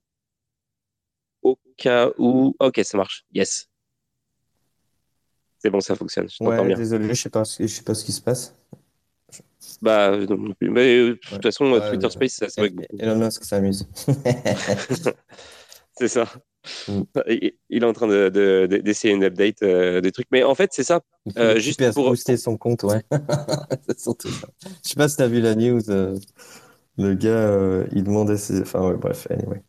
[1.43, 2.55] Au cas où...
[2.61, 3.24] Ok, ça marche.
[3.33, 3.72] Yes.
[5.62, 6.28] C'est bon, ça fonctionne.
[6.28, 6.76] Je ouais, bien.
[6.76, 8.54] Désolé, je sais pas, je sais pas ce qui se passe.
[9.80, 11.38] Bah, mais de toute ouais.
[11.42, 12.84] façon, ouais, Twitter Space, ça, va beaucoup.
[12.98, 13.88] Elon Musk s'amuse.
[15.98, 16.26] C'est ça.
[16.88, 17.02] Mm.
[17.70, 20.28] Il est en train d'essayer de, de, une update euh, des trucs.
[20.30, 21.00] Mais en fait, c'est ça.
[21.36, 23.02] Euh, juste pour booster son compte, ouais.
[23.98, 24.48] surtout ça.
[24.84, 25.90] Je sais pas si tu as vu la news.
[25.90, 26.16] Euh,
[26.98, 28.60] le gars, euh, il demandait ses.
[28.60, 29.62] Enfin, ouais, bref, anyway.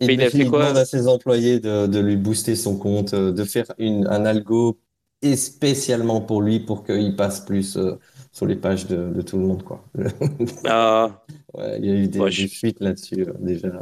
[0.00, 2.76] Il, il, a fait il quoi demande à ses employés de, de, lui booster son
[2.76, 4.78] compte, euh, de faire une, un algo
[5.22, 7.98] et spécialement pour lui pour qu'il passe plus euh,
[8.32, 9.84] sur les pages de, de, tout le monde, quoi.
[10.66, 11.24] Ah.
[11.54, 12.46] ouais, il y a eu des, ouais, je...
[12.46, 13.78] fuites là-dessus, déjà.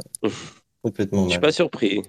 [0.83, 1.25] Complètement.
[1.25, 2.01] Je suis pas surpris.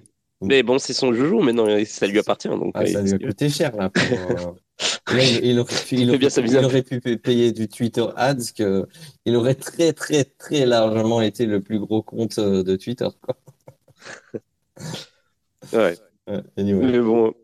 [0.43, 2.49] Mais bon, c'est son joujou, mais non, ça lui appartient.
[2.49, 3.91] Donc, ah, ça lui a coûté cher, là.
[3.91, 5.15] Pour, euh...
[5.15, 8.87] là il, il, aurait, il, aurait, il, aurait, pu payer du Twitter Ads, que
[9.25, 13.09] il aurait très, très, très largement été le plus gros compte euh, de Twitter.
[13.21, 13.37] Quoi.
[15.73, 15.97] ouais.
[16.57, 16.87] Anyway.
[16.87, 17.35] Mais bon.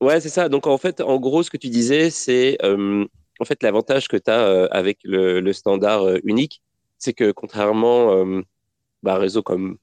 [0.00, 0.48] Ouais, c'est ça.
[0.48, 3.06] Donc, en fait, en gros, ce que tu disais, c'est euh,
[3.40, 6.62] en fait l'avantage que tu as euh, avec le, le standard euh, unique,
[6.98, 8.42] c'est que contrairement euh,
[9.02, 9.78] bah, à un réseau comme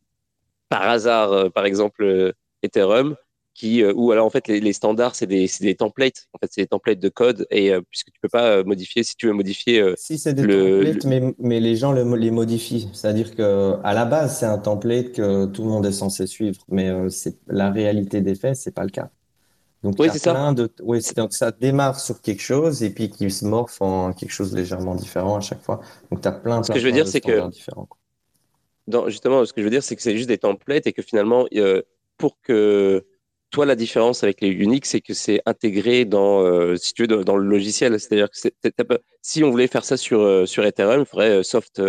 [0.74, 2.32] par hasard, euh, par exemple, euh,
[2.63, 3.15] Ethereum,
[3.53, 6.26] qui, euh, ou alors en fait les, les standards c'est des, des templates.
[6.34, 9.28] En fait c'est des templates de code et puisque tu peux pas modifier si tu
[9.28, 11.09] veux modifier si c'est des le, templates le...
[11.09, 12.89] mais, mais les gens le, les modifient.
[12.93, 15.91] C'est à dire que à la base c'est un template que tout le monde est
[15.91, 19.11] censé suivre mais c'est la réalité des faits c'est pas le cas.
[19.84, 20.51] Donc oui, c'est ça.
[20.53, 24.32] De, oui, donc ça démarre sur quelque chose et puis qui se morphe en quelque
[24.32, 25.82] chose légèrement différent à chaque fois.
[26.09, 27.88] Donc tu as plein, ce que je veux dire c'est que différents,
[28.88, 31.01] dans, justement, ce que je veux dire, c'est que c'est juste des templates et que
[31.01, 31.81] finalement, euh,
[32.17, 33.05] pour que
[33.49, 37.23] toi, la différence avec les Unix, c'est que c'est intégré dans, euh, si tu veux,
[37.23, 37.99] dans, le logiciel.
[37.99, 38.38] C'est-à-dire que
[39.21, 41.81] si on voulait faire ça sur, euh, sur Ethereum, il faudrait soft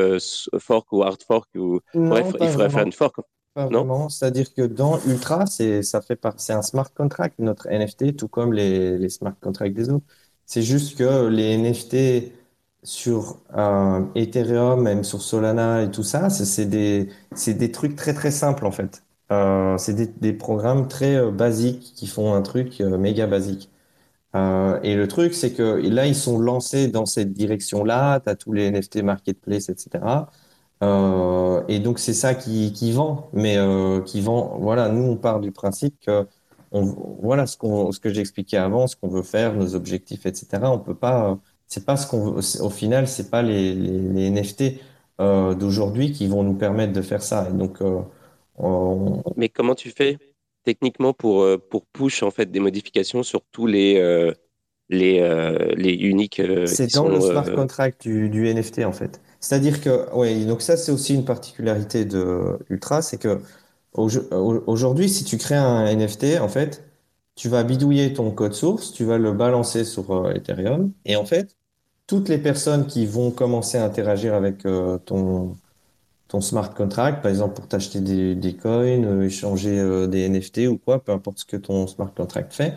[0.59, 3.17] fork ou hard fork ou non, bref, il faudrait faire une fork.
[3.55, 4.09] Pas non?
[4.09, 6.35] C'est-à-dire que dans Ultra, c'est ça fait par...
[6.39, 10.05] c'est un smart contract notre NFT, tout comme les, les smart contracts des autres.
[10.45, 12.33] C'est juste que les NFT
[12.85, 17.09] sur euh, Ethereum, même sur Solana et tout ça, c'est des,
[17.47, 19.03] des trucs très très simples en fait.
[19.33, 23.71] Euh, c'est des, programmes très euh, basiques qui font un truc méga basique.
[24.83, 28.21] Et le truc, c'est que là, ils sont lancés dans cette direction-là.
[28.21, 30.05] Tu as tous les NFT marketplace, etc.
[31.69, 33.31] Et donc, c'est ça qui, qui vend.
[33.33, 33.57] Mais
[34.07, 36.27] qui vend, voilà, nous, on part du principe que
[36.73, 36.83] on,
[37.23, 40.65] voilà ce, qu'on ce que j'expliquais avant, ce qu'on veut faire, nos objectifs, etc.
[40.65, 44.81] On peut pas c'est pas ce qu'on au final c'est pas les, les, les NFT
[45.21, 47.49] euh, d'aujourd'hui qui vont nous permettre de faire ça.
[47.49, 48.01] Et donc euh,
[48.57, 49.23] on...
[49.37, 50.19] mais comment tu fais
[50.65, 54.33] techniquement pour euh, pour push en fait des modifications sur tous les euh,
[54.91, 55.21] les
[55.77, 59.23] les uniques c'est dans sont, le smart contract du, du NFT en fait.
[59.41, 63.41] C'est-à-dire que ouais donc ça c'est aussi une particularité de Ultra c'est que
[63.95, 66.85] aujourd'hui si tu crées un NFT en fait
[67.35, 71.25] tu vas bidouiller ton code source, tu vas le balancer sur euh, Ethereum, et en
[71.27, 71.57] fait,
[72.07, 75.57] toutes les personnes qui vont commencer à interagir avec euh, ton,
[76.29, 81.03] ton smart contract, par exemple pour t'acheter des, des coins, échanger des NFT ou quoi,
[81.05, 82.77] peu importe ce que ton smart contract fait,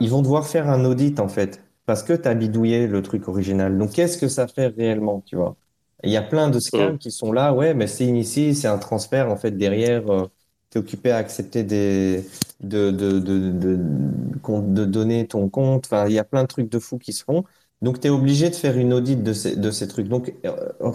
[0.00, 3.28] ils vont devoir faire un audit en fait parce que tu as bidouillé le truc
[3.28, 3.76] original.
[3.76, 5.56] Donc, qu'est-ce que ça fait réellement, tu vois?
[6.02, 8.78] Il y a plein de scams qui sont là, ouais, mais c'est initié, c'est un
[8.78, 10.26] transfert, en fait, derrière, euh,
[10.74, 12.24] tu es occupé à accepter des,
[12.60, 15.88] de, de, de, de, donner ton compte.
[16.08, 17.44] Il y a plein de trucs de fous qui se font.
[17.80, 20.08] Donc, tu es obligé de faire une audit de ces, de ces trucs.
[20.08, 20.90] Donc, euh,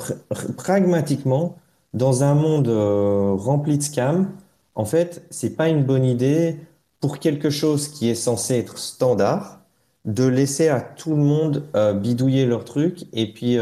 [0.58, 1.58] pragmatiquement,
[1.94, 4.30] dans un monde euh, rempli de scams,
[4.76, 6.58] en fait, c'est pas une bonne idée
[7.00, 9.62] pour quelque chose qui est censé être standard
[10.06, 13.58] de laisser à tout le monde euh, bidouiller leur truc et puis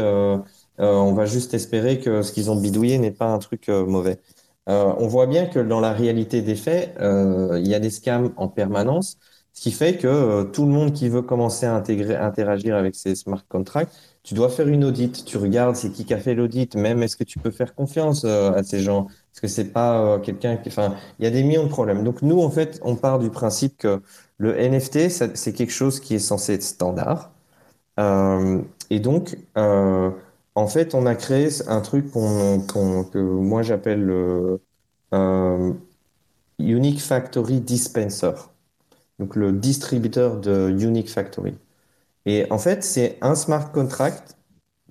[0.80, 4.20] on va juste espérer que ce qu'ils ont bidouillé n'est pas un truc mauvais.
[4.68, 8.48] On voit bien que dans la réalité des faits, il y a des scams en
[8.48, 9.18] permanence,
[9.54, 13.14] ce qui fait que tout le monde qui veut commencer à intégrer, interagir avec ces
[13.14, 13.92] smart contracts,
[14.22, 15.24] tu dois faire une audit.
[15.24, 18.24] Tu regardes c'est qui qui a fait l'audit, même est-ce que tu peux faire confiance
[18.24, 19.06] à ces gens?
[19.34, 22.04] Est-ce que c'est pas quelqu'un qui, enfin, il y a des millions de problèmes.
[22.04, 24.02] Donc nous, en fait, on part du principe que
[24.38, 27.32] le NFT, c'est quelque chose qui est censé être standard.
[27.98, 30.10] Euh, et donc, euh,
[30.58, 34.60] en fait, on a créé un truc que moi j'appelle le
[35.14, 35.72] euh,
[36.58, 38.32] Unique Factory Dispenser.
[39.20, 41.54] Donc, le distributeur de Unique Factory.
[42.26, 44.36] Et en fait, c'est un smart contract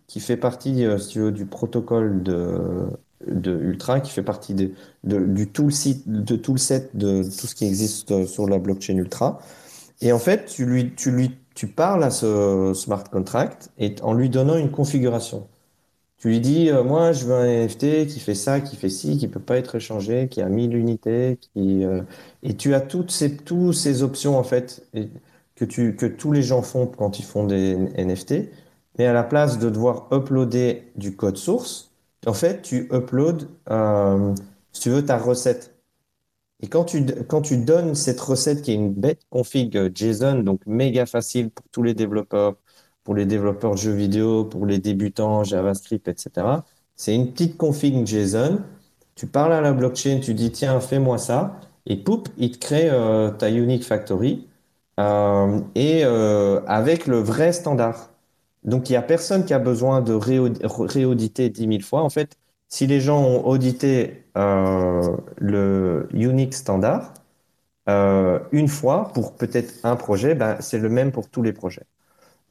[0.07, 0.86] qui fait partie,
[1.34, 2.89] du protocole de,
[3.28, 4.72] Ultra, qui fait partie de,
[5.03, 9.39] du tout le de tout set de tout ce qui existe sur la blockchain Ultra.
[10.01, 10.65] Et en fait, tu
[11.55, 15.47] tu parles à ce smart contract et en lui donnant une configuration.
[16.18, 19.18] Tu lui dis, euh, moi, je veux un NFT qui fait ça, qui fait ci,
[19.18, 22.01] qui peut pas être échangé, qui a 1000 unités, qui, euh,
[22.41, 24.84] et tu as toutes ces, toutes ces options, en fait,
[25.55, 28.49] que tu, que tous les gens font quand ils font des NFT.
[28.97, 31.91] Mais à la place de devoir uploader du code source,
[32.26, 34.34] en fait, tu uploads, euh,
[34.74, 35.76] si tu veux, ta recette.
[36.61, 40.61] Et quand tu, quand tu donnes cette recette qui est une bête config JSON, donc
[40.65, 42.55] méga facile pour tous les développeurs,
[43.07, 46.47] pour les développeurs de jeux vidéo, pour les débutants, JavaScript, etc.
[46.97, 48.59] C'est une petite config JSON.
[49.15, 51.61] Tu parles à la blockchain, tu dis, tiens, fais-moi ça.
[51.85, 54.47] Et poup, il te crée euh, ta unique factory.
[54.99, 56.03] Euh, et
[56.67, 58.09] avec le vrai standard.
[58.63, 62.01] Donc, il n'y a personne qui a besoin de réauditer 10 000 fois.
[62.03, 62.37] En fait,
[62.69, 67.13] si les gens ont audité euh, le Unix standard
[67.89, 71.85] euh, une fois pour peut-être un projet, ben, c'est le même pour tous les projets.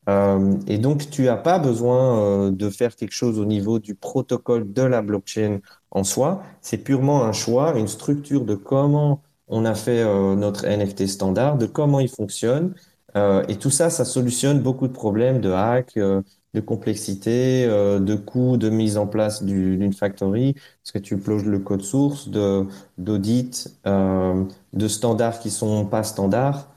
[0.09, 4.72] Euh, et donc, tu n'as pas besoin de faire quelque chose au niveau du protocole
[4.72, 6.42] de la blockchain en soi.
[6.61, 10.04] C'est purement un choix, une structure de comment on a fait
[10.36, 12.74] notre NFT standard, de comment il fonctionne
[13.16, 16.22] euh, et tout ça, ça solutionne beaucoup de problèmes de hack, euh,
[16.54, 21.44] de complexité, euh, de coûts de mise en place d'une factory, parce que tu uploads
[21.44, 22.66] le code source, de
[22.98, 26.68] d'audit, de standards qui sont pas standards,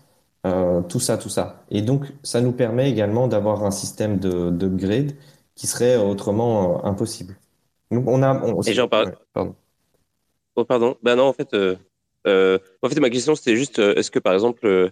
[0.44, 1.64] tout ça, tout ça.
[1.70, 5.12] Et donc, ça nous permet également d'avoir un système de d'upgrade
[5.56, 7.36] qui serait autrement impossible.
[7.92, 8.42] Donc, on a.
[8.66, 9.16] Et j'en parle.
[9.34, 9.56] pardon.
[10.56, 10.98] Oh, pardon.
[11.04, 14.92] Ben non, en fait, en fait, ma question c'était juste, est-ce que par exemple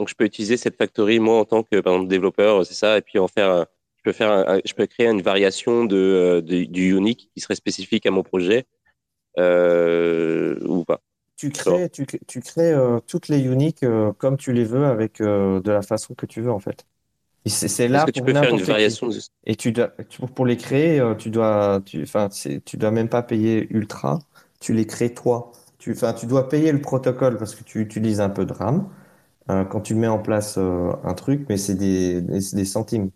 [0.00, 2.96] donc, je peux utiliser cette factory, moi, en tant que par exemple, développeur, c'est ça,
[2.96, 3.66] et puis en faire,
[3.98, 8.10] je peux faire, je peux créer une variation de, du unique qui serait spécifique à
[8.10, 8.64] mon projet
[9.38, 11.02] euh, ou pas?
[11.40, 15.22] Tu crées, tu, tu crées euh, toutes les uniques euh, comme tu les veux avec
[15.22, 16.84] de la façon que tu veux en fait.
[17.46, 19.08] C'est là que tu peux faire une variation.
[19.44, 19.92] Et tu dois,
[20.34, 22.04] pour les créer, tu dois, tu,
[22.64, 24.18] tu dois même pas payer ultra.
[24.60, 25.52] Tu les crées toi.
[25.78, 28.90] Tu, tu dois payer le protocole parce que tu utilises un peu de RAM.
[29.50, 33.10] Euh, quand tu mets en place euh, un truc, mais c'est des, des, centimes.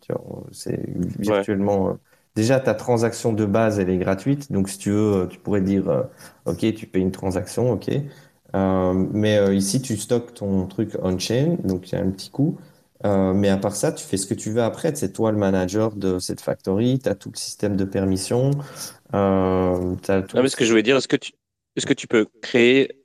[0.50, 0.80] C'est
[1.18, 1.90] virtuellement.
[1.90, 1.92] Euh,
[2.34, 4.50] déjà, ta transaction de base, elle est gratuite.
[4.52, 6.04] Donc, si tu veux, tu pourrais dire,
[6.46, 7.90] OK, tu payes une transaction, OK.
[8.54, 12.58] mais ici, tu stockes ton truc on-chain, donc il y a un petit coût.
[13.04, 14.94] mais à part ça, tu fais ce que tu veux après.
[14.94, 16.98] C'est toi le manager de cette factory.
[16.98, 18.50] Tu as tout le système de permission.
[19.14, 20.46] Euh, as tout...
[20.46, 21.32] ce que je voulais dire, est-ce que tu,
[21.76, 23.04] est-ce que tu peux créer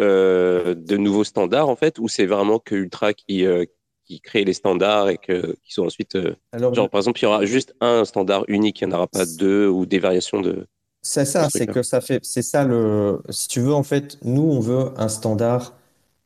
[0.00, 3.64] euh, de nouveaux standards en fait, ou c'est vraiment que Ultra qui, euh,
[4.08, 6.16] qui crée les standards et que, qui sont ensuite.
[6.16, 8.96] Euh, Alors, genre, par exemple, il y aura juste un standard unique, il n'y en
[8.96, 10.66] aura pas deux ou des variations de.
[11.02, 12.20] C'est ça, c'est que ça fait.
[12.24, 13.20] C'est ça le.
[13.28, 15.74] Si tu veux, en fait, nous, on veut un standard,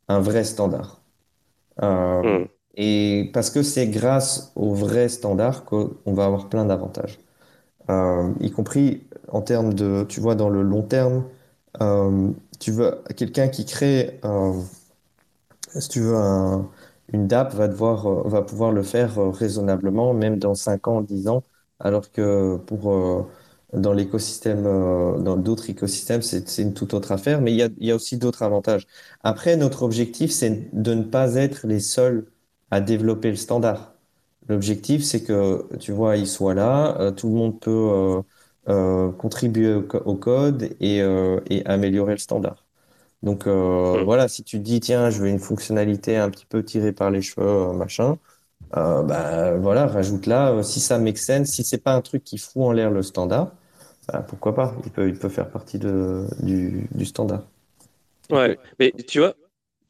[0.09, 1.01] un vrai standard.
[1.81, 2.45] Hmm.
[2.77, 7.19] Et parce que c'est grâce au vrai standard qu'on va avoir plein d'avantages.
[8.41, 11.25] y compris en termes de, tu vois, dans le long terme,
[12.61, 14.21] tu veux quelqu'un qui crée,
[15.79, 16.15] si tu veux,
[17.13, 21.01] une DAP va devoir, euh, va pouvoir le faire euh, raisonnablement, même dans 5 ans,
[21.03, 21.45] 10 ans,
[21.81, 23.29] alors que pour,
[23.73, 27.69] dans l'écosystème, euh, dans d'autres écosystèmes, c'est une toute autre affaire, mais il y a,
[27.79, 28.87] il y a aussi d'autres avantages.
[29.23, 32.27] Après, notre objectif, c'est de ne pas être les seuls
[32.71, 33.95] à développer le standard.
[34.49, 38.23] L'objectif, c'est que, tu vois, il soit là, euh, tout le monde peut euh,
[38.69, 40.99] euh, contribuer au, au, code et,
[41.51, 42.62] et améliorer le standard.
[43.23, 46.65] Donc euh, voilà, si tu te dis, tiens, je veux une fonctionnalité un petit peu
[46.65, 48.19] tirée par les cheveux, machin,
[48.77, 50.63] euh, bah, voilà, rajoute-la.
[50.63, 53.53] Si ça make sense, si c'est pas un truc qui fout en l'air le standard,
[54.09, 57.45] bah, pourquoi pas il peut, il peut faire partie de, du, du standard.
[58.31, 59.35] Ouais, mais tu vois,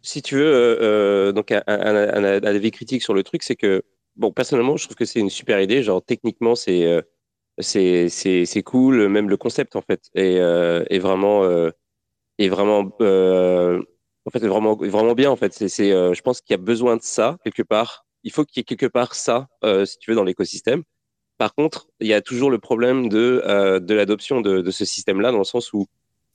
[0.03, 3.43] si tu veux, euh, euh donc un, un, un, un, avis critique sur le truc,
[3.43, 3.83] c'est que,
[4.17, 5.83] bon, personnellement, je trouve que c'est une super idée.
[5.83, 7.01] Genre, techniquement, c'est euh,
[7.59, 11.45] c'est c'est cool, même le concept, en fait, est, euh, est vraiment,
[12.43, 15.53] est vraiment, en fait, vraiment, vraiment bien, en fait.
[15.53, 18.07] C'est, je pense qu'il y a besoin de ça, quelque part.
[18.25, 19.49] Il faut qu'il y ait quelque part ça,
[19.85, 20.83] si tu veux, dans l'écosystème.
[21.43, 24.85] Par contre, il y a toujours le problème de, euh, de l'adoption de, de, ce
[24.85, 25.87] système-là, dans le sens où,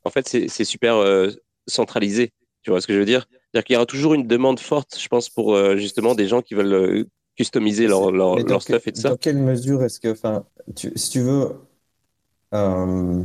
[0.04, 1.30] en fait, c'est super euh,
[1.66, 2.34] centralisé.
[2.62, 3.26] Tu vois ce que je veux dire?
[3.30, 6.42] C'est-à-dire qu'il y aura toujours une demande forte, je pense, pour euh, justement des gens
[6.42, 7.06] qui veulent euh,
[7.38, 9.12] customiser leur, leur, leur stuff et tout ça.
[9.12, 10.44] Dans quelle mesure est-ce que, enfin,
[10.76, 11.54] si tu veux,
[12.54, 13.24] euh,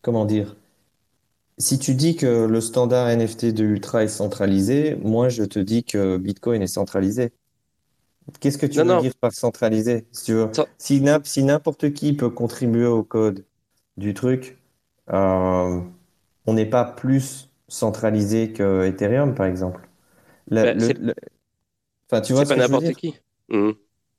[0.00, 0.56] comment dire?
[1.58, 5.84] Si tu dis que le standard NFT de Ultra est centralisé, moi je te dis
[5.84, 7.32] que Bitcoin est centralisé.
[8.40, 9.00] Qu'est-ce que tu non, veux non.
[9.00, 10.50] dire par centralisé, si tu veux?
[10.78, 13.44] Si, si n'importe qui peut contribuer au code
[13.96, 14.58] du truc,
[15.12, 15.80] euh,
[16.46, 19.88] on n'est pas plus centralisé que Ethereum, par exemple.
[20.48, 21.14] La, bah, le, le...
[22.10, 23.14] Enfin, tu vois ce pas n'importe qui.
[23.48, 23.70] Mmh.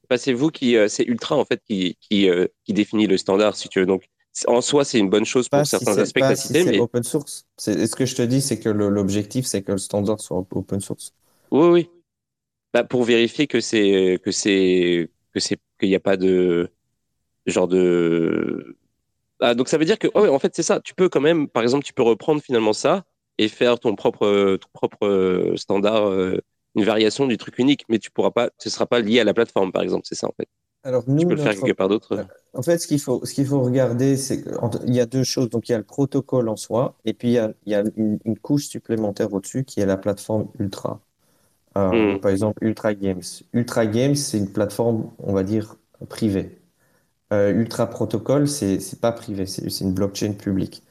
[0.10, 3.18] Bah, c'est vous qui, euh, c'est Ultra en fait qui, qui, euh, qui, définit le
[3.18, 3.86] standard, si tu veux.
[3.86, 4.10] Donc,
[4.48, 6.72] en soi, c'est une bonne chose pour pas certains si aspects pas si cité, c'est
[6.72, 7.46] mais open source.
[7.58, 10.80] C'est, ce que je te dis, c'est que l'objectif, c'est que le standard soit open
[10.80, 11.14] source?
[11.52, 11.90] Oui, oui.
[12.74, 16.72] Bah, pour vérifier que c'est que c'est que c'est qu'il n'y a pas de
[17.46, 18.78] genre de
[19.42, 21.48] ah, donc ça veut dire que oh, en fait c'est ça tu peux quand même
[21.48, 23.06] par exemple tu peux reprendre finalement ça
[23.38, 26.12] et faire ton propre ton propre standard
[26.76, 29.36] une variation du truc unique mais tu pourras pas ce sera pas lié à la
[29.36, 30.48] plateforme par exemple c'est ça en fait
[30.84, 31.52] alors nous, tu peux le notre...
[31.52, 34.94] faire quelque part d'autre en fait ce qu'il faut ce qu'il faut regarder c'est qu'il
[34.94, 37.34] y a deux choses donc il y a le protocole en soi et puis il
[37.34, 41.02] y a, il y a une, une couche supplémentaire au-dessus qui est la plateforme ultra
[41.78, 42.20] euh, mmh.
[42.20, 43.22] Par exemple, Ultra Games.
[43.54, 45.76] Ultra Games, c'est une plateforme, on va dire,
[46.10, 46.60] privée.
[47.32, 50.84] Euh, Ultra Protocol, c'est pas privé, c'est une blockchain publique.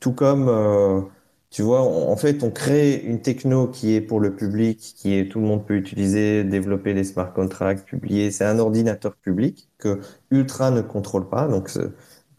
[0.00, 1.02] Tout comme, euh,
[1.50, 5.30] tu vois, en fait, on crée une techno qui est pour le public, qui est
[5.30, 8.30] tout le monde peut utiliser, développer des smart contracts, publier.
[8.30, 11.48] C'est un ordinateur public que Ultra ne contrôle pas.
[11.48, 11.70] Donc,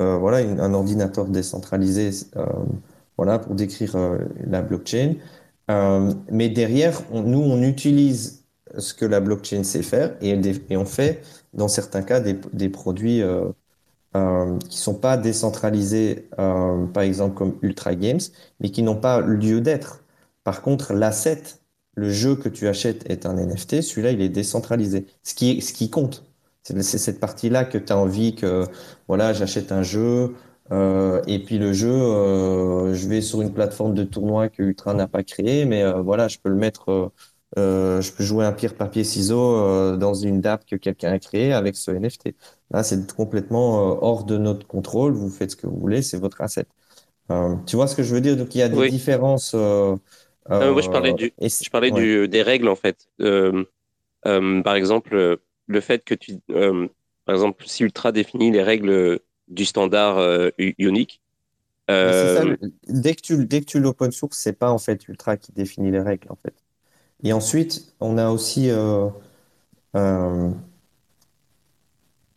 [0.02, 2.46] euh, voilà, un ordinateur décentralisé, euh,
[3.18, 3.98] voilà, pour décrire
[4.48, 5.16] la blockchain.
[5.72, 8.46] Euh, mais derrière, nous, on utilise
[8.78, 10.40] ce que la blockchain sait faire et,
[10.78, 11.22] on fait,
[11.54, 13.50] dans certains cas, des, produits euh,
[14.16, 18.20] euh, qui sont pas décentralisés, euh, par exemple comme Ultra Games,
[18.60, 20.04] mais qui n'ont pas lieu d'être.
[20.44, 21.42] Par contre, l'asset,
[21.96, 25.06] le jeu que tu achètes est un NFT, celui-là, il est décentralisé.
[25.24, 26.24] Ce qui, ce qui compte,
[26.64, 28.66] c'est cette partie-là que tu as envie que,
[29.08, 30.36] voilà, j'achète un jeu,
[30.72, 34.94] euh, et puis le jeu, euh, je vais sur une plateforme de tournoi que Ultra
[34.94, 37.12] n'a pas créé, mais voilà, je peux le mettre,
[37.58, 41.20] euh, euh, je peux jouer un pierre papier ciseaux dans une DApp que quelqu'un a
[41.20, 42.34] créée avec ce NFT.
[42.72, 45.14] Là, c'est complètement hors de notre contrôle.
[45.14, 46.66] Vous faites ce que vous voulez, c'est votre asset.
[47.66, 48.38] tu vois ce que je veux dire?
[48.38, 48.90] Donc il y a des oui.
[48.90, 49.54] différences.
[49.54, 50.00] moi,
[50.50, 52.00] je parlais, du, je parlais ouais.
[52.00, 53.10] du, des règles en fait.
[54.24, 59.20] par exemple, le fait que tu, par exemple, si Ultra définit les règles
[59.52, 61.22] du standard euh, unique.
[61.90, 62.36] Euh...
[62.38, 65.52] Ça, dès que tu, dès que tu l'open source, c'est pas en fait Ultra qui
[65.52, 66.54] définit les règles en fait.
[67.24, 69.10] Et ensuite, on a aussi, euh,
[69.96, 70.52] euh,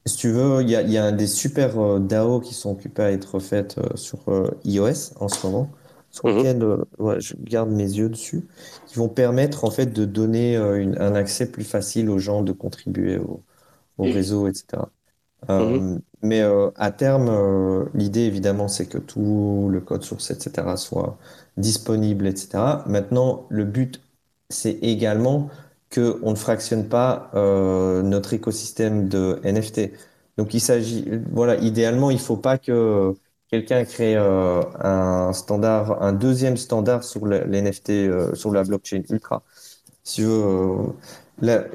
[0.07, 3.03] si tu veux, il y a, y a des super euh, DAO qui sont occupés
[3.03, 4.19] à être faites euh, sur
[4.65, 5.71] iOS en ce moment,
[6.11, 6.63] sur lesquels
[6.99, 8.47] ouais, je garde mes yeux dessus,
[8.87, 12.53] qui vont permettre en fait de donner une, un accès plus facile aux gens de
[12.53, 13.43] contribuer au,
[13.99, 14.91] au réseau, etc.
[15.49, 15.79] Mmh.
[16.23, 16.43] Mais
[16.77, 21.19] à terme, l'idée évidemment, c'est que tout le code source, etc., soit
[21.57, 22.85] disponible, etc.
[22.87, 24.01] Maintenant, le but,
[24.49, 25.51] c'est également
[25.91, 29.93] que on ne fractionne pas euh, notre écosystème de NFT.
[30.39, 33.15] Donc, il s'agit, voilà, idéalement, il faut pas que
[33.49, 39.03] quelqu'un crée euh, un standard, un deuxième standard sur les NFT, euh, sur la blockchain
[39.11, 39.43] Ultra.
[40.03, 40.95] Si veux,
[41.41, 41.71] le,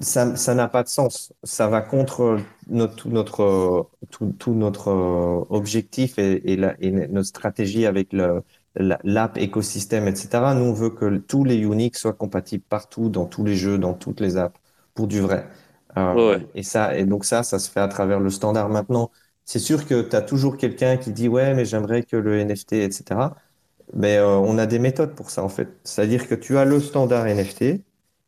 [0.00, 1.32] ça, n'a pas de sens.
[1.42, 2.38] Ça va contre
[2.68, 8.42] notre, tout notre, tout, notre euh, objectif et, notre stratégie avec le,
[8.76, 10.54] l'app écosystème, etc.
[10.54, 13.94] Nous, on veut que tous les Unix soient compatibles partout, dans tous les jeux, dans
[13.94, 14.58] toutes les apps,
[14.94, 15.48] pour du vrai.
[15.96, 16.46] Euh, ouais.
[16.54, 18.68] Et ça, et donc ça, ça se fait à travers le standard.
[18.68, 19.10] Maintenant,
[19.44, 22.74] c'est sûr que tu as toujours quelqu'un qui dit ouais, mais j'aimerais que le NFT,
[22.74, 23.20] etc.
[23.92, 25.68] Mais euh, on a des méthodes pour ça en fait.
[25.84, 27.82] C'est-à-dire que tu as le standard NFT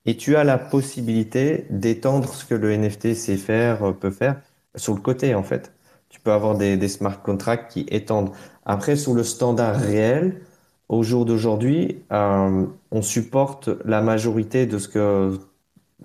[0.07, 4.41] et tu as la possibilité d'étendre ce que le NFT sait faire, euh, peut faire
[4.75, 5.73] sur le côté en fait.
[6.13, 8.33] Tu peux avoir des, smart contracts qui étendent.
[8.67, 10.43] Après, sur le standard réel,
[10.91, 15.39] au jour d'aujourd'hui, euh, on supporte la majorité de ce que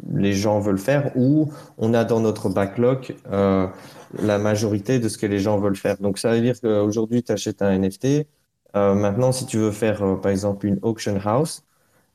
[0.10, 3.68] les gens veulent faire ou on a dans notre backlog euh,
[4.18, 5.98] la majorité de ce que les gens veulent faire.
[5.98, 8.26] Donc ça veut dire qu'aujourd'hui, tu achètes un NFT.
[8.78, 11.66] Euh, maintenant, si tu veux faire, par exemple, une auction house,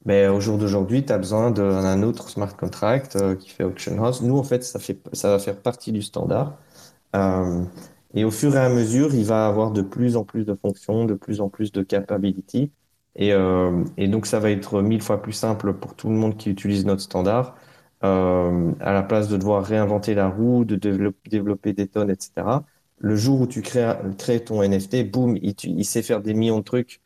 [0.07, 4.03] mais ben, au jour d'aujourd'hui, tu as besoin d'un autre smart contract qui fait auction
[4.03, 4.23] house.
[4.23, 6.57] Nous, en fait, ça, fait, ça va faire partie du standard.
[7.15, 7.65] Euh,
[8.15, 11.05] et au fur et à mesure, il va avoir de plus en plus de fonctions,
[11.05, 12.73] de plus en plus de capabilities.
[13.17, 16.37] Et, euh, et donc, ça va être mille fois plus simple pour tout le monde
[16.37, 17.57] qui utilise notre standard.
[18.05, 22.65] Euh, à la place de devoir réinventer la roue, de développer, des tonnes, etc.
[22.99, 26.59] Le jour où tu crées, crées ton NFT, boum, il, il, sait faire des millions
[26.59, 27.01] de trucs.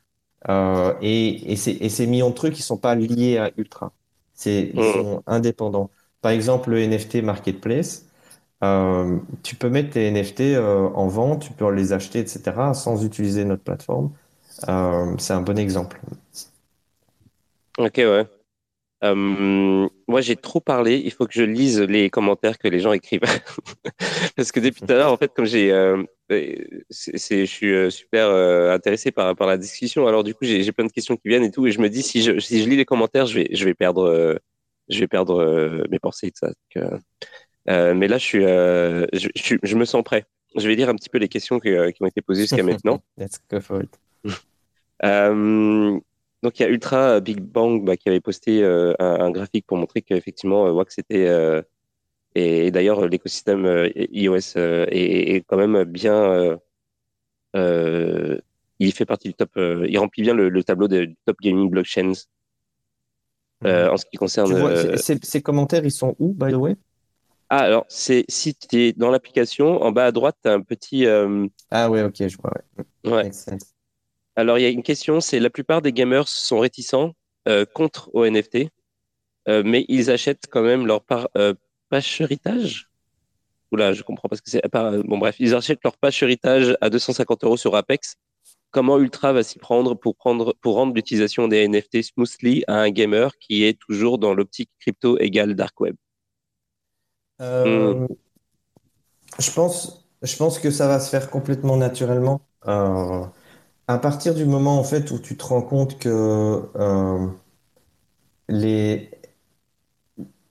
[0.49, 3.93] Euh, et, et, ces, et, ces, millions de trucs, ils sont pas liés à Ultra.
[4.35, 4.93] C'est, ils mmh.
[4.95, 5.91] sont indépendants.
[6.23, 8.06] Par exemple, le NFT Marketplace,
[8.65, 12.41] euh, tu peux mettre tes NFT euh, en vente, tu peux les acheter, etc.,
[12.75, 14.13] sans utiliser notre plateforme.
[14.69, 16.01] Euh, c'est un bon exemple.
[17.79, 18.27] Ok, ouais.
[19.03, 21.03] Moi, j'ai trop parlé.
[21.05, 23.21] Il faut que je lise les commentaires que les gens écrivent.
[24.37, 25.69] Parce que depuis tout à l'heure, en fait, comme j'ai,
[26.31, 28.31] je suis super
[28.73, 30.09] intéressé par, la discussion.
[30.09, 31.67] Alors, du coup, j'ai, plein de questions qui viennent et tout.
[31.67, 34.41] Et je me dis, si je, lis les commentaires, je vais, je vais perdre,
[34.89, 36.99] je vais perdre mes pensées et tout ça.
[37.69, 40.27] Mais là, je suis, je, je, je, me sens prêt.
[40.57, 43.03] Je vais lire un petit peu les questions qui, qui ont été posées jusqu'à maintenant.
[43.19, 43.99] Let's go for it.
[46.43, 49.67] Donc il y a Ultra Big Bang bah, qui avait posté euh, un, un, graphique
[49.67, 51.63] pour montrer qu'effectivement euh, Wax c'était euh,
[52.35, 56.59] et, d'ailleurs l'écosystème iOS est, quand même bien
[57.55, 62.13] il fait partie du top il remplit bien le, le tableau des top gaming blockchains
[63.63, 63.67] mmh.
[63.67, 66.77] en ce qui concerne vois, ces, ces, commentaires ils sont où by the way?
[67.49, 70.61] Ah alors c'est si tu es dans l'application en bas à droite tu as un
[70.61, 71.07] petit
[71.71, 72.53] ah ouais ok je vois
[73.05, 73.31] ouais, ouais.
[74.39, 77.15] Alors, il y a une question, c'est la plupart des gamers sont réticents
[77.49, 78.69] euh, contre au NFT,
[79.49, 81.55] euh, mais ils achètent quand même leur par, euh.
[83.73, 84.63] Oula, je comprends pas ce que c'est.
[85.05, 88.17] Bon, bref, ils achètent leur patch héritage à 250 euros sur Apex.
[88.73, 92.91] Comment Ultra va s'y prendre pour, prendre pour rendre l'utilisation des NFT smoothly à un
[92.91, 95.97] gamer qui est toujours dans l'optique crypto égale dark web?
[97.39, 98.07] Hmm.
[99.39, 102.41] je, pense, je pense que ça va se faire complètement naturellement.
[102.67, 103.25] Euh,
[103.89, 107.27] à partir du moment en fait où tu te rends compte que euh,
[108.49, 109.11] les,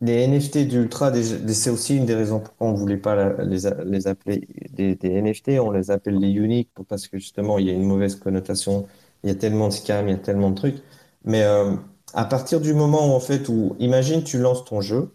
[0.01, 1.11] NFT d'Ultra,
[1.47, 3.65] c'est aussi une des raisons pourquoi on ne voulait pas les,
[4.07, 7.83] appeler des, NFT, on les appelle les uniques parce que justement il y a une
[7.85, 8.87] mauvaise connotation,
[9.23, 10.83] il y a tellement de scams, il y a tellement de trucs.
[11.23, 11.75] Mais euh,
[12.13, 15.14] à partir du moment où en fait où, imagine tu lances ton jeu,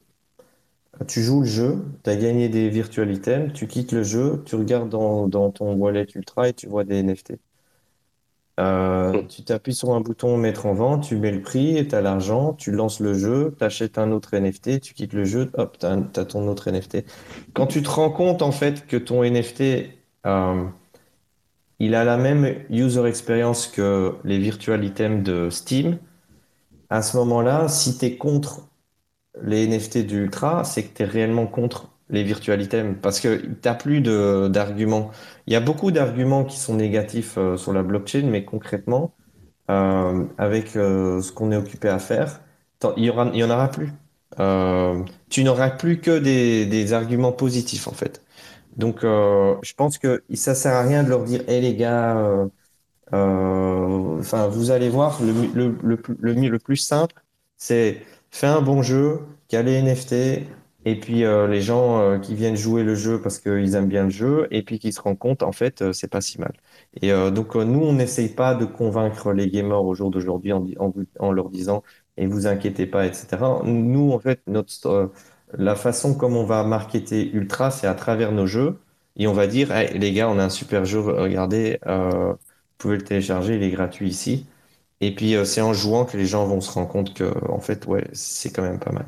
[1.06, 4.56] tu joues le jeu, tu as gagné des virtual items, tu quittes le jeu, tu
[4.56, 7.34] regardes dans, dans ton wallet Ultra et tu vois des NFT.
[8.60, 12.02] Euh, tu t'appuies sur un bouton mettre en vente, tu mets le prix, tu as
[12.02, 15.78] l'argent, tu lances le jeu, tu achètes un autre NFT, tu quittes le jeu, hop,
[15.78, 17.04] tu as, ton autre NFT.
[17.54, 19.62] Quand tu te rends compte en fait que ton NFT,
[20.26, 20.64] euh,
[21.78, 25.98] il a la même user experience que les virtual items de Steam,
[26.90, 28.68] à ce moment-là, si tu es contre
[29.42, 33.74] les NFT d'Ultra, c'est que tu es réellement contre les virtual items parce que t'as
[33.74, 35.10] plus de d'arguments.
[35.46, 39.14] Il y a beaucoup d'arguments qui sont négatifs euh, sur la blockchain, mais concrètement,
[39.70, 42.40] euh, avec euh, ce qu'on est occupé à faire,
[42.96, 43.10] il y
[43.44, 43.92] en aura plus.
[45.30, 48.22] Tu n'auras plus que des, des arguments positifs en fait.
[48.76, 52.16] Donc, je pense que ça sert à rien de leur dire, hé les gars,
[53.12, 55.76] enfin, vous allez voir, le, le,
[56.20, 57.14] le, le plus simple,
[57.56, 60.46] c'est faire un bon jeu, caler NFT,
[60.86, 64.04] et puis euh, les gens euh, qui viennent jouer le jeu parce qu'ils aiment bien
[64.04, 66.52] le jeu, et puis qui se rendent compte, en fait, euh, c'est pas si mal.
[67.02, 71.50] Et donc nous, on n'essaye pas de convaincre les gamers au jour d'aujourd'hui en, leur
[71.50, 71.82] disant
[72.16, 73.38] et vous inquiétez pas, etc.
[73.64, 75.12] Nous, en fait, notre
[75.54, 78.78] la façon comme on va marketer Ultra, c'est à travers nos jeux,
[79.16, 82.36] et on va dire les gars, on a un super jeu, regardez, vous
[82.78, 84.46] pouvez le télécharger, il est gratuit ici.
[85.00, 87.86] Et puis c'est en jouant que les gens vont se rendre compte que en fait,
[87.86, 89.06] ouais, c'est quand même pas mal.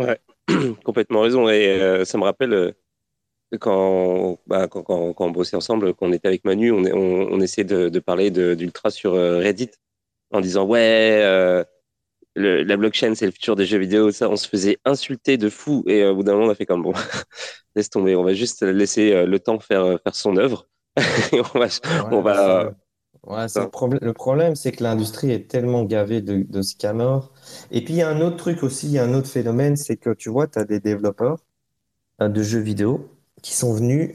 [0.00, 0.18] Ouais,
[0.84, 1.48] complètement raison.
[1.48, 2.72] Et euh, ça me rappelle euh,
[3.58, 7.40] quand, bah, quand, quand, quand, on bossait ensemble, qu'on était avec Manu, on, on, on
[7.40, 9.70] essayait de, de parler d'Ultra sur euh, Reddit
[10.32, 11.20] en disant ouais,
[12.36, 15.84] la blockchain, c'est le futur des jeux vidéo, ça, on se faisait insulter de fou.
[15.86, 16.92] Et au bout d'un moment, on a fait comme bon,
[17.76, 20.68] laisse tomber, on va juste laisser le temps faire, faire son œuvre.
[21.32, 21.66] et on va.
[22.10, 22.72] on va
[23.26, 27.20] Ouais, le, problème, le problème, c'est que l'industrie est tellement gavée de, de scammers.
[27.70, 29.76] Et puis, il y a un autre truc aussi, il y a un autre phénomène,
[29.76, 31.38] c'est que tu vois, tu as des développeurs
[32.20, 33.08] de jeux vidéo
[33.42, 34.12] qui sont venus,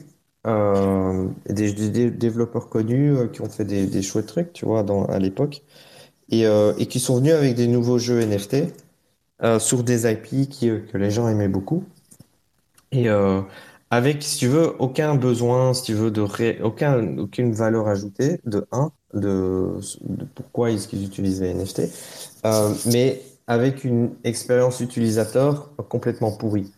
[0.47, 4.83] euh, des, des développeurs connus euh, qui ont fait des, des chouettes trucs, tu vois,
[4.83, 5.63] dans, à l'époque,
[6.29, 8.67] et, euh, et qui sont venus avec des nouveaux jeux NFT
[9.43, 11.85] euh, sur des IP qui, que les gens aimaient beaucoup.
[12.91, 13.41] Et euh,
[13.91, 16.59] avec, si tu veux, aucun besoin, si tu veux, de ré...
[16.63, 19.79] aucun, aucune valeur ajoutée, de un, de,
[20.35, 21.81] pourquoi est-ce qu'ils utilisent les NFT,
[22.45, 26.71] euh, mais avec une expérience utilisateur complètement pourrie.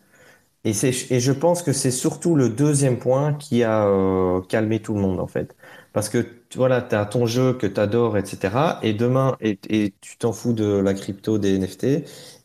[0.64, 0.72] Et,
[1.10, 5.00] et je pense que c'est surtout le deuxième point qui a euh, calmé tout le
[5.00, 5.56] monde, en fait.
[5.92, 8.80] Parce que voilà, tu as ton jeu que tu adores, etc.
[8.82, 11.86] Et demain, et, et tu t'en fous de la crypto, des NFT.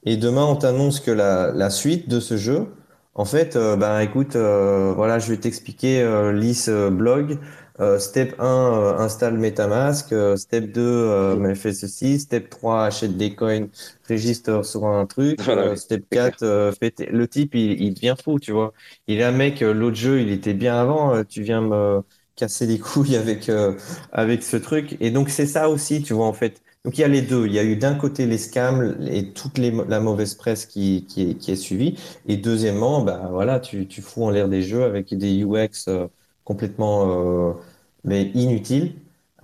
[0.05, 2.67] Et demain, on t'annonce que la, la suite de ce jeu,
[3.15, 7.39] en fait, euh, ben écoute, voilà, je vais t'expliquer euh, l'IS blog.
[7.79, 10.13] Euh, step 1, euh, installe MetaMask.
[10.37, 12.19] step 2, fais ceci.
[12.19, 13.67] Step 3, achète des coins,
[14.09, 15.39] registre sur un truc.
[15.75, 18.73] step 4, fais le type, il, il devient fou, tu vois.
[19.07, 21.23] Il est un mec, l'autre jeu, il était bien avant.
[21.25, 22.01] tu viens me
[22.35, 23.49] casser les couilles avec
[24.11, 24.97] avec ce truc.
[24.99, 26.61] Et donc c'est ça aussi, tu vois, en fait.
[26.85, 27.45] Donc il y a les deux.
[27.47, 31.05] Il y a eu d'un côté les scams et toute les, la mauvaise presse qui,
[31.07, 31.97] qui, est, qui est suivie.
[32.27, 36.07] Et deuxièmement, bah voilà, tu, tu fous en l'air des jeux avec des UX euh,
[36.43, 37.53] complètement euh,
[38.03, 38.95] mais inutiles.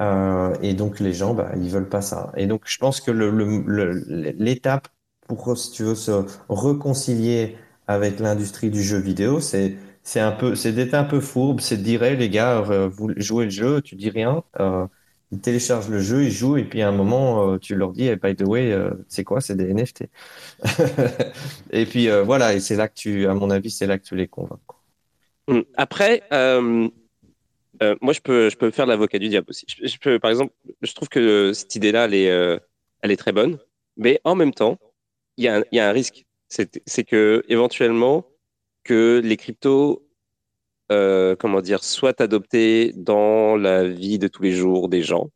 [0.02, 2.32] Euh, et donc les gens, bah, ils veulent pas ça.
[2.38, 3.92] Et donc je pense que le, le,
[4.38, 4.88] l'étape
[5.28, 7.58] pour, si tu veux, se réconcilier
[7.88, 11.78] avec l'industrie du jeu vidéo, c'est c'est un peu, c'est d'être un peu fourbe, c'est
[11.78, 14.44] de dire, les gars, euh, vous jouez le jeu, tu dis rien.
[14.60, 14.88] Euh,
[15.32, 18.06] ils téléchargent le jeu, ils jouent, et puis à un moment, euh, tu leur dis,
[18.08, 19.42] hey, by the way, euh, c'est quoi?
[19.42, 20.06] C'est des NFT.
[21.72, 24.16] Et puis voilà, et c'est là que tu, à mon avis, c'est là que tu
[24.16, 24.60] les convaincs.
[25.50, 29.66] Hum, après, moi, je peux, je peux faire l'avocat du diable aussi.
[30.22, 32.60] Par exemple, je trouve que cette idée-là, elle est,
[33.02, 33.58] elle est très bonne,
[33.98, 34.78] mais en même temps,
[35.38, 36.26] il y a un, risque.
[36.48, 38.26] C'est que éventuellement,
[38.84, 40.10] que les cryptos
[40.92, 45.30] euh, comment dire, soit adopté dans la vie de tous les jours des gens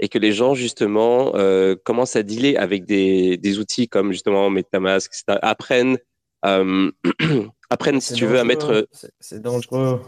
[0.00, 4.50] et que les gens justement euh, commencent à dealer avec des, des outils comme justement
[4.50, 5.96] MetaMask, etc., apprennent,
[6.44, 6.90] euh,
[7.70, 8.88] apprennent si tu veux à mettre.
[9.20, 10.00] C'est dangereux.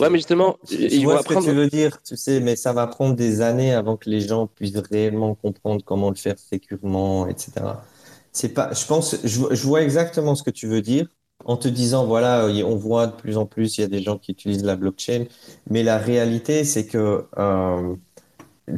[0.00, 1.42] Ouais, mais justement, ils vont apprendre.
[1.42, 4.08] Ce que tu veux dire, tu sais, mais ça va prendre des années avant que
[4.08, 7.52] les gens puissent réellement comprendre comment le faire sécurement, etc.
[8.32, 11.06] C'est pas, je pense, je, je vois exactement ce que tu veux dire
[11.44, 14.18] en te disant, voilà, on voit de plus en plus, il y a des gens
[14.18, 15.24] qui utilisent la blockchain,
[15.68, 17.94] mais la réalité, c'est que euh,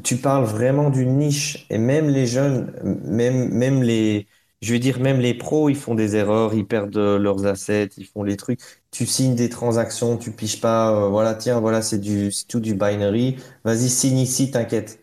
[0.03, 2.73] tu parles vraiment d'une niche, et même les jeunes,
[3.05, 4.27] même, même les,
[4.63, 8.07] je veux dire, même les pros, ils font des erreurs, ils perdent leurs assets, ils
[8.07, 8.61] font les trucs.
[8.93, 12.61] Tu signes des transactions, tu piches pas, euh, voilà, tiens, voilà, c'est du, c'est tout
[12.61, 13.37] du binary.
[13.65, 15.01] Vas-y, signe ici, t'inquiète.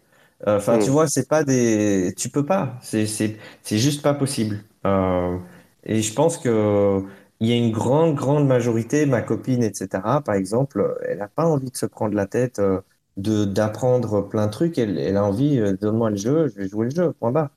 [0.48, 0.92] Euh, enfin, tu mm.
[0.92, 4.64] vois, c'est pas des, tu peux pas, c'est, c'est, c'est juste pas possible.
[4.86, 5.38] Euh,
[5.84, 7.04] et je pense que
[7.42, 11.46] il y a une grande, grande majorité, ma copine, etc., par exemple, elle n'a pas
[11.46, 12.82] envie de se prendre la tête, euh,
[13.18, 14.78] de d'apprendre plein de trucs.
[14.78, 17.50] Elle, elle a envie, euh, donne-moi le jeu, je vais jouer le jeu, point barre.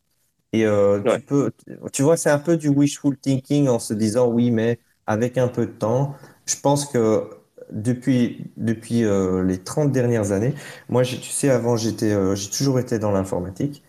[0.53, 1.53] Et euh, tu peux,
[1.93, 5.49] tu vois, c'est un peu du wishful thinking en se disant oui, mais avec un
[5.49, 6.15] peu de temps,
[6.47, 7.31] je pense que
[7.71, 9.03] depuis depuis
[9.47, 10.55] les 30 dernières années,
[10.91, 13.83] moi, tu sais, avant, j'étais, j'ai toujours été dans l'informatique.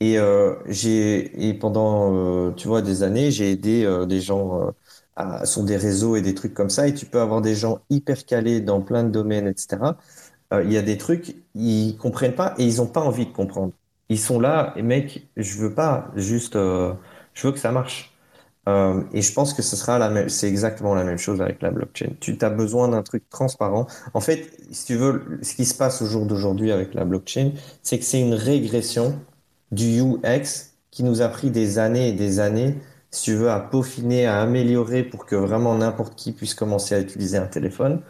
[0.00, 0.16] Et
[0.66, 4.72] j'ai et pendant tu vois des années, j'ai aidé des gens
[5.44, 8.24] sur des réseaux et des trucs comme ça, et tu peux avoir des gens hyper
[8.26, 9.98] calés dans plein de domaines, etc.
[10.52, 13.32] Euh, il y a des trucs, ils comprennent pas et ils n'ont pas envie de
[13.32, 13.72] comprendre.
[14.08, 16.94] Ils sont là, et mec, je veux pas juste, euh,
[17.34, 18.14] je veux que ça marche.
[18.68, 21.62] Euh, et je pense que ce sera la même, c'est exactement la même chose avec
[21.62, 22.10] la blockchain.
[22.20, 23.86] Tu as besoin d'un truc transparent.
[24.14, 27.52] En fait, si tu veux, ce qui se passe au jour d'aujourd'hui avec la blockchain,
[27.82, 29.18] c'est que c'est une régression
[29.72, 32.76] du UX qui nous a pris des années et des années
[33.10, 37.00] si tu veux, à peaufiner, à améliorer pour que vraiment n'importe qui puisse commencer à
[37.00, 38.02] utiliser un téléphone.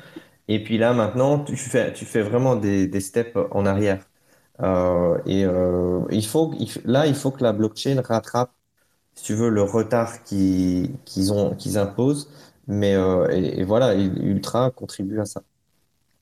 [0.48, 4.07] Et puis là, maintenant, tu fais, tu fais vraiment des, des steps en arrière.
[4.60, 6.52] Euh, et euh, il faut,
[6.84, 8.50] là, il faut que la blockchain rattrape,
[9.14, 12.28] si tu veux, le retard qu'ils ont, qu'ils imposent.
[12.68, 15.42] Mais euh, et, voilà, Ultra contribue à ça.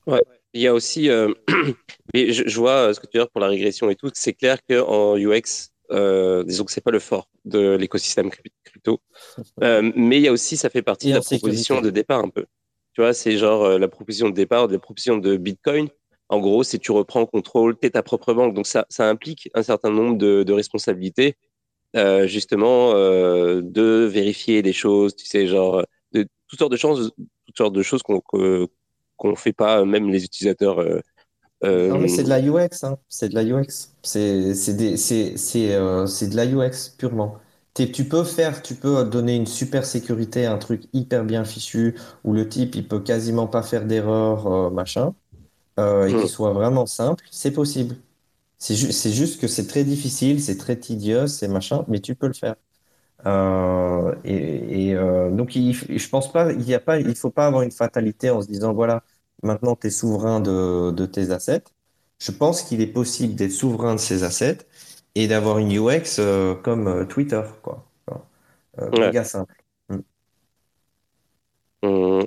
[0.07, 0.23] Ouais.
[0.53, 1.33] Il y a aussi, euh,
[2.13, 4.09] je, je, vois ce que tu veux dire pour la régression et tout.
[4.13, 8.31] C'est clair qu'en UX, euh, disons que c'est pas le fort de l'écosystème
[8.63, 9.01] crypto.
[9.61, 12.45] Mais il y a aussi, ça fait partie de la proposition de départ un peu.
[12.93, 15.89] Tu vois, c'est genre la proposition de départ, la proposition de Bitcoin.
[16.29, 18.53] En gros, c'est tu reprends contrôle, t'es ta propre banque.
[18.53, 21.35] Donc ça, implique un certain nombre de, responsabilités
[22.25, 25.83] justement de vérifier des choses, tu sais, genre
[26.13, 27.11] toutes sortes de choses,
[27.45, 28.21] toutes sortes de choses qu'on
[29.17, 30.79] qu'on fait pas, même les utilisateurs.
[31.63, 32.97] Non, mais c'est de la UX, hein.
[33.09, 33.93] C'est de la UX.
[34.03, 37.37] C'est de la UX purement.
[37.73, 42.33] Tu peux faire, tu peux donner une super sécurité, un truc hyper bien fichu, où
[42.33, 45.13] le type, il peut quasiment pas faire d'erreur, machin,
[45.77, 46.27] et qu'il hmm.
[46.27, 47.95] soit vraiment simple, c'est possible.
[48.59, 48.75] C'est
[49.11, 52.55] juste que c'est très difficile, c'est très tedieux, c'est machin, mais tu peux le faire.
[53.25, 57.63] Euh, et, euh, donc, je pense pas, il y a pas, il faut pas avoir
[57.63, 59.03] une fatalité en se disant voilà,
[59.43, 61.63] maintenant tu es souverain de, tes assets.
[62.19, 64.59] Je pense qu'il est possible d'être souverain de ses assets
[65.15, 67.87] et d'avoir une UX euh, comme Twitter, quoi.
[68.97, 69.53] méga simple.
[69.89, 69.99] Mm.
[71.83, 72.21] Mm,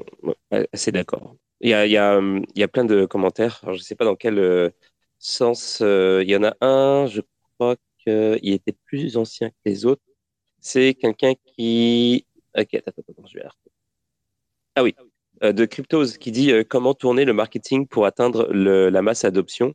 [0.75, 1.35] c'est d'accord.
[1.61, 2.21] Il y a, y, a,
[2.55, 3.61] y a plein de commentaires.
[3.63, 4.73] Alors, je sais pas dans quel
[5.19, 5.81] sens.
[5.81, 7.21] il y en a un, je
[7.59, 10.03] crois qu'il était plus ancien que les autres
[10.61, 12.27] c'est quelqu'un qui.
[12.57, 13.45] Ok, attends, attends, je vais
[14.75, 14.95] Ah oui,
[15.43, 19.75] euh, de Cryptos qui dit euh, comment tourner le marketing pour atteindre la masse adoption?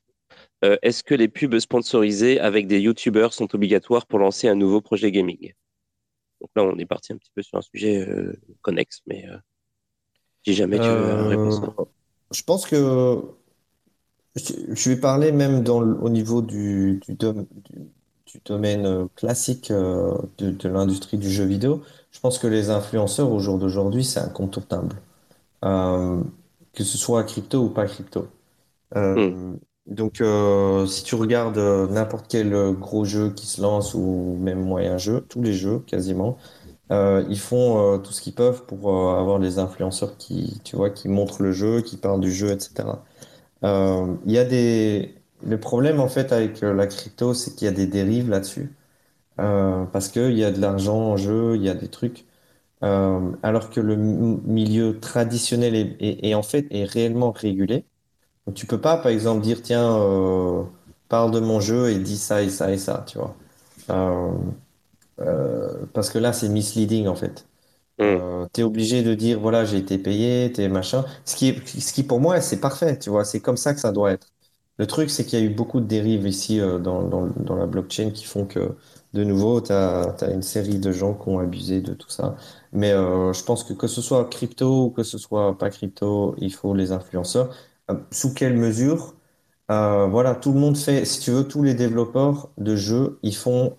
[0.63, 4.81] Euh, est-ce que les pubs sponsorisées avec des YouTubers sont obligatoires pour lancer un nouveau
[4.81, 5.53] projet gaming?
[6.41, 8.05] Donc là, on est parti un petit peu sur un sujet
[8.61, 9.25] connexe, mais
[10.45, 11.87] si jamais tu veux répondre.
[12.31, 13.21] Je pense que
[14.35, 17.15] je vais parler même dans, au niveau du, du,
[18.35, 21.81] du domaine euh, classique euh, de, l'industrie du jeu vidéo,
[22.11, 24.95] je pense que les influenceurs au jour d'aujourd'hui, c'est incontournable.
[25.63, 26.21] Euh,
[26.73, 28.27] que ce soit crypto ou pas crypto.
[28.93, 29.55] Hmm.
[29.87, 30.21] Donc,
[30.87, 31.57] si tu regardes
[31.91, 36.37] n'importe quel gros jeu qui se lance ou même moyen jeu, tous les jeux quasiment,
[36.91, 41.41] ils font tout ce qu'ils peuvent pour avoir des influenceurs qui, tu vois, qui montrent
[41.43, 43.03] le jeu, qui parlent du jeu, etc.
[44.25, 47.69] Il y a des, le problème, en fait, avec euh, la crypto, c'est qu'il y
[47.69, 48.73] a des dérives là-dessus.
[49.39, 52.25] Euh, parce qu'il y a de l'argent en jeu, il y a des trucs.
[52.83, 57.85] Euh, alors que le milieu traditionnel est, en fait est réellement régulé.
[58.47, 59.97] Donc tu peux pas, par exemple, dire tiens,
[61.09, 63.35] parle de mon jeu et dis ça et ça et ça, tu vois.
[65.93, 67.47] Parce que là, c'est misleading en fait.
[67.99, 68.47] Mm.
[68.53, 71.05] tu es obligé de dire voilà, j'ai été payé, t'es machin.
[71.25, 73.25] Ce qui, ce qui pour moi, c'est parfait, tu vois.
[73.25, 74.27] C'est comme ça que ça doit être.
[74.77, 77.55] Le truc, c'est qu'il y a eu beaucoup de dérives ici euh, dans, dans, dans,
[77.55, 78.75] la blockchain qui font que,
[79.13, 82.35] de nouveau, tu as, une série de gens qui ont abusé de tout ça.
[82.73, 86.35] Mais euh, je pense que que ce soit crypto ou que ce soit pas crypto,
[86.39, 87.55] il faut les influenceurs.
[87.89, 89.15] Euh, sous quelle mesure?
[89.69, 93.77] voilà, tout le monde fait, si tu veux, tous les développeurs de jeux, ils font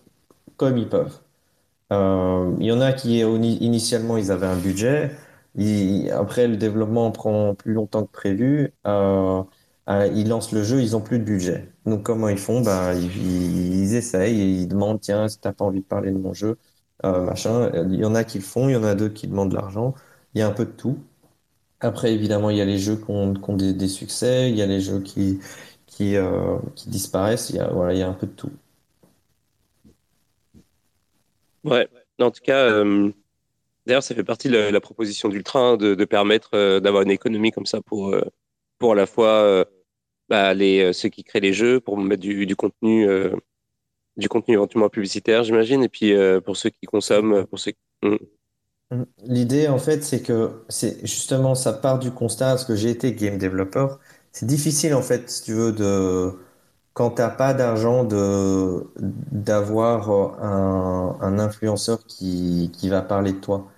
[0.57, 1.21] comme ils peuvent.
[1.91, 5.13] Il y en a qui, initialement, ils avaient un budget.
[6.13, 8.73] après, le développement prend plus longtemps que prévu.
[9.89, 11.73] Euh, ils lancent le jeu, ils n'ont plus de budget.
[11.85, 12.61] Donc comment ils font?
[12.61, 16.59] Bah, ils, essayent ils demandent, tiens, si t'as pas envie de parler de mon jeu,
[17.05, 17.71] euh, machin.
[17.91, 19.57] Il y en a qui le font, il y en a d'autres qui demandent de
[19.57, 19.95] l'argent.
[20.35, 20.99] Il y a un peu de tout.
[21.81, 24.81] Après, évidemment, il y a les jeux qui ont, des, succès, il y a les
[24.81, 25.41] jeux qui,
[26.17, 27.53] euh, disparaissent.
[27.73, 28.51] Voilà, il y a un peu de tout.
[31.67, 31.89] Ouais,
[32.21, 32.83] en tout cas,
[33.87, 37.67] d'ailleurs, ça fait partie de la, proposition d'Ultra hein, de, permettre d'avoir une économie comme
[37.67, 38.15] ça pour,
[38.79, 39.67] pour à la fois
[40.29, 43.35] bah, les, euh, ceux qui créent les jeux pour mettre du, contenu, euh,
[44.17, 47.47] du contenu éventuellement publicitaire, j'imagine, et puis euh, pour ceux qui consomment.
[48.03, 48.17] Hmm.
[48.91, 49.05] Hmm.
[49.25, 53.13] L'idée, en fait, c'est que c'est justement, ça part du constat, parce que j'ai été
[53.15, 53.87] game developer.
[54.33, 56.33] C'est difficile, en fait, si tu veux, de,
[56.97, 58.05] quand tu n'as pas d'argent,
[59.33, 60.11] d'avoir
[60.43, 63.69] un, un influenceur qui, qui va parler de toi.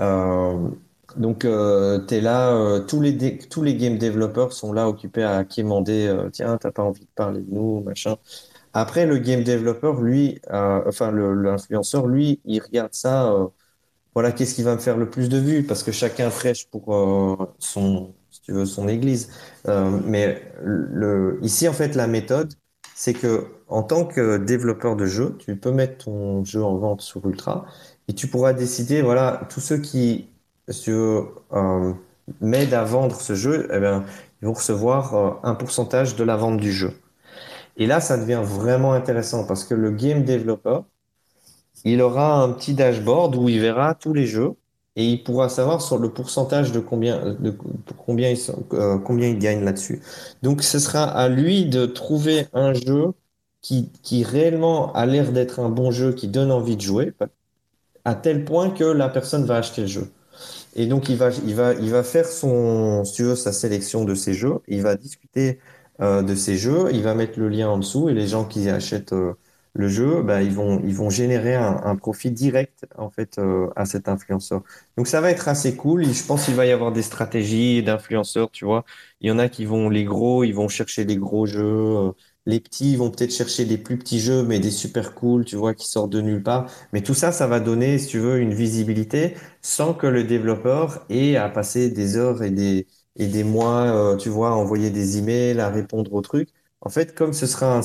[0.00, 0.68] Euh,
[1.16, 5.24] donc, euh, tu es là, euh, tous les, tous les game développeurs sont là occupés
[5.24, 8.16] à quémander, euh, tiens, t'as pas envie de parler de nous, machin.
[8.74, 13.32] Après, le game developer, lui, euh, enfin, l'influenceur, lui, il regarde ça,
[14.14, 16.86] voilà, qu'est-ce qui va me faire le plus de vues, parce que chacun prêche pour
[17.58, 18.14] son,
[18.44, 19.30] tu veux, son église.
[19.66, 22.52] mais le, ici, en fait, la méthode,
[22.94, 27.00] c'est que en tant que développeur de jeu, tu peux mettre ton jeu en vente
[27.00, 27.66] sur Ultra
[28.08, 30.28] et tu pourras décider, voilà, tous ceux qui
[30.68, 31.92] si euh,
[32.40, 34.04] m'aident à vendre ce jeu, eh bien,
[34.42, 36.92] ils vont recevoir euh, un pourcentage de la vente du jeu.
[37.76, 40.80] Et là, ça devient vraiment intéressant parce que le game developer,
[41.84, 44.54] il aura un petit dashboard où il verra tous les jeux
[44.96, 47.50] et il pourra savoir sur le pourcentage de combien, de,
[47.96, 48.38] combien, il,
[48.74, 50.02] euh, combien gagne là-dessus.
[50.42, 53.12] Donc, ce sera à lui de trouver un jeu
[53.60, 57.12] qui, qui réellement a l'air d'être un bon jeu, qui donne envie de jouer,
[58.04, 60.12] à tel point que la personne va acheter le jeu.
[60.74, 64.56] Et donc, il va, il va, il va faire son, sa sélection de ses jeux.
[64.68, 65.60] Il va discuter
[66.00, 66.88] euh, de ses jeux.
[66.92, 69.34] Il va mettre le lien en dessous et les gens qui achètent euh,
[69.74, 73.86] le jeu, bah, ils vont, ils vont générer un, profit direct en fait euh, à
[73.86, 74.62] cet influenceur.
[74.96, 76.04] Donc ça va être assez cool.
[76.04, 78.84] je pense qu'il va y avoir des stratégies d'influenceurs, tu vois.
[79.20, 81.62] Il y en a qui vont, les gros, ils vont chercher des gros jeux.
[81.64, 82.12] Euh,
[82.46, 85.56] les petits ils vont peut-être chercher des plus petits jeux, mais des super cool, tu
[85.56, 86.70] vois, qui sortent de nulle part.
[86.92, 91.04] Mais tout ça, ça va donner, si tu veux, une visibilité sans que le développeur
[91.10, 92.86] ait à passer des heures et des,
[93.16, 96.50] et des mois, euh, tu vois, à envoyer des emails, à répondre aux trucs.
[96.84, 97.80] En fait, comme ce sera un,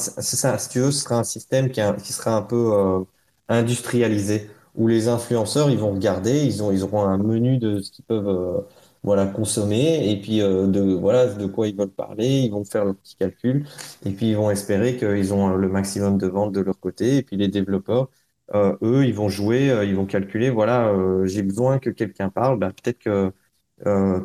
[0.69, 3.03] tu veux, ce sera un système qui, qui sera un peu euh,
[3.47, 7.91] industrialisé, où les influenceurs, ils vont regarder, ils ont, ils auront un menu de ce
[7.91, 8.61] qu'ils peuvent, euh,
[9.03, 12.83] voilà, consommer, et puis euh, de, voilà, de quoi ils veulent parler, ils vont faire
[12.85, 13.65] leur petit calcul,
[14.05, 17.23] et puis ils vont espérer qu'ils ont le maximum de ventes de leur côté, et
[17.23, 18.09] puis les développeurs,
[18.53, 20.91] eux, ils vont jouer, ils vont calculer, voilà,
[21.25, 23.31] j'ai besoin que quelqu'un parle, bah, peut-être que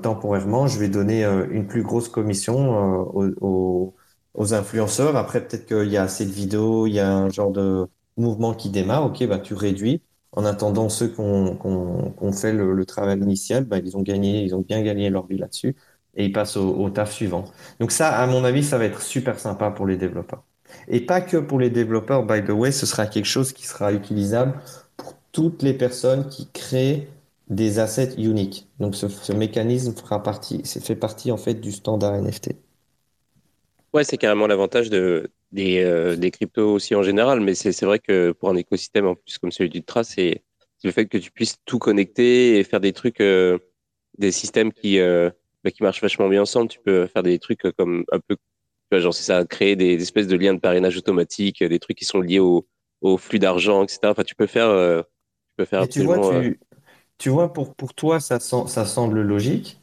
[0.03, 2.71] temporairement, je vais donner une plus grosse commission
[3.15, 3.95] aux
[4.35, 5.17] aux influenceurs.
[5.17, 7.87] Après, peut-être qu'il y a assez de vidéos, il y a un genre de
[8.17, 9.07] mouvement qui démarre.
[9.07, 10.03] Ok, bah, tu réduis.
[10.33, 14.61] En attendant, ceux qui ont, fait le, travail initial, bah, ils ont gagné, ils ont
[14.61, 15.77] bien gagné leur vie là-dessus
[16.17, 17.45] et ils passent au, au, taf suivant.
[17.81, 20.45] Donc ça, à mon avis, ça va être super sympa pour les développeurs.
[20.89, 23.93] Et pas que pour les développeurs, by the way, ce sera quelque chose qui sera
[23.93, 24.55] utilisable
[24.97, 27.09] pour toutes les personnes qui créent
[27.49, 28.69] des assets uniques.
[28.81, 32.55] Donc ce, ce mécanisme fera partie, fait partie en fait du standard NFT.
[33.95, 38.01] Ouais, c'est carrément l'avantage de, des, euh, des cryptos aussi en général, mais c'est vrai
[38.01, 40.43] que pour un écosystème en plus comme celui du Tra, c'est
[40.83, 43.57] le fait que tu puisses tout connecter et faire des trucs, euh,
[44.19, 45.31] des systèmes qui, euh,
[45.63, 46.69] bah, qui marchent vachement bien ensemble.
[46.69, 48.37] Tu peux faire des trucs comme un peu,
[49.01, 52.21] genre c'est ça, créer des, espèces de liens de parrainage automatique, des trucs qui sont
[52.21, 52.67] liés au,
[53.01, 54.01] au flux d'argent, etc.
[54.07, 56.59] Enfin, tu peux faire, tu peux faire tu vois, tu,
[57.19, 59.81] tu vois, pour, pour toi, ça, ça semble logique.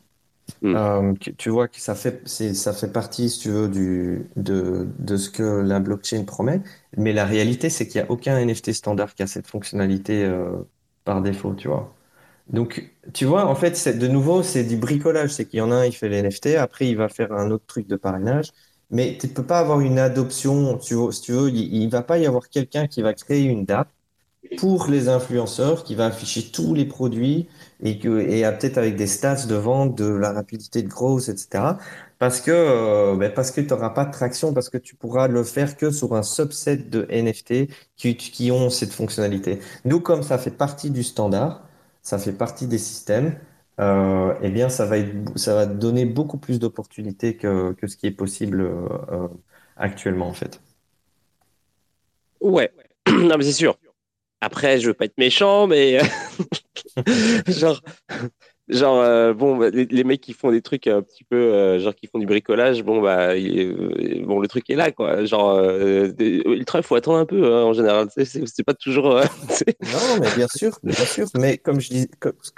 [0.61, 0.75] Mm.
[0.75, 5.17] Euh, tu, vois que ça fait, ça fait partie, si tu veux, du, de, de
[5.17, 6.61] ce que la blockchain promet.
[6.97, 10.51] Mais la réalité, c'est qu'il n'y a aucun NFT standard qui a cette fonctionnalité euh,
[11.03, 11.93] par défaut, tu vois.
[12.49, 15.31] Donc, tu vois, en fait, de nouveau, c'est du bricolage.
[15.31, 17.51] C'est qu'il y en a un, il fait les NFT, après, il va faire un
[17.51, 18.51] autre truc de parrainage.
[18.91, 21.91] Mais tu ne peux pas avoir une adoption, tu vois, si tu veux, il ne
[21.91, 23.87] va pas y avoir quelqu'un qui va créer une date
[24.57, 27.47] pour les influenceurs qui va afficher tous les produits
[27.81, 31.77] et que et peut-être avec des stats de vente, de la rapidité de growth, etc.
[32.19, 35.75] Parce que euh, ben tu n'auras pas de traction, parce que tu pourras le faire
[35.77, 39.59] que sur un subset de NFT qui, qui ont cette fonctionnalité.
[39.85, 41.63] Nous, comme ça fait partie du standard,
[42.03, 43.35] ça fait partie des systèmes,
[43.79, 47.97] euh, eh bien ça va être, ça va donner beaucoup plus d'opportunités que, que ce
[47.97, 49.27] qui est possible euh,
[49.75, 50.61] actuellement en fait.
[52.41, 52.71] Ouais,
[53.07, 53.77] non mais c'est sûr.
[54.41, 55.99] Après, je veux pas être méchant, mais
[57.47, 57.79] genre,
[58.67, 61.93] genre euh, bon, bah, les, mecs qui font des trucs un petit peu, euh, genre
[61.93, 65.25] qui font du bricolage, bon bah, euh, bon le truc est là quoi.
[65.25, 65.61] Genre,
[66.19, 68.07] ultra, il faut attendre un peu hein, en général.
[68.15, 69.13] C'est pas toujours.
[69.13, 71.27] non, mais bien sûr, bien sûr.
[71.37, 72.09] Mais comme je dis,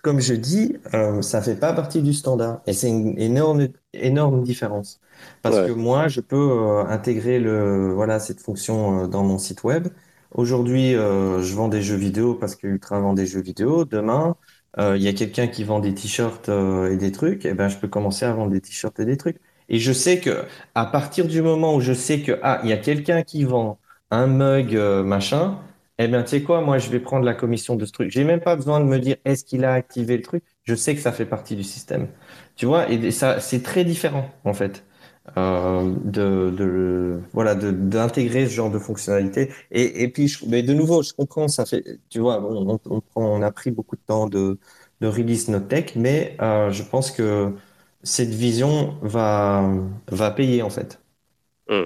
[0.02, 0.78] comme, je dis,
[1.20, 5.02] ça fait pas partie du standard, et c'est une énorme, énorme différence.
[5.42, 9.90] Parce que moi, je peux intégrer le, voilà, cette fonction dans mon site web.
[10.34, 13.86] Aujourd'hui, euh, je vends des jeux vidéo parce que Ultra vend des jeux vidéo.
[13.86, 14.36] Demain,
[14.80, 17.46] euh, il y a quelqu'un qui vend des t-shirts euh, et des trucs.
[17.46, 19.38] Et eh ben, je peux commencer à vendre des t-shirts et des trucs.
[19.70, 20.46] Et je sais que
[20.76, 23.80] à partir du moment où je sais que ah, il y a quelqu'un qui vend
[24.12, 25.60] un mug machin,
[26.00, 28.10] eh ben, tu quoi, moi, je vais prendre la commission de ce truc.
[28.12, 30.44] J'ai même pas besoin de me dire est-ce qu'il a activé le truc?
[30.64, 32.08] Je sais que ça fait partie du système.
[32.56, 34.84] Tu vois, et ça, c'est très différent en fait.
[35.38, 39.54] Euh, de, de, d'intégrer ce genre de fonctionnalité.
[39.72, 42.44] Et, et puis mais de nouveau je comprends ça fait tu vois
[43.16, 44.60] on, a pris beaucoup de temps de,
[45.00, 47.54] de release notre tech mais euh, je pense que
[48.04, 49.72] cette vision va
[50.10, 51.00] va payer en fait.
[51.70, 51.86] Hmm.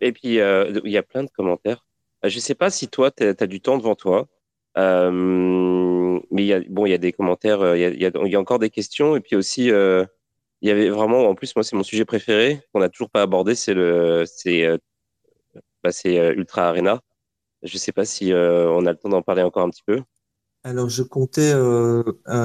[0.00, 1.84] et puis euh, il y a plein de commentaires.
[2.22, 4.28] Je sais pas si toi tu as, du temps devant toi
[4.76, 8.40] mais il y a bon il y a des commentaires il y a, y a,
[8.40, 9.16] encore des questions.
[9.16, 9.72] Et puis aussi
[10.62, 13.22] il y avait vraiment, en plus, moi, c'est mon sujet préféré qu'on n'a toujours pas
[13.22, 14.78] abordé, c'est le, c'est, euh,
[15.82, 17.00] bah, c'est euh, Ultra Arena.
[17.64, 19.82] Je ne sais pas si euh, on a le temps d'en parler encore un petit
[19.84, 20.00] peu.
[20.62, 21.50] Alors, je comptais,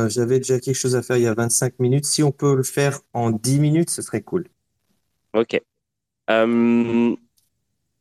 [0.10, 2.06] j'avais déjà quelque chose à faire il y a 25 minutes.
[2.06, 4.48] Si on peut le faire en 10 minutes, ce serait cool.
[5.34, 5.62] Ok.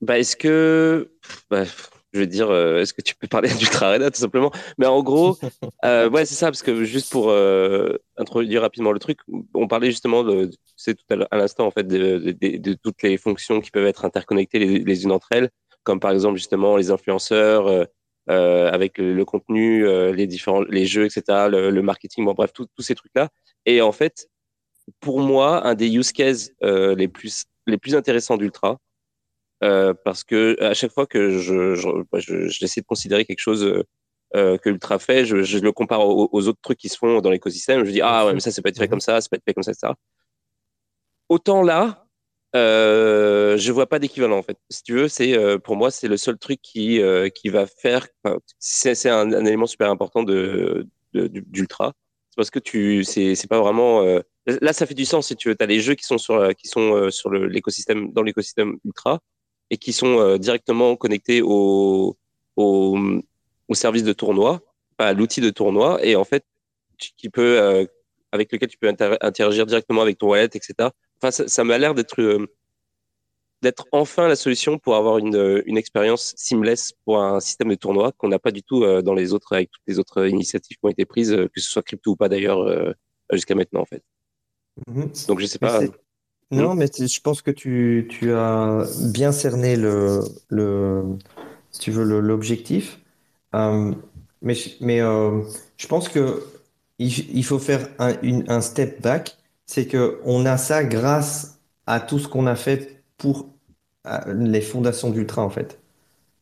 [0.01, 1.13] bah, est-ce que,
[1.51, 1.65] bah,
[2.17, 4.51] je veux dire, euh, est-ce que tu peux parler d'Ultra Arena tout simplement?
[4.79, 5.37] Mais en gros,
[5.85, 9.21] euh, ouais, c'est ça, parce que juste pour euh, introduire rapidement le truc,
[9.55, 13.71] on parlait justement de, c'est tout à l'instant en fait, de, toutes les fonctions qui
[13.71, 15.51] peuvent être interconnectées les, unes entre elles,
[15.85, 17.87] comme par exemple justement les influenceurs.
[18.29, 23.29] avec le, contenu, les différents, les jeux, etc., le, marketing, bon bref, tous ces trucs-là.
[23.67, 24.29] Et en fait,
[25.01, 28.79] pour moi, un des use cases les plus les plus intéressants d'Ultra,
[29.61, 33.85] parce que à chaque fois que je, je, j'essaie de considérer quelque chose
[34.35, 37.85] que Ultra fait, je, je le compare aux, autres trucs qui se font dans l'écosystème.
[37.85, 39.45] Je dis ah ouais mais ça c'est pas être fait comme ça, c'est pas être
[39.45, 39.93] fait comme ça, etc.
[41.29, 42.07] Autant là,
[42.55, 44.59] euh, je vois pas d'équivalent en fait.
[44.71, 47.67] Si tu veux, c'est euh, pour moi c'est le seul truc qui euh, qui va
[47.67, 48.07] faire.
[48.59, 51.93] c'est un, un, élément super important de d'ultra.
[52.31, 54.03] C'est parce que tu c'est c'est pas vraiment.
[54.03, 55.55] Euh, là, ça fait du sens si tu veux.
[55.55, 59.21] T'as les jeux qui sont sur qui sont euh, sur l'écosystème dans l'écosystème ultra
[59.71, 62.17] et qui sont directement connectés au
[62.57, 62.99] au,
[63.69, 64.61] au service de tournoi,
[64.99, 66.45] à l'outil de tournoi et en fait
[66.99, 67.87] qui peut
[68.33, 70.75] avec lequel tu peux interagir directement avec ton wallet, etc.
[71.21, 72.47] Enfin, ça, ça m'a l'air d'être euh,
[73.63, 77.75] d'être enfin la solution pour avoir une, euh, une expérience seamless pour un système de
[77.75, 80.77] tournoi qu'on n'a pas du tout euh, dans les autres avec toutes les autres initiatives
[80.77, 82.95] qui ont été prises, que ce soit crypto ou pas d'ailleurs
[83.33, 84.03] jusqu'à maintenant en fait.
[84.89, 85.27] Mm-hmm.
[85.27, 85.81] Donc je sais pas.
[86.51, 91.03] Non, mais je pense que tu, tu as bien cerné le, le
[91.73, 93.01] si tu veux l'objectif.
[93.53, 96.45] mais mais je pense que
[96.99, 98.15] il, faut faire un,
[98.49, 99.37] un step back
[99.67, 103.49] c'est que on a ça grâce à tout ce qu'on a fait pour
[104.29, 105.81] les fondations d'Ultra, en fait.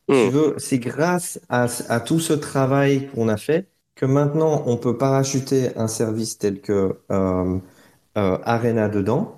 [0.07, 0.29] Tu hmm.
[0.29, 1.67] veux, c'est grâce à,
[1.99, 6.99] tout ce travail qu'on a fait que maintenant on peut parachuter un service tel que
[7.11, 7.57] euh,
[8.17, 9.35] euh, Arena dedans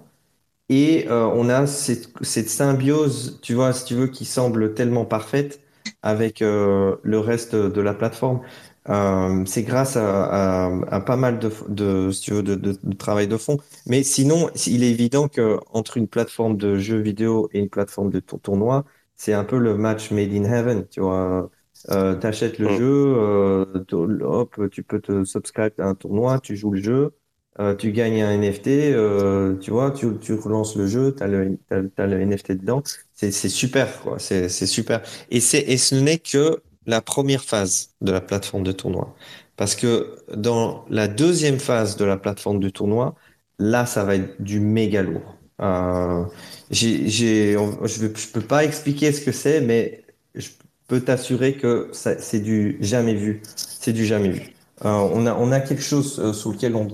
[0.69, 5.05] et euh, on a cette, cette, symbiose, tu vois, si tu veux, qui semble tellement
[5.05, 5.61] parfaite
[6.03, 8.41] avec le reste de la plateforme.
[8.89, 13.27] Euh, c'est grâce à, à, pas mal de, de, si tu veux, de, de, travail
[13.27, 13.57] de fond.
[13.85, 18.09] Mais sinon, il est évident que entre une plateforme de jeux vidéo et une plateforme
[18.11, 18.85] de tournoi,
[19.15, 20.87] c'est un peu le match made in heaven.
[20.87, 21.49] Tu vois,
[21.89, 22.77] euh, t'achètes le mm.
[22.77, 23.83] jeu, euh,
[24.21, 27.13] hop, tu peux te subscribe à un tournoi, tu joues le jeu,
[27.59, 31.57] euh, tu gagnes un NFT, euh, tu vois, tu, tu relances le jeu, t'as le,
[31.67, 32.83] t'as, le NFT dedans.
[33.13, 34.19] C'est, super, quoi.
[34.19, 35.01] C'est, super.
[35.31, 39.15] Et et ce n'est que la première phase de la plateforme de tournoi.
[39.55, 43.15] Parce que dans la deuxième phase de la plateforme de tournoi,
[43.57, 45.35] là, ça va être du méga lourd.
[45.59, 46.23] Euh,
[46.69, 50.05] j'ai, je ne peux pas expliquer ce que c'est, mais
[50.35, 50.49] je
[50.87, 53.41] peux t'assurer que c'est du jamais vu.
[53.55, 54.53] C'est du jamais vu.
[54.81, 56.87] On, a, on a quelque chose sous lequel on,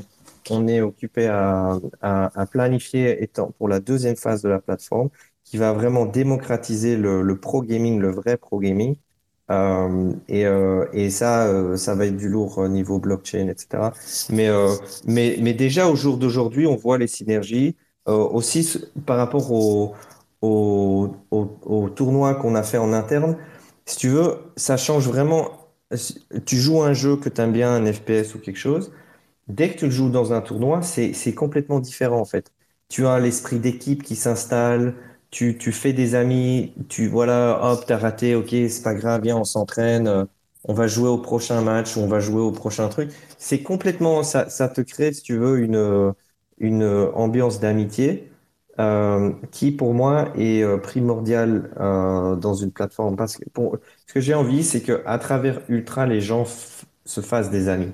[0.51, 1.79] on est occupé à,
[2.51, 5.09] planifier pour la deuxième phase de la plateforme
[5.43, 8.95] qui va vraiment démocratiser le, pro gaming, le vrai pro gaming,
[9.51, 13.91] euh, et, euh, et, ça, euh, ça va être du lourd niveau blockchain, etc.
[15.07, 17.75] Mais déjà au jour d'aujourd'hui, on voit les synergies
[18.05, 19.93] aussi par rapport au,
[20.41, 23.37] au, au, tournoi qu'on a fait en interne.
[23.85, 25.51] Si tu veux, ça change vraiment.
[26.45, 28.91] Tu joues un jeu que tu aimes bien, un FPS ou quelque chose.
[29.53, 32.51] Dès que tu le joues dans un tournoi, c'est complètement différent en fait.
[32.89, 34.95] Tu as l'esprit d'équipe qui s'installe
[35.33, 39.37] tu, tu fais des amis, tu voilà, hop, t'as raté, ok, c'est pas grave, viens,
[39.37, 40.25] on s'entraîne, euh,
[40.65, 43.11] on va jouer au prochain match, on va jouer au prochain truc.
[43.39, 45.59] C'est complètement, ça, te crée, si tu veux,
[46.59, 46.83] une,
[47.15, 48.31] ambiance d'amitié
[48.79, 53.15] euh, qui, pour moi, est euh, primordiale dans une plateforme.
[53.15, 53.45] Parce que
[54.07, 56.45] ce que j'ai envie, c'est que à travers Ultra, les gens
[57.05, 57.91] se fassent des amis.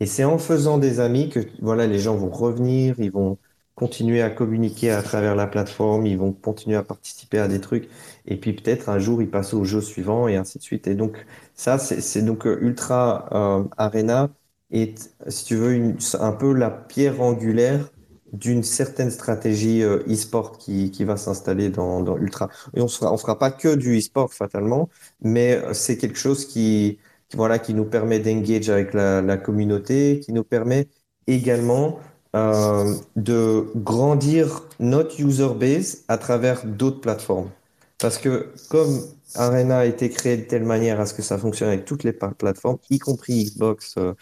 [0.00, 3.38] Et c'est en faisant des amis que voilà, les gens vont revenir, ils vont
[3.74, 7.88] continuer à communiquer à travers la plateforme, ils vont continuer à participer à des trucs,
[8.26, 10.86] et puis peut-être un jour ils passent au jeu suivant et ainsi de suite.
[10.86, 14.30] Et donc ça, c'est donc euh, Ultra euh, Arena
[14.70, 17.90] est, si tu veux, un peu la pierre angulaire
[18.32, 22.48] d'une certaine stratégie euh, e-sport qui, qui va s'installer dans, dans Ultra.
[22.74, 24.88] Et on on fera pas que du e-sport fatalement,
[25.20, 26.98] mais c'est quelque chose qui,
[27.36, 30.88] voilà, qui nous permet d'engage avec la, communauté, qui nous permet
[31.26, 31.98] également
[32.36, 37.50] euh, de grandir notre user base à travers d'autres plateformes.
[37.98, 39.00] Parce que comme
[39.34, 42.12] Arena a été créé de telle manière à ce que ça fonctionne avec toutes les
[42.12, 44.14] plateformes, y compris Xbox, euh,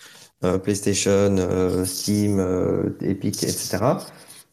[0.45, 1.37] euh, PlayStation,
[1.85, 2.41] Steam,
[3.01, 3.79] Epic, etc.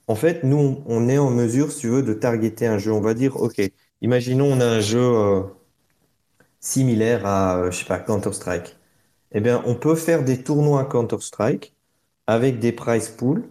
[0.08, 2.92] En fait, nous, on est en mesure, si tu veux, de targeter un jeu.
[2.92, 3.62] On va dire, OK,
[4.02, 5.00] imaginons on a un jeu
[6.60, 8.78] similaire à, je sais pas, Counter-Strike.
[9.32, 11.76] Eh bien, on peut faire des tournois Counter-Strike
[12.28, 13.44] avec des price pools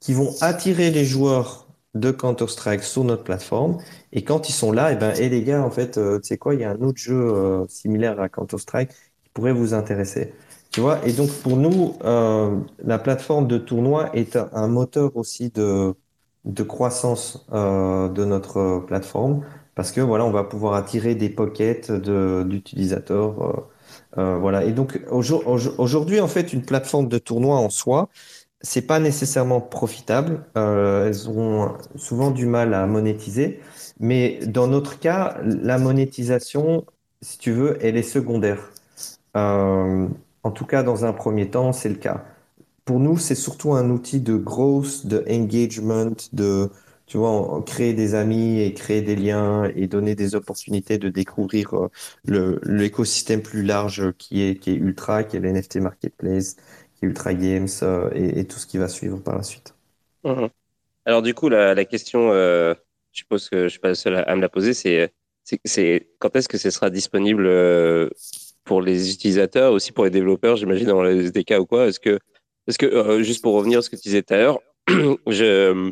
[0.00, 3.78] qui vont attirer les joueurs de Counter-Strike sur notre plateforme.
[4.12, 6.38] Et quand ils sont là, eh ben, et les gars, en fait, euh, tu sais
[6.38, 10.34] quoi, il y a un autre jeu euh, similaire à Counter-Strike qui pourrait vous intéresser.
[10.70, 15.50] Tu vois, et donc pour nous, euh, la plateforme de tournoi est un, moteur aussi
[15.50, 15.94] de,
[16.44, 19.44] de croissance de notre plateforme
[19.78, 23.70] parce que voilà, on va pouvoir attirer des pockets d'utilisateurs.
[24.16, 24.64] voilà.
[24.64, 28.08] Et donc aujourd'hui, en fait, une plateforme de tournoi en soi,
[28.60, 30.44] c'est pas nécessairement profitable.
[30.56, 33.60] Euh, elles ont souvent du mal à monétiser.
[34.00, 36.84] Mais dans notre cas, la monétisation,
[37.22, 38.70] si tu veux, elle est secondaire.
[39.36, 40.08] Euh,
[40.42, 42.24] en tout cas, dans un premier temps, c'est le cas.
[42.84, 46.70] Pour nous, c'est surtout un outil de growth, de engagement, de,
[47.08, 51.74] tu vois, créer des amis et créer des liens et donner des opportunités de découvrir
[51.74, 51.88] euh,
[52.26, 56.56] le, l'écosystème plus large qui est, qui est Ultra, qui est l'NFT Marketplace,
[56.94, 59.74] qui est Ultra Games euh, et, tout ce qui va suivre par la suite.
[60.22, 60.50] Mhm.
[61.06, 62.74] Alors du coup, la, la question, euh,
[63.12, 65.10] je suppose que je suis pas le seul à, me la poser, c'est,
[65.44, 68.10] c'est, c'est quand est-ce que ce sera disponible euh,
[68.64, 71.86] pour les utilisateurs, aussi pour les développeurs, j'imagine dans les SDK ou quoi?
[71.86, 72.18] Est-ce que,
[72.66, 74.60] est-ce que juste pour revenir à ce que tu disais tout à l'heure,
[75.26, 75.90] je,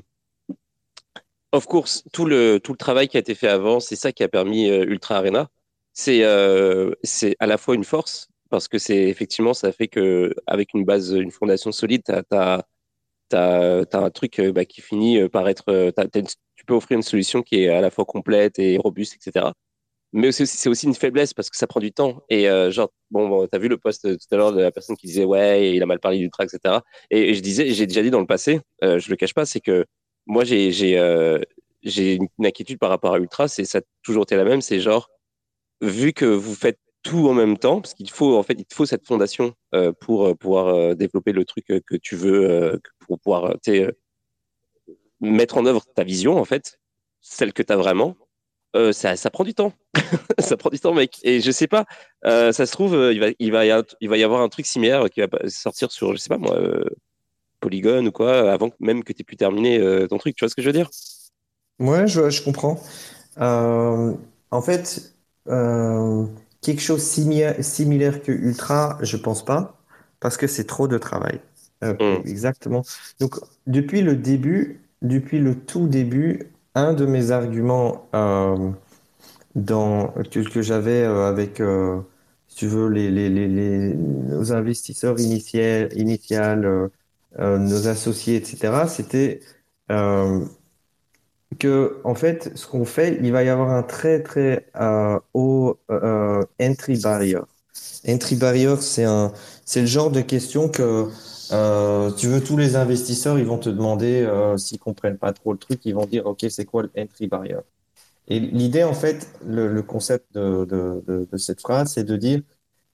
[1.57, 4.71] of course, tout le travail qui a été fait avant, c'est ça qui a permis
[4.71, 5.49] euh, Ultra Arena.
[5.93, 10.35] C'est euh, c'est à la fois une force parce que c'est effectivement ça fait que
[10.47, 12.63] avec une base, une fondation solide, t'as,
[13.29, 15.93] t'as un truc euh, bah, qui finit par être,
[16.55, 19.53] tu peux offrir une solution qui est à la fois complète et robuste, etc.
[20.13, 22.23] Mais c'est aussi une faiblesse parce que ça prend du temps.
[22.31, 25.07] Et genre, bon, bon t'as vu le post tout à l'heure de la personne qui
[25.07, 26.81] disait ouais, il a mal parlé d'Ultra, etc.
[27.11, 29.47] Et, et je disais, j'ai déjà dit dans le passé, euh, je le cache pas,
[29.47, 29.87] c'est que
[30.27, 31.41] moi euh,
[31.83, 35.09] j'ai une inquiétude par rapport à Ultra, c'est ça toujours été la même, c'est genre
[35.81, 38.75] vu que vous faites tout en même temps, parce qu'il faut en fait il te
[38.75, 43.57] faut cette fondation euh, pour euh, pouvoir développer le truc que tu veux, pour pouvoir
[45.21, 46.81] mettre en œuvre ta vision en fait,
[47.21, 48.17] celle que tu as vraiment.
[48.93, 49.73] Ça, prend du temps.
[50.39, 51.19] ça prend du temps, mec.
[51.23, 51.87] Et je sais pas,
[52.23, 56.19] ça se trouve, il va, y avoir un truc similaire qui va sortir sur, je
[56.19, 56.59] sais pas moi,
[58.09, 60.37] Ou quoi, avant même que tu aies pu terminer euh, ton truc.
[60.37, 60.91] Tu vois ce que je veux dire?
[61.79, 62.81] Ouais, je, je comprends.
[63.41, 64.15] Euh,
[64.51, 65.15] en fait,
[65.49, 66.27] euh,
[66.63, 69.77] quelque chose similaire, similaire que Ultra, je pense pas,
[70.21, 71.41] parce que c'est trop de travail.
[72.01, 72.85] Hum, exactement.
[73.21, 73.37] Donc,
[73.67, 78.71] depuis le début, depuis le tout début, un de mes arguments euh,
[79.55, 81.63] dans, que, que j'avais avec,
[82.49, 86.89] si tu veux, les, les, les, les- nos investisseurs initial, euh,
[87.39, 89.41] nos associés, etc., c'était
[89.91, 90.45] euh,
[91.59, 95.79] que, en fait, ce qu'on fait, il va y avoir un très, très euh, haut
[95.91, 97.39] euh, entry barrier.
[98.09, 101.09] Entry barrier, c'est le genre de question que,
[101.53, 105.53] euh, tu veux, tous les investisseurs, ils vont te demander, euh, s'ils comprennent pas trop
[105.53, 107.57] le truc, ils vont dire, OK, c'est quoi le entry barrier?
[108.29, 112.43] Et l'idée, en fait, le, concept de cette phrase, c'est de dire,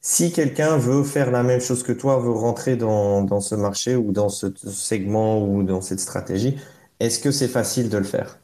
[0.03, 3.97] si quelqu'un veut faire la même chose que toi, veut rentrer dans, dans ce marché
[3.97, 6.59] ou dans ce segment ou dans cette stratégie,
[7.01, 8.39] est-ce que c'est facile de le faire?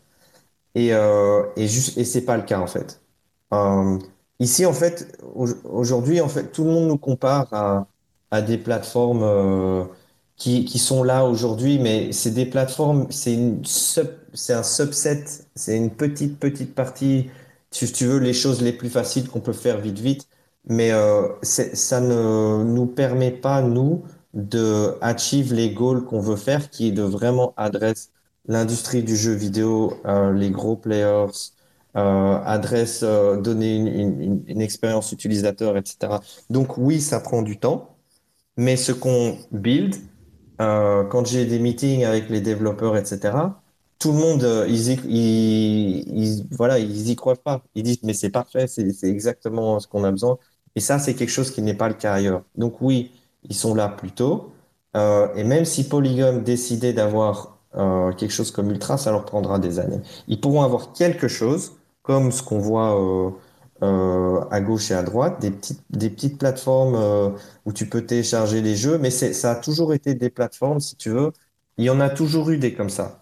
[0.75, 3.01] Et, euh, et, juste, et c'est pas le cas en fait.
[3.53, 3.99] Euh,
[4.41, 7.89] ici en fait, au- aujourd'hui en fait, tout le monde nous compare à,
[8.31, 9.85] à des plateformes euh,
[10.37, 13.35] qui, qui sont là aujourd'hui, mais c'est des plateformes, c'est
[14.53, 15.25] un subset,
[15.55, 17.31] c'est une petite petite partie,
[17.71, 20.29] si tu veux, les choses les plus faciles qu'on peut faire vite vite,
[20.69, 24.05] mais euh, ça ne nous permet pas nous
[24.35, 24.97] de
[25.55, 28.09] les goals qu'on veut faire, qui est de vraiment adresser
[28.47, 31.27] l'industrie du jeu vidéo, euh, les gros players,
[31.97, 36.21] euh, adresse, donner une, une, expérience utilisateur, etc.
[36.51, 37.97] Donc oui, ça prend du temps,
[38.57, 39.97] mais ce qu'on build,
[40.59, 43.63] quand j'ai des meetings avec les développeurs, etc.,
[43.99, 47.63] tout le monde, ils, y, ils, ils- voilà, ils y croient pas.
[47.75, 50.39] Ils disent, mais c'est parfait, c'est exactement ce qu'on a besoin.
[50.79, 52.45] Et ça, c'est quelque chose qui n'est pas le cas ailleurs.
[52.55, 53.11] Donc oui,
[53.43, 54.53] ils sont là plus tôt.
[54.97, 59.59] Euh, et même si Polygon décidait d'avoir euh, quelque chose comme Ultra, ça leur prendra
[59.59, 60.01] des années.
[60.29, 61.73] Ils pourront avoir quelque chose,
[62.03, 62.97] comme ce qu'on voit
[63.83, 67.35] euh, à gauche et à droite, des petites, des petites plateformes.
[67.67, 71.11] où tu peux télécharger les jeux, mais ça a toujours été des plateformes, si tu
[71.11, 71.33] veux.
[71.77, 73.21] Il y en a toujours eu des comme ça.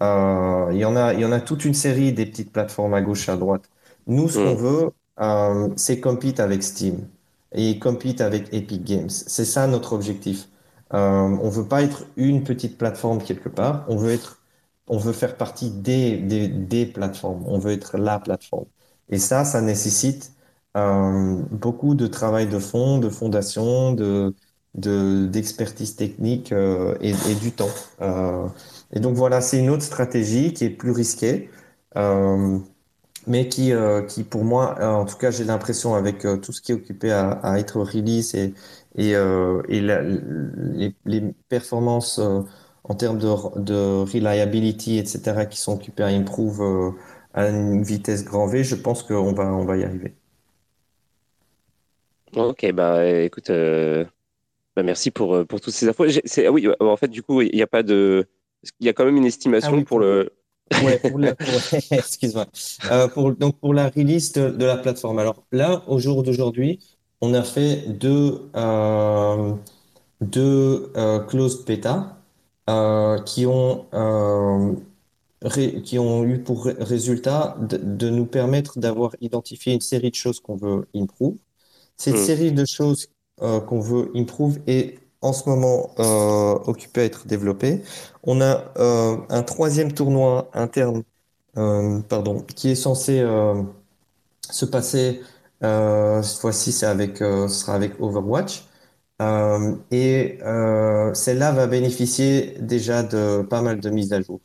[0.00, 3.00] Il y en a, il y en a toute une série des petites plateformes à
[3.02, 3.70] gauche et à droite.
[4.08, 7.08] Nous, ce qu'on hum, veut, euh, c'est compete avec Steam
[7.52, 9.08] et compete avec Epic Games.
[9.10, 10.48] C'est ça notre objectif.
[10.94, 13.84] Euh, on veut pas être une petite plateforme quelque part.
[13.88, 14.40] On veut être,
[14.88, 17.44] on veut faire partie des, des, des plateformes.
[17.46, 18.66] On veut être la plateforme.
[19.08, 20.32] Et ça, ça nécessite
[20.76, 24.34] euh, beaucoup de travail de fond, de fondation, de,
[24.74, 27.70] de, d'expertise technique euh, et, du temps.
[28.92, 31.50] Et donc voilà, c'est une autre stratégie qui est plus risquée,
[33.26, 36.52] mais qui, euh, qui pour moi, euh, en tout cas, j'ai l'impression avec euh, tout
[36.52, 38.54] ce qui est occupé à, à être release et,
[38.96, 42.42] et, euh, et la- les, les performances euh,
[42.84, 43.26] en termes de,
[43.60, 43.74] de
[44.12, 46.90] reliability, etc., qui sont occupées à improve euh,
[47.34, 50.14] à une vitesse grand V, je pense qu'on va, on va y arriver.
[52.34, 54.04] Ok, bah écoute, euh,
[54.76, 56.04] Bah, merci pour, pour toutes ces infos.
[56.06, 58.28] Ah oui, en fait, du coup, il n'y a pas de.
[58.80, 60.32] Il y a quand même une estimation ah pour, le.
[60.82, 61.00] Ouais,
[61.90, 62.46] excuse-moi.
[63.14, 65.18] pour, donc pour la release de, la plateforme.
[65.18, 66.80] Alors là, au jour d'aujourd'hui,
[67.20, 68.50] on a fait deux,
[70.20, 70.92] deux
[71.28, 72.18] closed beta
[73.24, 73.86] qui ont
[75.84, 80.56] qui ont eu pour résultat de, nous permettre d'avoir identifié une série de choses qu'on
[80.56, 81.36] veut improve.
[81.96, 82.24] Cette hmm.
[82.24, 83.08] série de choses
[83.42, 87.82] euh, qu'on veut improve est en ce moment euh, occupée à être développée.
[88.22, 91.02] On a euh, un troisième tournoi interne,
[92.08, 93.24] pardon, qui est censé
[94.50, 95.22] se passer.
[95.60, 98.64] cette fois-ci, c'est avec, ce sera avec Overwatch.
[99.90, 100.38] et
[101.14, 104.40] celle-là va bénéficier déjà de pas mal de mises à jour.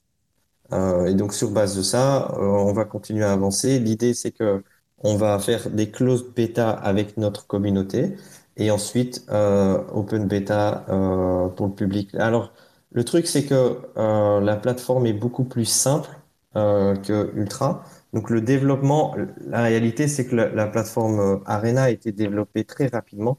[0.74, 3.80] Euh, et donc sur base de ça, euh, on va continuer à avancer.
[3.80, 4.64] L'idée c'est que
[5.00, 8.16] on va faire des closed beta avec notre communauté
[8.62, 12.16] et ensuite euh, open beta euh, pour le public.
[12.16, 12.54] Alors
[12.92, 16.10] le truc c'est que euh, la plateforme est beaucoup plus simple
[16.54, 17.86] que Ultra.
[18.14, 19.16] Donc le développement,
[19.48, 23.38] la réalité c'est que la, la, plateforme Arena a été développée très rapidement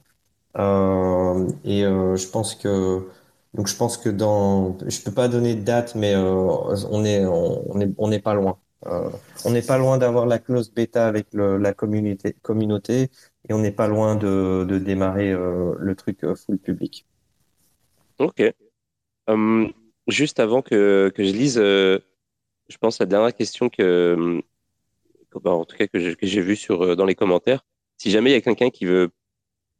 [0.57, 3.07] et je pense que
[3.55, 6.23] donc je pense que dans, je peux pas donner de date, mais euh,
[6.91, 8.59] on est, on est, on n'est pas loin.
[8.87, 9.11] Euh,
[9.45, 13.11] on n'est pas loin d'avoir la clause bêta avec la communauté,
[13.49, 17.07] et on n'est pas loin de, démarrer euh, le truc euh, full public.
[18.19, 18.43] Ok.
[19.27, 19.73] Hum,
[20.09, 21.99] juste avant que, que je lise, euh,
[22.69, 24.43] je pense la dernière question que,
[25.43, 27.65] bah, en tout cas que j'ai vue sur dans les commentaires.
[27.97, 29.11] Si jamais il y a quelqu'un qui veut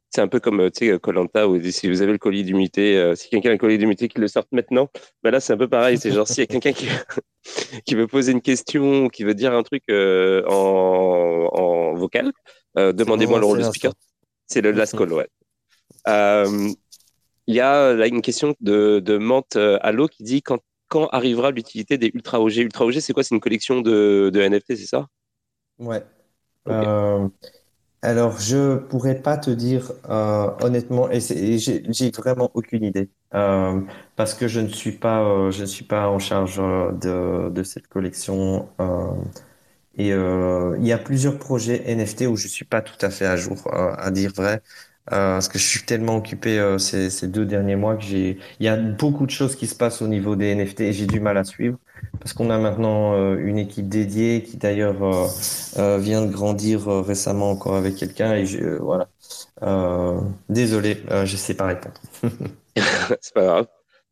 [0.09, 3.29] c'est un peu comme tu sais Colanta où si vous avez le colis d'humidité, si
[3.29, 4.89] quelqu'un a le colis d'humidité qu'il le sorte maintenant,
[5.23, 5.97] ben là c'est un peu pareil.
[5.97, 6.87] C'est genre s'il y a quelqu'un qui
[7.85, 12.31] qui veut poser une question, qui veut dire un truc en vocal,
[12.75, 13.93] demandez-moi le rôle de speaker.
[14.47, 15.29] C'est le last call, ouais.
[17.45, 21.49] Il y a là une question de de Mante Allo qui dit quand quand arrivera
[21.49, 23.23] l'utilité des Ultra OG Ultra OG, c'est quoi?
[23.23, 25.07] C'est une collection de, de NFT, c'est ça?
[25.79, 26.03] Ouais.
[28.03, 31.19] Alors, je pourrais pas te dire euh, honnêtement, et,
[31.57, 33.79] j'ai vraiment aucune idée, euh,
[34.17, 37.63] parce que je ne suis pas, euh, je ne suis pas en charge de, de
[37.63, 38.67] cette collection.
[39.97, 43.37] Et il y a plusieurs projets NFT où je suis pas tout à fait à
[43.37, 44.61] jour, à dire vrai.
[45.11, 48.39] Euh, parce que je suis tellement occupé euh, ces, ces, deux derniers mois que j'ai,
[48.61, 51.07] il y a beaucoup de choses qui se passent au niveau des NFT et j'ai
[51.07, 51.77] du mal à suivre
[52.21, 54.93] parce qu'on a maintenant euh, une équipe dédiée qui d'ailleurs
[55.99, 59.09] vient de grandir récemment encore avec quelqu'un et je, voilà.
[60.47, 61.99] désolé, je sais pas répondre.
[63.21, 63.67] C'est pas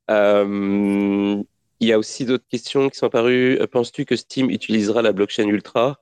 [0.09, 1.45] grave.
[1.81, 3.59] Il y a aussi d'autres questions qui sont apparues.
[3.71, 5.99] Penses-tu que Steam utilisera la blockchain Ultra?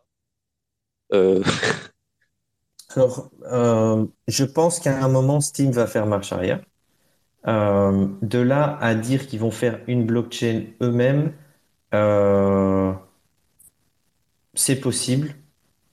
[2.95, 6.61] Alors, euh, je pense qu'à un moment, Steam va faire marche arrière.
[7.47, 11.33] Euh, de là à dire qu'ils vont faire une blockchain eux-mêmes,
[11.93, 12.93] euh,
[14.53, 15.35] c'est possible.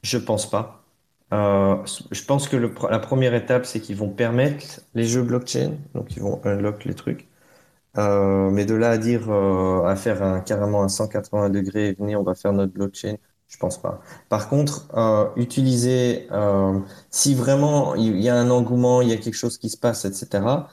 [0.02, 0.84] Je pense pas.
[1.32, 6.22] je pense que la première étape, c'est qu'ils vont permettre les jeux blockchain, donc ils
[6.22, 7.28] vont unlock les trucs.
[7.96, 12.34] Mais de là à dire à faire un, carrément un 180 degrés, venez, on va
[12.34, 13.16] faire notre blockchain,
[13.48, 14.00] je pense pas.
[14.28, 16.78] Par contre, euh, utiliser, euh,
[17.10, 20.04] si vraiment il y a un engouement, il y a quelque chose qui se passe,
[20.04, 20.68] etc.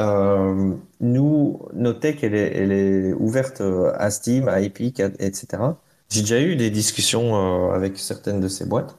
[0.00, 5.62] Euh, nous, notre tech, elle est, ouverte euh, à Steam, à Epic, etc.
[6.10, 8.96] J'ai déjà eu des discussions euh, avec certaines de ces boîtes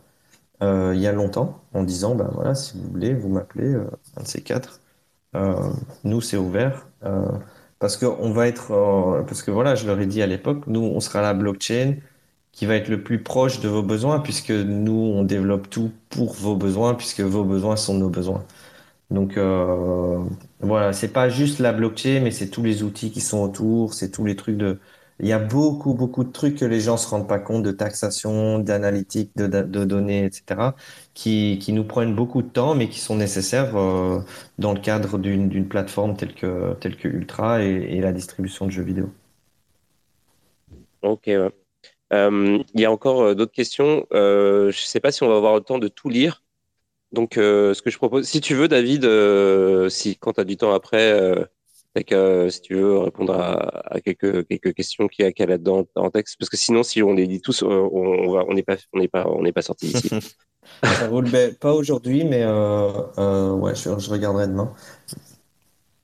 [0.64, 3.76] euh, il y a longtemps, en disant, ben voilà, si vous voulez, vous m'appelez,
[4.18, 4.82] un de ces quatre.
[6.04, 6.88] nous, c'est ouvert.
[7.80, 10.82] Parce que on va être, parce que voilà, je leur ai dit à l'époque, nous,
[10.82, 11.98] on sera la blockchain
[12.52, 16.34] qui va être le plus proche de vos besoins, puisque nous, on développe tout pour
[16.34, 18.46] vos besoins, puisque vos besoins sont nos besoins.
[19.12, 20.24] Donc euh,
[20.60, 24.12] voilà, c'est pas juste la blockchain, mais c'est tous les outils qui sont autour, c'est
[24.12, 24.80] tous les trucs de.
[25.20, 27.72] Il y a beaucoup, beaucoup de trucs que les gens se rendent pas compte de
[27.72, 29.48] taxation, d'analytique, de,
[29.86, 30.74] données, etc.,
[31.16, 34.20] qui, qui nous prennent beaucoup de temps, mais qui sont nécessaires euh,
[34.60, 38.84] dans le cadre d'une plateforme telle que, telle que Ultra et, la distribution de jeux
[38.84, 39.10] vidéo.
[41.02, 41.30] Ok.
[41.30, 44.06] Euh, il y a encore euh, d'autres questions.
[44.12, 46.44] Je ne sais pas si on va avoir le temps de tout lire.
[47.12, 49.04] Donc, ce que je propose, si tu veux, David,
[49.90, 51.48] si quand tu as du temps après,
[52.50, 56.50] si tu veux répondre à, quelques, quelques questions qu'il y a, là-dedans en texte, parce
[56.50, 59.28] que sinon, si on les dit tous, on va, on n'est pas, on n'est pas,
[59.28, 60.10] on n'est pas sorti ici.
[60.84, 61.30] Ça roule
[61.60, 64.74] pas aujourd'hui, mais ouais, je, je regarderai demain.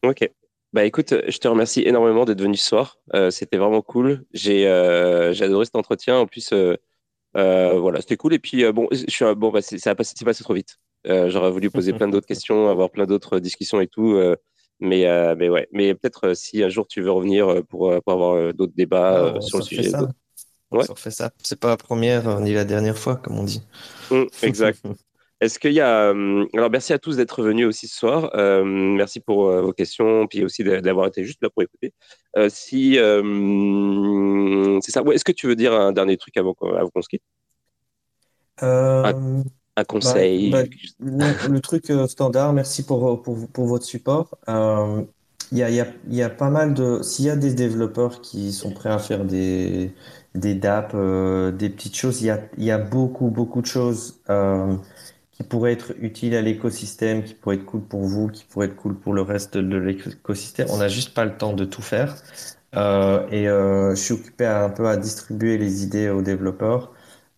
[0.04, 0.30] Ok.
[0.74, 2.98] Bah écoute, je te remercie énormément d'être venu ce soir.
[3.14, 4.26] Euh, c'était vraiment cool.
[4.34, 6.18] J'ai euh, adoré cet entretien.
[6.18, 6.76] En plus, euh,
[7.38, 8.34] euh voilà, c'était cool.
[8.34, 10.80] Et puis bon, je suis bon, bah, ça a passé, passé trop vite.
[11.06, 14.20] J'aurais voulu poser plein d'autres questions, avoir plein d'autres discussions et tout.
[14.80, 18.74] Mais, mais ouais, mais peut-être si un jour tu veux revenir pour, pour avoir d'autres
[18.76, 19.90] débats sur le sujet.
[19.90, 20.10] Ça.
[20.72, 21.32] On fait ça.
[21.44, 23.62] C'est pas la première ni la dernière fois, comme on dit.
[24.12, 24.82] Mmh, exact.
[25.44, 26.14] Est-ce qu'il y a.
[26.14, 28.32] Euh, alors, merci à tous d'être venus aussi ce soir.
[28.34, 31.94] Euh, merci pour euh, vos questions, puis aussi d'avoir été juste là pour écouter.
[32.48, 32.94] si.
[32.94, 35.02] c'est ça.
[35.12, 37.24] Est-ce que tu veux dire un dernier truc avant, qu'on se quitte?
[39.76, 40.64] Un, conseil bah,
[41.00, 44.38] bah, le, truc standard, merci pour, pour, votre support.
[44.48, 47.02] Il y a, y a, pas mal de.
[47.04, 49.92] S'il y a des développeurs qui sont prêts à faire des,
[50.36, 54.20] des DAP, des petites choses, il y a, y a beaucoup, beaucoup de choses
[55.34, 58.76] qui pourrait être utile à l'écosystème, qui pourrait être cool pour vous, qui pourrait être
[58.76, 60.68] cool pour le reste de l'écosystème.
[60.70, 62.16] On n'a juste pas le temps de tout faire.
[62.76, 66.92] Euh, et euh, je suis occupé un peu à distribuer les idées aux développeurs.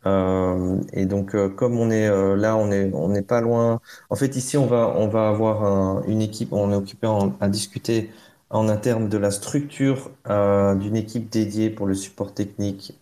[0.05, 3.81] Euh, et donc, euh, comme on est euh, là, on est on n'est pas loin.
[4.09, 6.53] En fait, ici, on va on va avoir un, une équipe.
[6.53, 7.07] On est occupé
[7.39, 8.11] à discuter
[8.51, 12.93] en interne de la structure d'une équipe dédiée pour le support technique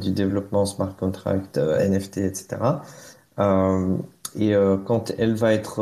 [0.00, 2.80] du développement smart contract, NFT, etc.
[4.38, 4.54] Et
[4.86, 5.80] quand elle va être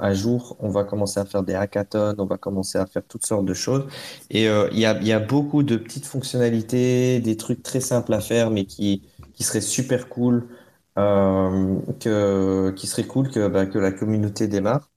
[0.00, 3.26] à jour, on va commencer à faire des hackathons, on va commencer à faire toutes
[3.26, 3.84] sortes de choses.
[4.30, 8.20] Et il y a, y a beaucoup de petites fonctionnalités, des trucs très simples à
[8.20, 9.02] faire, mais qui,
[9.36, 10.48] qui seraient super cool,
[10.96, 14.90] que, qui serait cool que, bah, la communauté démarre.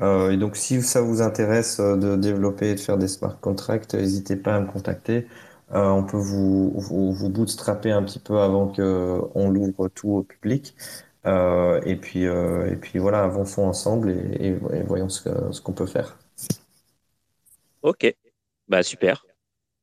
[0.00, 4.36] et donc, si ça vous intéresse de développer et de faire des smart contracts, n'hésitez
[4.36, 5.26] pas à me contacter.
[5.70, 10.74] on peut vous, vous, vous bootstrapper un petit peu avant qu'on l'ouvre tout au public.
[11.26, 14.52] Euh, et, puis, euh, et puis voilà, avançons ensemble et,
[14.84, 16.16] voyons ce, qu'on peut faire.
[17.82, 18.14] Ok,
[18.68, 19.24] bah super.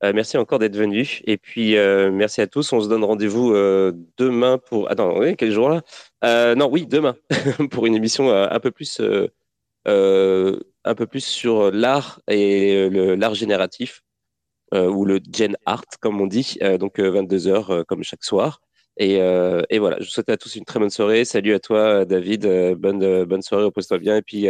[0.04, 1.22] Euh, merci encore d'être venu.
[1.26, 1.76] Et puis,
[2.12, 2.74] merci à tous.
[2.74, 3.54] On se donne rendez-vous
[4.18, 4.92] demain pour.
[4.92, 6.56] Attends, oui, quel jour là?
[6.56, 7.16] Non, oui, demain,
[7.72, 9.02] pour une émission un peu plus,
[9.86, 14.04] un peu plus sur l'art et l'art génératif,
[14.74, 16.58] ou le gen art, comme on dit.
[16.80, 18.60] donc, 22h, comme chaque soir.
[19.02, 21.26] Euh, et, voilà, je vous souhaite à tous une très bonne soirée.
[21.26, 22.46] Salut à toi, David.
[22.46, 24.18] Euh, bonne, euh, bonne soirée, repose-toi bien.
[24.18, 24.48] Et puis,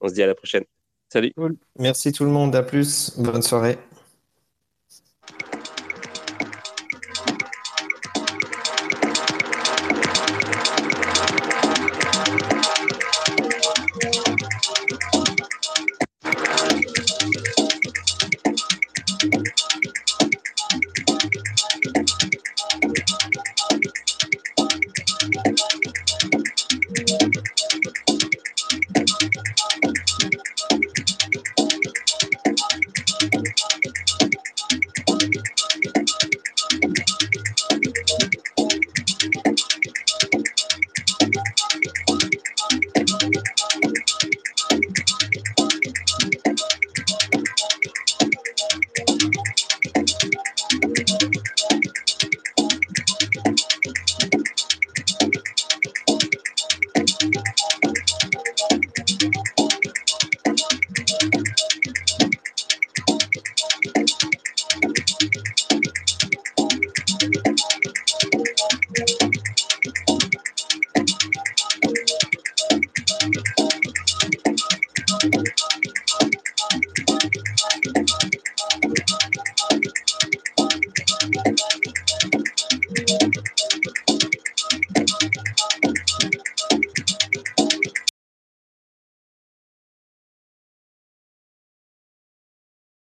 [0.00, 0.64] on se dit à la prochaine.
[1.08, 1.32] Salut.
[1.78, 2.54] Merci tout le monde.
[2.56, 3.12] À plus.
[3.18, 3.78] Bonne soirée.